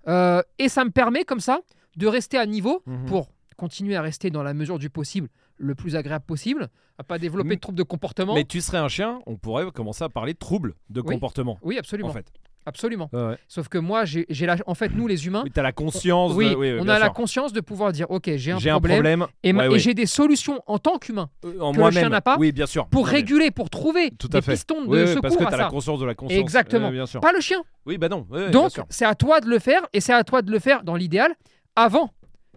Euh, 0.06 0.42
et 0.58 0.68
ça 0.68 0.84
me 0.84 0.90
permet 0.90 1.24
comme 1.24 1.40
ça 1.40 1.60
de 1.96 2.06
rester 2.06 2.36
à 2.36 2.46
niveau 2.46 2.82
Mhm. 2.86 3.06
pour 3.06 3.30
continuer 3.56 3.96
à 3.96 4.02
rester 4.02 4.30
dans 4.30 4.42
la 4.42 4.54
mesure 4.54 4.78
du 4.78 4.88
possible 4.90 5.28
le 5.56 5.74
plus 5.74 5.96
agréable 5.96 6.24
possible, 6.24 6.68
à 6.98 7.02
pas 7.02 7.18
développer 7.18 7.56
de 7.56 7.60
troubles 7.60 7.78
de 7.78 7.82
comportement. 7.82 8.34
Mais 8.34 8.44
tu 8.44 8.60
serais 8.60 8.78
un 8.78 8.86
chien, 8.86 9.18
on 9.26 9.36
pourrait 9.36 9.68
commencer 9.72 10.04
à 10.04 10.08
parler 10.08 10.34
de 10.34 10.38
troubles 10.38 10.74
de 10.90 11.00
Oui. 11.00 11.06
comportement. 11.14 11.58
Oui, 11.62 11.76
absolument. 11.78 12.10
En 12.10 12.12
fait. 12.12 12.30
Absolument. 12.68 13.08
Ouais, 13.14 13.22
ouais. 13.28 13.38
Sauf 13.48 13.68
que 13.68 13.78
moi, 13.78 14.04
j'ai 14.04 14.26
la... 14.46 14.56
en 14.66 14.74
fait, 14.74 14.90
nous 14.94 15.06
les 15.06 15.26
humains, 15.26 15.40
Oui, 15.44 15.50
t'as 15.50 15.62
la 15.62 15.72
conscience. 15.72 16.32
oui, 16.34 16.50
de- 16.50 16.54
oui, 16.54 16.72
oui, 16.72 16.78
on 16.82 16.88
a 16.88 16.98
la 16.98 17.08
conscience 17.08 17.52
de 17.54 17.60
pouvoir 17.62 17.92
dire, 17.92 18.10
ok, 18.10 18.30
j'ai 18.36 18.52
un 18.52 18.58
J'ai 18.58 18.68
un 18.70 18.78
problème, 18.78 19.26
et, 19.42 19.52
Ouais, 19.54 19.78
j'ai 19.78 19.94
des 19.94 20.04
solutions 20.06 20.60
en 20.66 20.78
tant 20.78 20.98
qu'humain 20.98 21.30
Euh, 21.46 21.58
en 21.60 21.72
que 21.72 21.78
le 21.78 21.90
chien 21.90 22.00
moi-même. 22.00 22.08
n'a 22.10 22.20
pas 22.20 22.36
Oui, 22.38 22.52
bien 22.52 22.66
sûr. 22.66 22.86
pour 22.88 23.06
Non, 23.06 23.06
mais- 23.12 23.16
réguler, 23.18 23.50
pour 23.50 23.70
trouver 23.70 24.10
Tout 24.10 24.28
des 24.28 24.38
à 24.38 24.42
fait. 24.42 24.52
pistons 24.52 24.84
de 24.84 25.06
secours 25.06 25.22
parce 25.22 25.36
que 25.36 25.44
à 25.44 25.50
t'as 25.50 25.56
la 25.56 25.68
conscience 25.70 25.98
de 26.00 26.04
la 26.06 26.14
conscience. 26.14 26.38
Exactement. 26.40 26.88
Euh, 26.88 26.92
bien 26.92 27.06
sûr. 27.06 27.20
Pas 27.20 27.32
le 27.32 27.40
chien. 27.40 27.62
Oui, 27.86 27.96
bah 27.96 28.08
non. 28.10 28.26
Donc, 28.52 28.72
c'est 28.90 29.06
à 29.06 29.14
toi 29.14 29.40
de 29.40 29.48
le 29.48 29.58
faire, 29.58 29.80
et 29.94 30.00
c'est 30.00 30.12
à 30.12 30.24
toi 30.24 30.42
de 30.42 30.50
le 30.50 30.58
faire 30.58 30.82
dans 30.84 30.94
l'idéal 30.96 31.34
avant 31.74 32.10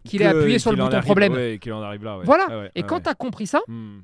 qu'il 0.03 0.21
ait 0.23 0.25
appuyé 0.25 0.59
sur 0.59 0.71
le 0.71 0.77
bouton 0.83 0.99
problème. 1.01 1.33
ouais, 1.33 1.57
qu'il 1.61 1.71
en 1.73 1.81
arrive 1.81 2.03
là. 2.03 2.17
ouais. 2.17 2.25
Voilà. 2.25 2.47
Et 2.75 2.83
quand 2.83 2.99
tu 3.01 3.09
as 3.09 3.13
compris 3.13 3.47
ça, 3.47 3.59
Hmm. 3.67 3.99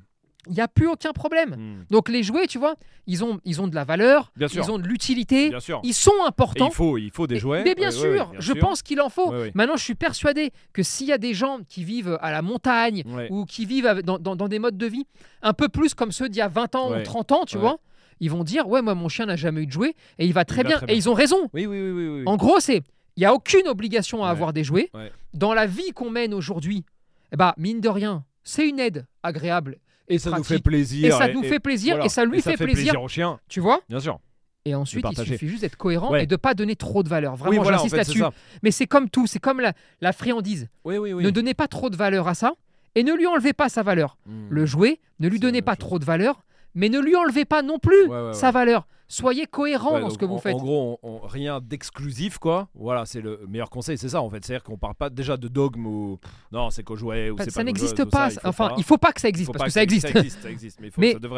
Il 0.48 0.54
n'y 0.54 0.60
a 0.60 0.68
plus 0.68 0.86
aucun 0.88 1.12
problème. 1.12 1.54
Hmm. 1.56 1.84
Donc 1.90 2.08
les 2.08 2.22
jouets, 2.22 2.46
tu 2.46 2.58
vois, 2.58 2.74
ils 3.06 3.24
ont, 3.24 3.38
ils 3.44 3.60
ont 3.60 3.68
de 3.68 3.74
la 3.74 3.84
valeur, 3.84 4.32
Bien 4.36 4.48
sûr. 4.48 4.64
ils 4.64 4.70
ont 4.70 4.78
de 4.78 4.86
l'utilité, 4.86 5.52
ils 5.82 5.94
sont 5.94 6.10
Et 6.24 6.26
importants. 6.26 6.68
il 6.68 6.74
faut, 6.74 6.98
il 6.98 7.10
faut 7.10 7.26
des 7.26 7.36
Et- 7.36 7.38
jouets. 7.38 7.64
Mais 7.64 7.74
bien 7.74 7.90
sûr, 7.90 8.12
bien 8.12 8.30
je 8.38 8.52
sûr. 8.52 8.58
pense 8.58 8.82
qu'il 8.82 9.00
en 9.00 9.08
faut. 9.08 9.32
Maintenant, 9.54 9.76
je 9.76 9.84
suis 9.84 9.94
persuadé 9.94 10.52
que 10.72 10.82
s'il 10.82 11.06
y 11.08 11.12
a 11.12 11.18
des 11.18 11.34
gens 11.34 11.60
qui 11.68 11.84
vivent 11.84 12.18
à 12.20 12.30
la 12.32 12.42
montagne 12.42 13.02
ou 13.30 13.44
qui 13.44 13.66
vivent 13.66 14.02
dans, 14.04 14.18
dans- 14.18 14.36
dans 14.36 14.48
des 14.48 14.58
modes 14.58 14.76
de 14.78 14.86
vie 14.86 15.06
un 15.42 15.52
peu 15.52 15.68
plus 15.68 15.94
comme 15.94 16.12
ceux 16.12 16.28
d'il 16.28 16.38
y 16.38 16.42
a 16.42 16.48
20 16.48 16.74
ans 16.74 16.92
ou 16.98 17.02
30 17.02 17.32
ans, 17.32 17.44
tu 17.46 17.58
vois, 17.58 17.78
ils 18.20 18.30
vont 18.30 18.42
dire 18.44 18.68
Ouais, 18.68 18.82
moi, 18.82 18.94
mon 18.94 19.08
chien 19.08 19.26
n'a 19.26 19.36
jamais 19.36 19.62
eu 19.62 19.66
de 19.66 19.72
jouet 19.72 19.94
et 20.18 20.26
il 20.26 20.32
va 20.32 20.44
très, 20.44 20.64
bien. 20.64 20.76
très 20.76 20.84
Et 20.84 20.88
bien. 20.88 20.96
ils 20.96 21.08
ont 21.08 21.14
raison. 21.14 21.48
Oui, 21.52 21.66
oui, 21.66 21.80
oui. 21.90 22.22
En 22.26 22.36
gros, 22.36 22.58
c'est 22.60 22.82
il 23.16 23.20
n'y 23.20 23.26
a 23.26 23.34
aucune 23.34 23.66
obligation 23.68 24.24
à 24.24 24.30
avoir 24.30 24.52
des 24.52 24.62
jouets. 24.64 24.90
Dans 25.34 25.52
la 25.54 25.66
vie 25.66 25.90
qu'on 25.92 26.10
mène 26.10 26.32
aujourd'hui, 26.34 26.84
eh 27.32 27.36
ben, 27.36 27.52
mine 27.56 27.80
de 27.80 27.88
rien, 27.88 28.24
c'est 28.44 28.66
une 28.68 28.78
aide 28.78 29.06
agréable. 29.22 29.76
Et 30.08 30.18
ça 30.18 30.30
nous 30.30 30.44
fait 30.44 30.58
plaisir. 30.58 31.06
Et 31.06 31.10
ça 31.10 31.28
nous 31.32 31.42
fait 31.42 31.60
plaisir 31.60 31.94
voilà. 31.94 32.06
et 32.06 32.08
ça 32.08 32.24
lui 32.24 32.40
ça 32.40 32.52
fait, 32.56 32.64
plaisir, 32.64 33.00
au 33.02 33.08
chien, 33.08 33.38
tu 33.48 33.60
vois 33.60 33.80
bien 33.88 34.00
sûr. 34.00 34.18
Et 34.64 34.74
ensuite, 34.74 35.06
il 35.10 35.16
suffit 35.24 35.48
juste 35.48 35.62
d'être 35.62 35.76
cohérent 35.76 36.10
Ouais. 36.10 36.24
et 36.24 36.26
de 36.26 36.36
pas 36.36 36.52
donner 36.52 36.76
trop 36.76 37.02
de 37.02 37.08
valeur. 37.08 37.36
Vraiment, 37.36 37.50
oui, 37.52 37.56
voilà, 37.58 37.78
en 37.78 37.84
j'insiste 37.84 37.96
fait, 37.96 38.04
c'est 38.04 38.18
là-dessus. 38.18 38.36
Mais 38.62 38.70
c'est 38.70 38.86
comme 38.86 39.08
tout, 39.08 39.26
c'est 39.26 39.38
comme 39.38 39.60
la, 39.60 39.72
la 40.02 40.12
friandise. 40.12 40.68
Oui, 40.84 40.98
oui, 40.98 41.12
oui. 41.14 41.24
Ne 41.24 41.30
donnez 41.30 41.54
pas 41.54 41.68
trop 41.68 41.88
de 41.88 41.96
valeur 41.96 42.28
à 42.28 42.34
ça 42.34 42.52
et 42.94 43.02
ne 43.02 43.14
lui 43.14 43.26
enlevez 43.26 43.52
pas 43.52 43.68
sa 43.68 43.82
valeur. 43.82 44.18
Hmm. 44.26 44.48
Le 44.50 44.66
jouet, 44.66 45.00
ne 45.20 45.28
lui 45.28 45.38
donnez 45.38 45.62
pas 45.62 45.72
chose. 45.72 45.78
trop 45.78 45.98
de 45.98 46.04
valeur, 46.04 46.44
mais 46.74 46.88
ne 46.88 47.00
lui 47.00 47.16
enlevez 47.16 47.44
pas 47.44 47.62
non 47.62 47.78
plus 47.78 48.06
Ouais, 48.08 48.26
ouais, 48.26 48.34
sa 48.34 48.50
valeur. 48.50 48.86
Soyez 49.08 49.46
cohérent 49.46 49.94
Ouais, 49.94 50.00
dans 50.02 50.10
ce 50.10 50.18
que 50.18 50.26
vous 50.26 50.36
faites. 50.38 50.54
En 50.54 50.58
gros, 50.58 50.98
on- 51.02 51.08
on- 51.08 51.26
rien 51.26 51.60
d'exclusif, 51.60 52.38
quoi. 52.38 52.68
Voilà, 52.74 53.06
c'est 53.06 53.22
le 53.22 53.40
meilleur 53.48 53.70
conseil, 53.70 53.96
c'est 53.96 54.10
ça 54.10 54.20
en 54.20 54.28
fait. 54.28 54.44
C'est-à-dire 54.44 54.62
qu'on 54.62 54.76
parle 54.76 54.94
pas 54.94 55.08
déjà 55.08 55.36
de 55.38 55.48
dogme 55.48 55.86
ou 55.86 56.18
non, 56.52 56.68
c'est 56.70 56.82
qu'au 56.82 56.94
jouet 56.96 57.30
ou 57.30 57.36
c'est 57.38 57.50
ça 57.50 57.64
n'existe 57.64 58.04
pas. 58.04 58.28
ça, 58.30 58.40
il 58.44 58.48
enfin, 58.48 58.68
pas. 58.68 58.74
il 58.76 58.84
faut 58.84 58.98
pas 58.98 59.12
que 59.12 59.20
ça 59.20 59.28
existe 59.28 59.50
parce 59.52 59.64
que 59.64 59.70
ça 59.70 59.82
existe. 59.82 60.08
Ça 60.08 60.18
existe, 60.18 60.42
ça 60.42 60.50
existe, 60.50 60.80
mais, 60.80 60.90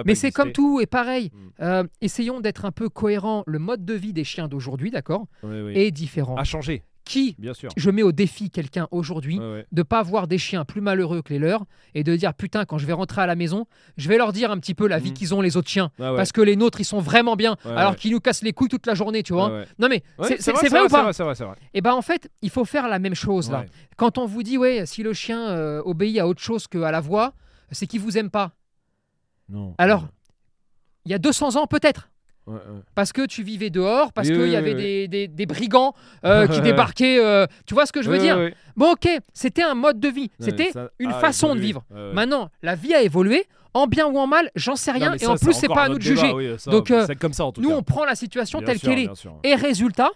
Mais- 0.04 0.14
c'est 0.16 0.32
comme 0.32 0.50
tout 0.52 0.80
et 0.80 0.86
pareil. 0.86 1.30
Mm. 1.32 1.62
Euh, 1.62 1.84
essayons 2.00 2.40
d'être 2.40 2.64
un 2.64 2.72
peu 2.72 2.88
cohérent. 2.88 3.44
Le 3.46 3.58
mode 3.60 3.84
de 3.84 3.94
vie 3.94 4.12
des 4.12 4.24
chiens 4.24 4.48
d'aujourd'hui, 4.48 4.90
d'accord, 4.90 5.26
Oui, 5.44 5.60
oui. 5.60 5.72
est 5.78 5.90
différent. 5.92 6.34
À 6.36 6.44
changer, 6.44 6.82
Qui 7.10 7.34
bien 7.38 7.54
sûr. 7.54 7.70
je 7.76 7.90
mets 7.90 8.02
au 8.04 8.12
défi 8.12 8.50
quelqu'un 8.50 8.86
aujourd'hui 8.92 9.38
Ouais, 9.38 9.52
ouais. 9.52 9.66
de 9.72 9.82
pas 9.82 10.02
voir 10.02 10.28
des 10.28 10.38
chiens 10.38 10.64
plus 10.64 10.80
malheureux 10.80 11.22
que 11.22 11.32
les 11.32 11.38
leurs 11.40 11.64
et 11.94 12.04
de 12.04 12.14
dire 12.14 12.34
putain 12.34 12.64
quand 12.64 12.78
je 12.78 12.86
vais 12.86 12.92
rentrer 12.92 13.20
à 13.20 13.26
la 13.26 13.34
maison 13.34 13.66
je 13.96 14.08
vais 14.08 14.16
leur 14.16 14.32
dire 14.32 14.50
un 14.52 14.58
petit 14.58 14.74
peu 14.74 14.86
la 14.86 14.98
vie 14.98 15.08
Mhm. 15.10 15.14
qu'ils 15.14 15.34
ont 15.34 15.40
les 15.40 15.56
autres 15.56 15.68
chiens 15.68 15.90
Ah 15.98 16.12
ouais. 16.12 16.16
parce 16.16 16.30
que 16.30 16.40
les 16.40 16.54
nôtres 16.54 16.80
ils 16.80 16.84
sont 16.84 17.00
vraiment 17.00 17.34
bien 17.34 17.56
alors 17.64 17.96
qu'ils 17.96 18.12
nous 18.12 18.20
cassent 18.20 18.42
les 18.44 18.52
couilles 18.52 18.68
toute 18.68 18.86
la 18.86 18.94
journée 18.94 19.22
tu 19.24 19.32
vois 19.32 19.64
non 19.80 19.88
mais 19.88 20.02
c'est 20.22 20.40
c'est 20.40 20.52
vrai, 20.52 20.68
ou 20.68 20.88
pas 20.88 21.02
vrai, 21.10 21.12
vrai, 21.24 21.34
vrai. 21.34 21.56
et 21.74 21.80
ben 21.80 21.94
en 21.94 22.02
fait 22.02 22.30
il 22.42 22.50
faut 22.50 22.64
faire 22.64 22.86
la 22.88 22.98
même 23.00 23.14
chose 23.16 23.50
là 23.50 23.64
quand 23.96 24.16
on 24.18 24.26
vous 24.26 24.42
dit 24.44 24.56
ouais 24.56 24.86
si 24.86 25.02
le 25.02 25.12
chien 25.12 25.48
euh, 25.48 25.82
obéit 25.84 26.18
à 26.20 26.28
autre 26.28 26.40
chose 26.42 26.68
qu'à 26.68 26.90
la 26.92 27.00
voix 27.00 27.34
c'est 27.72 27.86
qu'il 27.88 28.00
vous 28.00 28.18
aime 28.18 28.30
pas 28.30 28.52
Non. 29.48 29.74
alors 29.78 30.06
il 31.06 31.10
y 31.10 31.14
a 31.14 31.18
200 31.18 31.56
ans 31.56 31.66
peut-être 31.66 32.08
Ouais, 32.46 32.54
ouais. 32.54 32.60
parce 32.94 33.12
que 33.12 33.26
tu 33.26 33.42
vivais 33.42 33.70
dehors, 33.70 34.12
parce 34.12 34.28
Oui, 34.28 34.34
qu'il 34.34 34.42
oui, 34.44 34.50
y 34.50 34.56
avait 34.56 34.74
oui. 34.74 34.82
Des, 34.82 35.08
des- 35.08 35.28
des 35.28 35.46
brigands 35.46 35.94
euh, 36.24 36.46
qui 36.48 36.60
débarquaient. 36.60 37.18
euh, 37.22 37.46
tu 37.66 37.74
vois 37.74 37.86
ce 37.86 37.92
que 37.92 38.02
je 38.02 38.10
veux 38.10 38.18
dire. 38.18 38.38
Bon, 38.76 38.92
ok, 38.92 39.08
c'était 39.32 39.62
un 39.62 39.74
mode 39.74 40.00
de 40.00 40.08
vie, 40.08 40.30
c'était 40.40 40.72
ça 40.72 40.90
une 40.98 41.12
façon 41.12 41.54
de 41.54 41.60
vivre. 41.60 41.84
Maintenant, 42.12 42.48
la 42.62 42.74
vie 42.74 42.94
a 42.94 43.02
évolué, 43.02 43.44
en 43.74 43.86
bien 43.86 44.06
ou 44.06 44.18
en 44.18 44.26
mal, 44.26 44.50
j'en 44.56 44.74
sais 44.74 44.92
Non, 44.92 44.98
rien, 44.98 45.14
et 45.14 45.26
en 45.26 45.36
plus, 45.36 45.52
c'est 45.52 45.68
pas 45.68 45.82
à 45.84 45.88
nous 45.88 45.98
de 45.98 46.02
juger. 46.02 46.56
ça, 46.58 46.70
Donc, 46.72 46.90
euh, 46.90 47.04
c'est 47.06 47.14
comme 47.16 47.32
ça 47.32 47.44
en 47.44 47.52
tout 47.52 47.60
Nous, 47.60 47.68
cas. 47.68 47.74
on 47.76 47.82
prend 47.82 48.04
la 48.04 48.14
situation 48.16 48.58
Bien 48.58 48.66
telle 48.66 48.80
qu'elle 48.80 48.98
est. 48.98 49.14
sûr. 49.14 49.36
Et 49.44 49.54
résultat, 49.54 50.10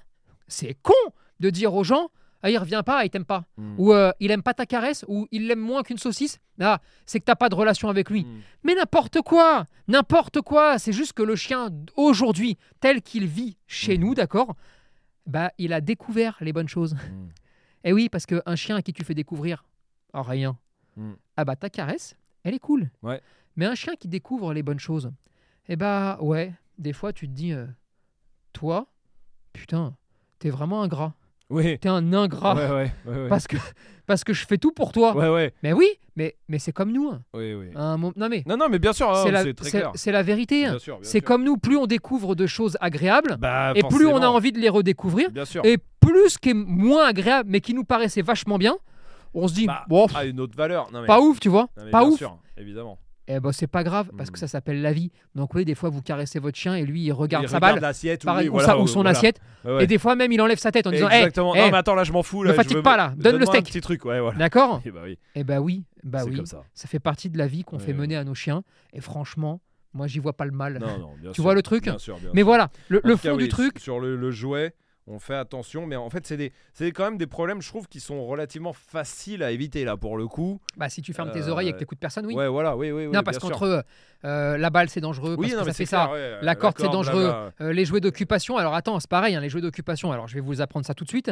c'est 0.48 0.76
con 0.82 0.92
de 1.40 1.50
dire 1.50 1.72
aux 1.74 1.84
gens 1.84 2.08
ah, 2.46 2.50
il 2.50 2.58
revient 2.58 2.82
pas, 2.84 3.06
il 3.06 3.10
t'aime 3.10 3.24
pas. 3.24 3.46
Mm. 3.56 3.74
Ou 3.78 3.92
euh, 3.94 4.12
il 4.20 4.30
aime 4.30 4.42
pas 4.42 4.52
ta 4.52 4.66
caresse, 4.66 5.02
ou 5.08 5.26
il 5.30 5.46
l'aime 5.46 5.60
moins 5.60 5.82
qu'une 5.82 5.96
saucisse. 5.96 6.38
Ah, 6.60 6.78
c'est 7.06 7.18
que 7.18 7.24
t'as 7.24 7.36
pas 7.36 7.48
de 7.48 7.54
relation 7.54 7.88
avec 7.88 8.10
lui. 8.10 8.24
Mm. 8.24 8.40
Mais 8.64 8.74
n'importe 8.74 9.22
quoi, 9.22 9.64
n'importe 9.88 10.42
quoi. 10.42 10.78
C'est 10.78 10.92
juste 10.92 11.14
que 11.14 11.22
le 11.22 11.36
chien, 11.36 11.70
aujourd'hui, 11.96 12.58
tel 12.80 13.00
qu'il 13.00 13.26
vit 13.26 13.56
chez 13.66 13.96
Mhm. 13.96 14.04
nous, 14.04 14.14
d'accord 14.14 14.56
Bah, 15.26 15.52
il 15.56 15.72
a 15.72 15.80
découvert 15.80 16.36
les 16.42 16.52
bonnes 16.52 16.68
choses. 16.68 16.96
Et 17.82 17.94
oui, 17.94 18.10
parce 18.10 18.26
qu'un 18.26 18.56
chien 18.56 18.76
à 18.76 18.82
qui 18.82 18.92
tu 18.92 19.04
fais 19.04 19.14
découvrir 19.14 19.64
oh, 20.12 20.22
rien, 20.22 20.58
ah 21.38 21.44
bah 21.46 21.56
ta 21.56 21.70
caresse, 21.70 22.14
elle 22.42 22.52
est 22.54 22.58
cool. 22.58 22.90
Ouais. 23.02 23.22
Mais 23.56 23.64
un 23.64 23.74
chien 23.74 23.94
qui 23.98 24.06
découvre 24.08 24.52
les 24.52 24.62
bonnes 24.62 24.78
choses, 24.78 25.10
eh 25.68 25.76
bah 25.76 26.18
ouais, 26.20 26.52
des 26.76 26.92
fois 26.92 27.14
tu 27.14 27.26
te 27.26 27.32
dis, 27.32 27.52
euh, 27.52 27.66
toi, 28.52 28.86
putain, 29.54 29.96
t'es 30.38 30.50
vraiment 30.50 30.82
ingrat. 30.82 31.14
Oui. 31.54 31.78
T'es 31.78 31.88
un 31.88 32.12
ingrat. 32.12 32.54
Ouais, 32.56 32.68
ouais, 32.68 32.92
ouais, 33.06 33.22
ouais. 33.22 33.28
Parce 33.28 33.46
que, 33.46 33.56
parce 34.06 34.24
que 34.24 34.32
je 34.32 34.44
fais 34.44 34.58
tout 34.58 34.72
pour 34.72 34.90
toi. 34.92 35.14
Mais 35.62 35.72
oui, 35.72 35.86
mais, 36.16 36.34
mais 36.48 36.58
c'est 36.58 36.72
comme 36.72 36.90
nous. 36.92 37.08
hein. 37.10 37.22
Oui, 37.32 37.54
oui. 37.54 37.66
Un 37.76 37.96
mo- 37.96 38.12
Non 38.16 38.28
mais 38.28 38.42
Non, 38.46 38.56
non, 38.56 38.68
mais 38.68 38.78
bien 38.78 38.92
sûr, 38.92 39.08
hein, 39.10 39.22
c'est 39.24 39.30
la, 39.30 40.22
vérité. 40.22 40.66
hein. 40.66 40.76
C'est 41.02 41.20
comme 41.20 41.44
nous, 41.44 41.56
plus 41.56 41.76
on 41.76 41.86
découvre 41.86 42.34
de 42.34 42.46
choses 42.46 42.76
agréables, 42.80 43.36
Bah, 43.38 43.72
et 43.76 43.82
plus 43.82 44.06
on 44.06 44.16
a 44.20 44.26
envie 44.26 44.52
de 44.52 44.58
les 44.58 44.68
redécouvrir, 44.68 45.30
Bien 45.30 45.44
sûr. 45.44 45.62
et 45.64 45.78
plus 46.00 46.30
ce 46.30 46.38
qui 46.38 46.50
est 46.50 46.54
moins 46.54 47.06
agréable, 47.06 47.48
mais 47.50 47.60
qui 47.60 47.72
nous 47.72 47.84
paraissait 47.84 48.22
vachement 48.22 48.58
bien, 48.58 48.76
on 49.32 49.46
se 49.48 49.54
dit, 49.54 49.66
Bah, 49.66 49.84
bon, 49.88 50.06
pff, 50.06 50.16
une 50.26 50.40
autre 50.40 50.56
valeur. 50.56 50.90
Non, 50.92 51.00
mais... 51.02 51.06
pas 51.06 51.20
ouf, 51.20 51.38
tu 51.40 51.48
vois, 51.48 51.68
Non, 51.76 51.84
mais 51.84 51.90
pas 51.90 52.00
bien 52.00 52.08
ouf. 52.08 52.18
sûr, 52.18 52.36
évidemment. 52.56 52.98
Eh 53.26 53.40
ben 53.40 53.52
c'est 53.52 53.66
pas 53.66 53.82
grave, 53.84 54.10
parce 54.18 54.30
que 54.30 54.36
Mm. 54.36 54.40
ça 54.40 54.48
s'appelle 54.48 54.82
la 54.82 54.92
vie. 54.92 55.10
Donc 55.34 55.54
oui, 55.54 55.64
des 55.64 55.74
fois, 55.74 55.88
vous 55.88 56.02
caressez 56.02 56.38
votre 56.38 56.58
chien, 56.58 56.74
et 56.74 56.84
lui, 56.84 57.02
il 57.04 57.12
regarde 57.12 57.44
Il 57.44 57.48
sa 57.48 57.56
regarde 57.56 57.74
balle, 57.76 57.82
l'assiette 57.82 58.22
pareil, 58.24 58.44
oui, 58.44 58.48
ou, 58.50 58.52
voilà, 58.52 58.66
sa- 58.68 58.78
ou 58.78 58.86
son 58.86 58.94
voilà. 59.02 59.10
assiette, 59.10 59.40
Ouais, 59.64 59.84
et 59.84 59.86
des 59.86 59.96
fois 59.98 60.14
même, 60.14 60.30
il 60.30 60.40
enlève 60.42 60.58
sa 60.58 60.70
tête 60.70 60.86
en 60.86 60.90
disant, 60.90 61.08
Eh, 61.10 61.16
Exactement. 61.16 61.54
eh, 61.54 61.58
non, 61.60 61.70
mais 61.70 61.76
attends, 61.78 61.94
là, 61.94 62.04
je 62.04 62.12
m'en 62.12 62.22
fous. 62.22 62.42
Là, 62.42 62.50
je 62.50 62.56
fatigue 62.56 62.76
veux- 62.76 62.82
pas, 62.82 62.98
là, 62.98 63.08
donne 63.16 63.16
le 63.16 63.22
Donne-moi 63.38 63.48
un 63.48 63.60
steak. 63.60 63.64
petit 63.66 63.80
truc, 63.80 64.04
ouais, 64.04 64.20
voilà. 64.20 64.36
d'accord 64.38 64.82
Eh 64.86 64.90
bah 64.90 65.00
oui, 65.04 65.18
Eh 65.34 65.42
ben 65.44 65.58
oui, 65.60 65.84
bah 66.02 66.20
c'est 66.22 66.28
oui, 66.30 66.36
comme 66.36 66.44
ça. 66.46 66.64
ça 66.74 66.86
fait 66.86 66.98
partie 67.00 67.30
de 67.30 67.38
la 67.38 67.46
vie 67.46 67.64
qu'on 67.64 67.78
Ouais, 67.78 67.82
fait 67.82 67.94
mener 67.94 68.16
à 68.16 68.24
nos 68.24 68.34
chiens, 68.34 68.62
et 68.92 69.00
franchement, 69.00 69.60
moi, 69.94 70.06
j'y 70.06 70.18
vois 70.18 70.34
pas 70.34 70.44
le 70.44 70.50
mal. 70.52 70.78
Non, 70.78 70.98
non, 70.98 71.10
bien 71.18 71.30
Tu 71.30 71.36
sûr. 71.36 71.44
vois 71.44 71.54
le 71.54 71.62
truc 71.62 71.84
Bien 71.84 71.96
sûr, 71.98 72.18
bien 72.18 72.28
Mais 72.34 72.40
sûr. 72.42 72.46
voilà, 72.46 72.68
le, 72.88 73.00
cas, 73.00 73.16
fond 73.16 73.36
du 73.36 73.44
oui, 73.44 73.48
truc, 73.48 73.78
Sur 73.78 74.00
le, 74.00 74.16
le 74.16 74.30
jouet, 74.32 74.74
on 75.06 75.18
fait 75.18 75.34
attention, 75.34 75.86
mais 75.86 75.96
en 75.96 76.08
fait, 76.08 76.26
c'est 76.26 76.36
des, 76.38 76.52
c'est 76.72 76.90
quand 76.90 77.04
même 77.04 77.18
des 77.18 77.26
problèmes, 77.26 77.60
je 77.60 77.68
trouve, 77.68 77.86
qui 77.88 78.00
sont 78.00 78.24
relativement 78.26 78.72
faciles 78.72 79.42
à 79.42 79.50
éviter 79.50 79.84
là 79.84 79.96
pour 79.98 80.16
le 80.16 80.26
coup. 80.26 80.60
bah, 80.76 80.88
si 80.88 81.02
tu 81.02 81.12
fermes 81.12 81.30
tes 81.30 81.42
Euh, 81.42 81.48
oreilles 81.50 81.68
et 81.68 81.72
que 81.72 81.78
t'écoutes 81.78 81.98
personne, 81.98 82.24
oui. 82.26 82.34
Ouais, 82.34 82.48
voilà, 82.48 82.74
oui, 82.76 82.90
oui, 82.90 83.06
oui. 83.06 83.12
non, 83.12 83.22
parce 83.22 83.38
qu'entre 83.38 83.84
euh, 84.24 84.56
la 84.56 84.70
balle, 84.70 84.88
c'est 84.88 85.02
dangereux, 85.02 85.36
Oui, 85.38 85.48
parce 85.48 85.52
non, 85.58 85.60
que 85.62 85.66
mais 85.66 85.72
ça 85.72 85.76
fait 85.76 85.84
ça. 85.86 86.10
ouais, 86.10 86.38
La 86.40 86.54
corde, 86.54 86.76
c'est 86.78 86.88
dangereux. 86.88 87.32
Euh, 87.60 87.72
les 87.74 87.84
jouets 87.84 88.00
d'occupation, 88.00 88.56
alors 88.56 88.74
attends, 88.74 88.98
c'est 88.98 89.10
pareil, 89.10 89.34
hein, 89.34 89.40
les 89.40 89.50
jouets 89.50 89.60
d'occupation. 89.60 90.10
Alors 90.10 90.26
je 90.26 90.34
vais 90.34 90.40
vous 90.40 90.60
apprendre 90.62 90.86
ça 90.86 90.94
tout 90.94 91.04
de 91.04 91.10
suite. 91.10 91.30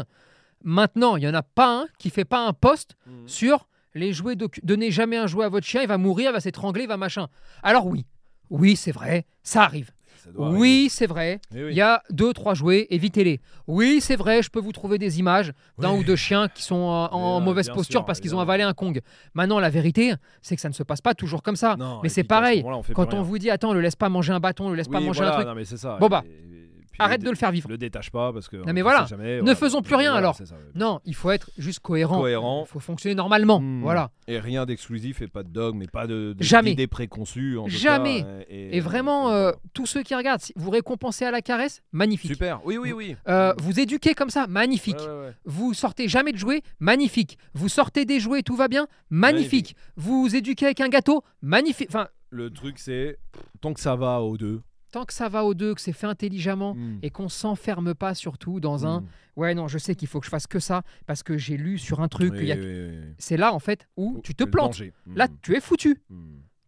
Maintenant, 0.64 1.16
il 1.16 1.20
n'y 1.20 1.28
en 1.28 1.34
a 1.34 1.42
pas 1.42 1.80
un 1.82 1.86
qui 1.98 2.10
fait 2.10 2.24
pas 2.24 2.46
un 2.46 2.52
post 2.52 2.96
Mhm. 3.06 3.26
sur 3.28 3.68
les 3.94 4.12
jouets 4.12 4.36
d'occu- 4.36 4.60
Donnez 4.62 4.90
jamais 4.90 5.16
un 5.16 5.26
jouet 5.26 5.44
à 5.44 5.48
votre 5.48 5.66
chien, 5.66 5.82
il 5.82 5.88
va 5.88 5.98
mourir, 5.98 6.30
il 6.30 6.32
va 6.32 6.40
s'étrangler, 6.40 6.82
il 6.82 6.88
va 6.88 6.96
machin. 6.96 7.28
Alors 7.62 7.86
oui, 7.86 8.06
oui, 8.50 8.76
c'est 8.76 8.92
vrai, 8.92 9.26
ça 9.42 9.62
arrive. 9.64 9.90
Oui, 10.36 10.88
c'est 10.90 11.06
vrai. 11.06 11.40
Eh 11.54 11.64
oui. 11.64 11.70
il 11.72 11.76
y 11.76 11.80
a 11.80 12.02
deux, 12.10 12.32
trois 12.32 12.54
jouets, 12.54 12.86
évitez-les. 12.90 13.40
Oui, 13.66 14.00
c'est 14.00 14.16
vrai, 14.16 14.42
je 14.42 14.50
peux 14.50 14.60
vous 14.60 14.72
trouver 14.72 14.98
des 14.98 15.18
images 15.18 15.52
d'un 15.78 15.92
Oui. 15.92 16.00
ou 16.00 16.04
deux 16.04 16.16
chiens 16.16 16.48
qui 16.48 16.62
sont 16.62 16.74
en, 16.76 17.38
euh, 17.38 17.40
mauvaise 17.40 17.66
bien 17.66 17.74
posture 17.74 18.00
sûr, 18.00 18.04
parce 18.04 18.20
qu'ils 18.20 18.34
ont 18.34 18.40
avalé 18.40 18.62
un 18.62 18.72
Kong. 18.74 19.00
Maintenant, 19.34 19.58
la 19.58 19.70
vérité, 19.70 20.14
c'est 20.40 20.54
que 20.54 20.60
ça 20.62 20.68
ne 20.68 20.74
se 20.74 20.82
passe 20.82 21.00
pas 21.00 21.14
toujours 21.14 21.42
comme 21.42 21.56
ça. 21.56 21.76
Non, 21.76 22.00
mais 22.02 22.08
c'est 22.08 22.24
pareil, 22.24 22.62
on 22.64 22.82
Quand 22.94 23.14
on 23.14 23.22
vous 23.22 23.38
dit, 23.38 23.50
attends, 23.50 23.72
le 23.72 23.80
laisse 23.80 23.96
pas 23.96 24.08
manger 24.08 24.32
un 24.32 24.40
bâton, 24.40 24.68
le 24.70 24.76
laisse 24.76 24.88
pas 24.88 25.00
manger 25.00 25.18
voilà, 25.20 25.32
un 25.32 25.36
truc, 25.36 25.48
Non, 25.48 25.54
mais 25.54 25.64
ça. 25.64 25.96
Bon, 26.00 26.08
bah, 26.08 26.22
Et- 26.26 26.61
arrête 26.98 27.22
de 27.22 27.30
le 27.30 27.36
faire 27.36 27.50
vivre. 27.52 27.68
Le 27.68 27.78
détache 27.78 28.10
pas 28.10 28.32
parce 28.32 28.48
que. 28.48 28.56
mais 28.56 28.62
on 28.62 28.74
sait 28.74 28.82
voilà, 28.82 29.06
jamais, 29.06 29.42
ne 29.42 29.54
faisons 29.54 29.82
plus 29.82 29.94
rien, 29.94 30.10
Voilà, 30.12 30.18
alors. 30.28 30.34
c'est 30.36 30.46
ça, 30.46 30.54
ouais. 30.54 30.60
Non, 30.74 31.00
il 31.04 31.14
faut 31.14 31.30
être 31.30 31.50
juste 31.58 31.80
cohérent. 31.80 32.20
Cohérent. 32.20 32.64
Il 32.66 32.70
faut 32.70 32.80
fonctionner 32.80 33.14
normalement. 33.14 33.60
Hmm. 33.60 33.80
Voilà. 33.82 34.10
Et 34.28 34.38
rien 34.38 34.66
d'exclusif 34.66 35.22
et 35.22 35.28
pas 35.28 35.42
de 35.42 35.48
dogme 35.48 35.82
et 35.82 35.86
pas 35.86 36.06
de, 36.06 36.34
de 36.36 36.42
Jamais. 36.42 36.70
d'idées 36.70 36.86
préconçues. 36.86 37.58
en 37.58 37.66
Jamais. 37.68 38.22
cas, 38.22 38.26
et, 38.48 38.76
Et 38.76 38.80
vraiment, 38.80 39.30
euh, 39.30 39.52
tous 39.72 39.86
ceux 39.86 40.02
qui 40.02 40.14
regardent, 40.14 40.42
vous 40.56 40.70
récompensez 40.70 41.24
à 41.24 41.30
la 41.30 41.42
caresse, 41.42 41.82
magnifique. 41.92 42.30
Super. 42.32 42.60
Oui, 42.64 42.76
oui, 42.78 42.92
oui. 42.92 43.16
Euh, 43.28 43.52
vous 43.58 43.80
éduquez 43.80 44.14
comme 44.14 44.30
ça, 44.30 44.46
magnifique. 44.46 44.96
Ouais, 44.98 45.06
ouais, 45.06 45.20
ouais. 45.26 45.34
Vous 45.44 45.74
sortez 45.74 46.08
jamais 46.08 46.32
de 46.32 46.38
jouets, 46.38 46.62
magnifique. 46.80 47.38
Vous 47.54 47.68
sortez 47.68 48.04
des 48.04 48.20
jouets, 48.20 48.42
tout 48.42 48.56
va 48.56 48.68
bien, 48.68 48.86
magnifique. 49.10 49.76
Vous 49.96 50.34
éduquez 50.34 50.66
avec 50.66 50.80
un 50.80 50.88
gâteau, 50.88 51.22
magnifique. 51.42 51.88
Enfin, 51.90 52.08
Le 52.30 52.50
truc, 52.50 52.78
c'est 52.78 53.18
tant 53.60 53.74
que 53.74 53.80
ça 53.80 53.94
va 53.96 54.20
aux 54.22 54.36
deux. 54.36 54.60
Tant 54.92 55.04
que 55.04 55.12
ça 55.12 55.28
va 55.28 55.44
aux 55.44 55.54
deux, 55.54 55.74
que 55.74 55.80
c'est 55.80 55.92
fait 55.92 56.06
intelligemment 56.06 56.74
Hmm. 56.74 56.98
et 57.02 57.10
qu'on 57.10 57.28
s'enferme 57.28 57.94
pas 57.94 58.14
surtout 58.14 58.60
dans 58.60 58.86
un 58.86 59.00
Hmm. 59.00 59.06
ouais 59.36 59.54
non, 59.54 59.66
je 59.66 59.78
sais 59.78 59.94
qu'il 59.96 60.06
faut 60.06 60.20
que 60.20 60.26
je 60.26 60.30
fasse 60.30 60.46
que 60.46 60.60
ça 60.60 60.82
parce 61.06 61.22
que 61.24 61.36
j'ai 61.36 61.56
lu 61.56 61.78
sur 61.78 62.00
un 62.00 62.08
truc. 62.08 62.32
Oui, 62.32 62.38
qu'il 62.38 62.46
y 62.48 62.52
a- 62.52 62.56
oui, 62.56 62.62
oui, 62.62 62.88
oui. 63.02 63.14
C'est 63.18 63.36
là 63.36 63.52
en 63.52 63.58
fait 63.58 63.88
où 63.96 64.20
tu 64.22 64.34
te 64.36 64.44
plantes. 64.44 64.72
danger. 64.72 64.92
Hmm. 65.06 65.16
Là, 65.16 65.26
tu 65.42 65.56
es 65.56 65.60
foutu. 65.60 66.00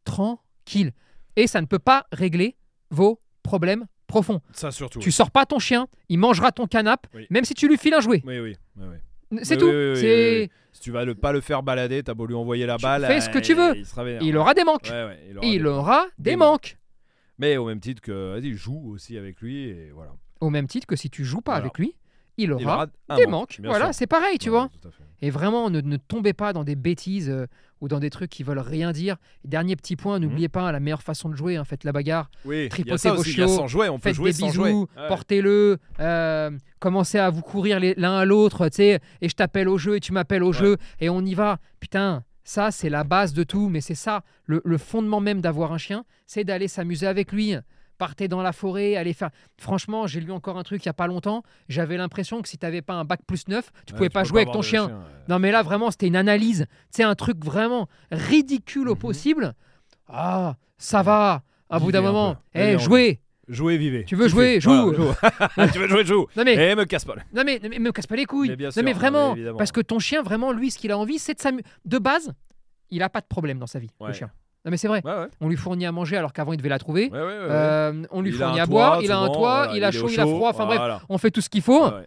Tranquille. 0.04 0.92
Et 1.36 1.46
ça 1.46 1.60
ne 1.60 1.66
peut 1.66 1.78
pas 1.78 2.06
régler 2.12 2.56
vos 2.90 3.20
problèmes 3.42 3.86
profonds. 4.06 4.40
Ça 4.52 4.70
surtout. 4.70 4.98
Tu 5.00 5.10
sors 5.10 5.30
pas 5.30 5.46
ton 5.46 5.58
chien, 5.58 5.86
il 6.08 6.18
mangera 6.18 6.52
ton 6.52 6.66
canapé, 6.66 7.08
Oui. 7.14 7.26
même 7.30 7.44
si 7.44 7.54
tu 7.54 7.68
lui 7.68 7.76
files 7.76 7.94
un 7.94 8.00
jouet. 8.00 8.22
Oui, 8.24 8.38
oui. 8.40 8.56
C'est 9.42 9.56
tout. 9.56 9.66
c'est 9.96 10.50
Si 10.72 10.80
tu 10.80 10.90
vas 10.92 11.04
le, 11.04 11.14
pas 11.14 11.32
le 11.32 11.40
faire 11.40 11.62
balader, 11.62 12.02
t'as 12.02 12.14
beau 12.14 12.26
lui 12.26 12.34
envoyer 12.34 12.66
la 12.66 12.76
Tu 12.76 12.82
balle. 12.82 13.04
fais 13.06 13.20
ce 13.20 13.28
que 13.30 13.38
tu 13.38 13.52
euh, 13.58 13.72
veux. 13.74 14.18
Il 14.22 14.36
aura 14.36 14.54
des 14.54 14.64
manques. 14.64 14.84
Ouais, 14.90 15.04
ouais, 15.04 15.18
il 15.30 15.36
aura 15.38 15.46
il 15.46 15.58
des- 15.62 15.68
aura 15.68 16.06
des, 16.18 16.30
des 16.30 16.36
manques. 16.36 16.76
Mais 17.38 17.56
au 17.56 17.66
même 17.66 17.80
titre 17.80 18.00
que, 18.02 18.32
vas-y, 18.38 18.52
joue 18.54 18.90
aussi 18.92 19.16
avec 19.18 19.40
lui 19.40 19.64
et 19.64 19.90
voilà. 19.94 20.12
Au 20.40 20.50
même 20.50 20.66
titre 20.66 20.86
que 20.86 20.96
si 20.96 21.10
tu 21.10 21.24
joues 21.24 21.40
pas 21.40 21.52
Voilà. 21.52 21.64
avec 21.66 21.78
lui 21.78 21.94
il 22.36 22.50
aura, 22.52 22.60
il 22.62 22.66
aura 22.66 22.86
des 23.20 23.26
manque, 23.28 23.58
manques. 23.60 23.60
Voilà, 23.62 23.92
c'est 23.92 24.08
pareil, 24.08 24.38
tu 24.38 24.48
Ouais, 24.50 24.56
vois. 24.56 24.68
Et 25.22 25.30
vraiment, 25.30 25.70
ne, 25.70 25.80
ne 25.80 25.96
tombez 25.96 26.32
pas 26.32 26.52
dans 26.52 26.64
des 26.64 26.74
bêtises 26.74 27.30
euh, 27.30 27.46
ou 27.80 27.86
dans 27.86 28.00
des 28.00 28.10
trucs 28.10 28.28
qui 28.28 28.42
veulent 28.42 28.58
rien 28.58 28.90
dire. 28.90 29.18
Dernier 29.44 29.76
petit 29.76 29.94
point, 29.94 30.18
Mhm. 30.18 30.24
n'oubliez 30.24 30.48
pas 30.48 30.72
la 30.72 30.80
meilleure 30.80 31.04
façon 31.04 31.28
de 31.28 31.36
jouer, 31.36 31.54
hein, 31.54 31.62
faites 31.62 31.84
la 31.84 31.92
bagarre, 31.92 32.28
Oui, 32.44 32.68
Tripotez 32.68 33.10
vos 33.10 33.22
chiots, 33.22 33.46
sans 33.46 33.68
jouer, 33.68 33.88
on 33.88 33.98
peut 34.00 34.08
faites 34.08 34.16
jouer 34.16 34.30
des 34.32 34.38
sans 34.38 34.46
bisous, 34.48 34.62
jouer. 34.64 34.72
Ouais. 34.72 35.06
portez-le, 35.06 35.78
euh, 36.00 36.50
commencez 36.80 37.18
à 37.20 37.30
vous 37.30 37.42
courir 37.42 37.78
l'un 37.96 38.16
à 38.16 38.24
l'autre, 38.24 38.68
tu 38.68 38.76
sais, 38.78 38.98
et 39.20 39.28
je 39.28 39.34
t'appelle 39.36 39.68
au 39.68 39.78
jeu 39.78 39.94
et 39.94 40.00
tu 40.00 40.12
m'appelles 40.12 40.42
au 40.42 40.48
Ouais. 40.48 40.58
jeu, 40.58 40.76
et 40.98 41.08
on 41.08 41.20
y 41.24 41.34
va. 41.34 41.60
Putain, 41.78 42.24
ça 42.44 42.70
c'est 42.70 42.88
la 42.90 43.02
base 43.04 43.32
de 43.32 43.42
tout, 43.42 43.68
mais 43.68 43.80
c'est 43.80 43.94
ça, 43.94 44.22
le, 44.46 44.62
le 44.64 44.78
fondement 44.78 45.20
même 45.20 45.40
d'avoir 45.40 45.72
un 45.72 45.78
chien, 45.78 46.04
c'est 46.26 46.44
d'aller 46.44 46.68
s'amuser 46.68 47.06
avec 47.06 47.32
lui. 47.32 47.54
Partez 47.96 48.26
dans 48.26 48.42
la 48.42 48.52
forêt, 48.52 48.96
allez 48.96 49.12
faire. 49.12 49.30
Franchement, 49.56 50.08
j'ai 50.08 50.20
lu 50.20 50.32
encore 50.32 50.58
un 50.58 50.64
truc 50.64 50.84
il 50.84 50.86
y 50.86 50.88
a 50.88 50.92
pas 50.92 51.06
longtemps. 51.06 51.44
J'avais 51.68 51.96
l'impression 51.96 52.42
que 52.42 52.48
si 52.48 52.58
t'avais 52.58 52.82
pas 52.82 52.94
un 52.94 53.04
bac 53.04 53.20
plus 53.24 53.46
9, 53.46 53.70
tu 53.86 53.92
Ouais, 53.92 53.96
pouvais 53.96 54.08
pas 54.10 54.24
jouer 54.24 54.42
avec 54.42 54.52
ton 54.52 54.62
chien. 54.62 54.86
ouais. 54.88 54.92
Non, 55.28 55.38
mais 55.38 55.52
là, 55.52 55.62
vraiment, 55.62 55.92
c'était 55.92 56.08
une 56.08 56.16
analyse. 56.16 56.66
C'est 56.90 57.04
un 57.04 57.14
truc 57.14 57.44
vraiment 57.44 57.88
ridicule 58.10 58.88
au 58.88 58.94
Mhm. 58.94 58.98
possible. 58.98 59.54
Ah, 60.08 60.56
ça 60.76 61.02
va. 61.02 61.42
À 61.70 61.78
bout 61.78 61.92
d'un 61.92 62.00
moment, 62.02 62.36
eh, 62.54 62.74
on- 62.74 62.78
jouez. 62.80 63.20
Jouez, 63.48 63.76
vivez. 63.76 64.04
Tu 64.04 64.16
veux 64.16 64.28
jouer, 64.28 64.60
joue. 64.60 64.92
Voilà, 64.92 64.96
joue. 64.96 65.72
tu 65.72 65.78
veux 65.78 65.88
jouer, 65.88 66.04
joue. 66.04 66.26
Non, 66.36 66.44
mais, 66.44 66.54
Et 66.54 66.74
me 66.74 66.84
casse 66.84 67.04
pas. 67.04 67.14
non, 67.34 67.42
mais, 67.44 67.60
mais 67.68 67.78
me 67.78 67.92
casse 67.92 68.06
pas 68.06 68.16
les 68.16 68.24
couilles. 68.24 68.48
Mais 68.50 68.56
bien 68.56 68.68
non, 68.68 68.72
sûr, 68.72 68.82
mais 68.82 68.92
non, 68.92 68.98
vraiment. 68.98 69.28
mais 69.32 69.40
évidemment. 69.40 69.58
parce 69.58 69.72
que 69.72 69.80
ton 69.80 69.98
chien, 69.98 70.22
vraiment, 70.22 70.52
lui, 70.52 70.70
ce 70.70 70.78
qu'il 70.78 70.90
a 70.92 70.98
envie, 70.98 71.18
c'est 71.18 71.34
de 71.34 71.40
s'amuser. 71.40 71.64
De 71.84 71.98
base, 71.98 72.32
il 72.90 73.02
a 73.02 73.08
pas 73.08 73.20
de 73.20 73.26
problème 73.26 73.58
dans 73.58 73.66
sa 73.66 73.78
vie, 73.78 73.90
le 74.00 74.12
chien. 74.12 74.30
Non, 74.64 74.70
mais 74.70 74.78
c'est 74.78 74.88
vrai. 74.88 75.02
Ouais, 75.04 75.12
ouais. 75.12 75.28
On 75.42 75.48
lui 75.48 75.56
fournit 75.56 75.84
à 75.84 75.92
manger 75.92 76.16
alors 76.16 76.32
qu'avant, 76.32 76.52
il 76.54 76.56
devait 76.56 76.70
la 76.70 76.78
trouver. 76.78 77.10
Euh, 77.12 78.02
on 78.10 78.22
lui 78.22 78.30
Il 78.30 78.36
fournit 78.36 78.60
à 78.60 78.64
toit, 78.66 78.72
boire, 78.72 79.02
il 79.02 79.12
a 79.12 79.18
un 79.18 79.28
toit, 79.28 79.64
voilà, 79.64 79.76
il 79.76 79.84
a 79.84 79.90
chaud, 79.90 80.06
au 80.06 80.08
il 80.08 80.18
a 80.18 80.26
froid. 80.26 80.50
Enfin 80.50 80.64
bref, 80.64 81.02
on 81.10 81.18
fait 81.18 81.30
tout 81.30 81.42
ce 81.42 81.50
qu'il 81.50 81.60
faut. 81.60 81.84
Euh, 81.84 82.02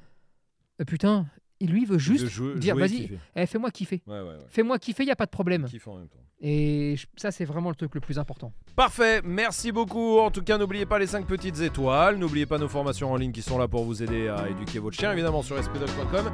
putain, 0.86 1.26
il 1.60 1.72
lui 1.72 1.86
veut 1.86 1.98
juste 1.98 2.28
jouer- 2.28 2.56
dire 2.56 2.76
vas-y, 2.76 3.18
eh, 3.36 3.46
fais-moi 3.46 3.72
kiffer. 3.72 4.02
Ouais, 4.08 4.20
ouais, 4.20 4.22
ouais. 4.28 4.36
Fais-moi 4.50 4.78
kiffer, 4.80 5.04
il 5.04 5.08
y 5.08 5.12
a 5.12 5.16
pas 5.16 5.26
de 5.26 5.32
problème. 5.32 5.66
Kiffer 5.66 5.90
en 5.90 5.98
même 5.98 6.08
temps. 6.08 6.20
Et 6.40 6.94
je- 6.98 7.08
ça, 7.16 7.32
c'est 7.32 7.46
vraiment 7.46 7.70
le 7.70 7.76
truc 7.76 7.96
le 7.96 8.00
plus 8.02 8.20
important. 8.20 8.54
Parfait, 8.76 9.22
merci 9.24 9.72
beaucoup. 9.72 10.20
En 10.20 10.30
tout 10.30 10.44
cas, 10.44 10.60
n'oubliez 10.60 10.86
pas 10.86 11.00
les 11.00 11.08
5 11.08 11.26
petites 11.26 11.60
étoiles. 11.62 12.18
N'oubliez 12.18 12.46
pas 12.46 12.60
nos 12.60 12.68
formations 12.68 13.12
en 13.12 13.16
ligne 13.16 13.32
qui 13.32 13.42
sont 13.42 13.58
là 13.58 13.68
pour 13.68 13.86
vous 13.86 14.04
aider 14.04 14.28
à 14.28 14.48
éduquer 14.48 14.78
votre 14.78 14.96
chien, 14.96 15.12
évidemment 15.14 15.42
sur 15.42 15.58
espritdog.com. 15.58 16.30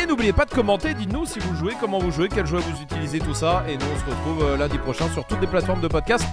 Et 0.00 0.06
n'oubliez 0.06 0.32
pas 0.32 0.44
de 0.44 0.50
commenter, 0.52 0.94
dites-nous 0.94 1.26
si 1.26 1.40
vous 1.40 1.56
jouez, 1.56 1.72
comment 1.80 1.98
vous 1.98 2.12
jouez, 2.12 2.28
quel 2.28 2.46
jouet 2.46 2.60
vous 2.60 2.80
utilisez, 2.80 3.18
tout 3.18 3.34
ça. 3.34 3.64
Et 3.68 3.76
nous, 3.76 3.86
on 3.92 3.98
se 3.98 4.04
retrouve 4.04 4.42
euh, 4.44 4.56
lundi 4.56 4.78
prochain 4.78 5.08
sur 5.12 5.26
toutes 5.26 5.40
les 5.40 5.48
plateformes 5.48 5.80
de 5.80 5.88
podcast. 5.88 6.24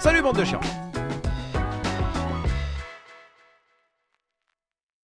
Salut, 0.00 0.20
bande 0.20 0.36
de 0.38 0.44
chiens! 0.44 0.60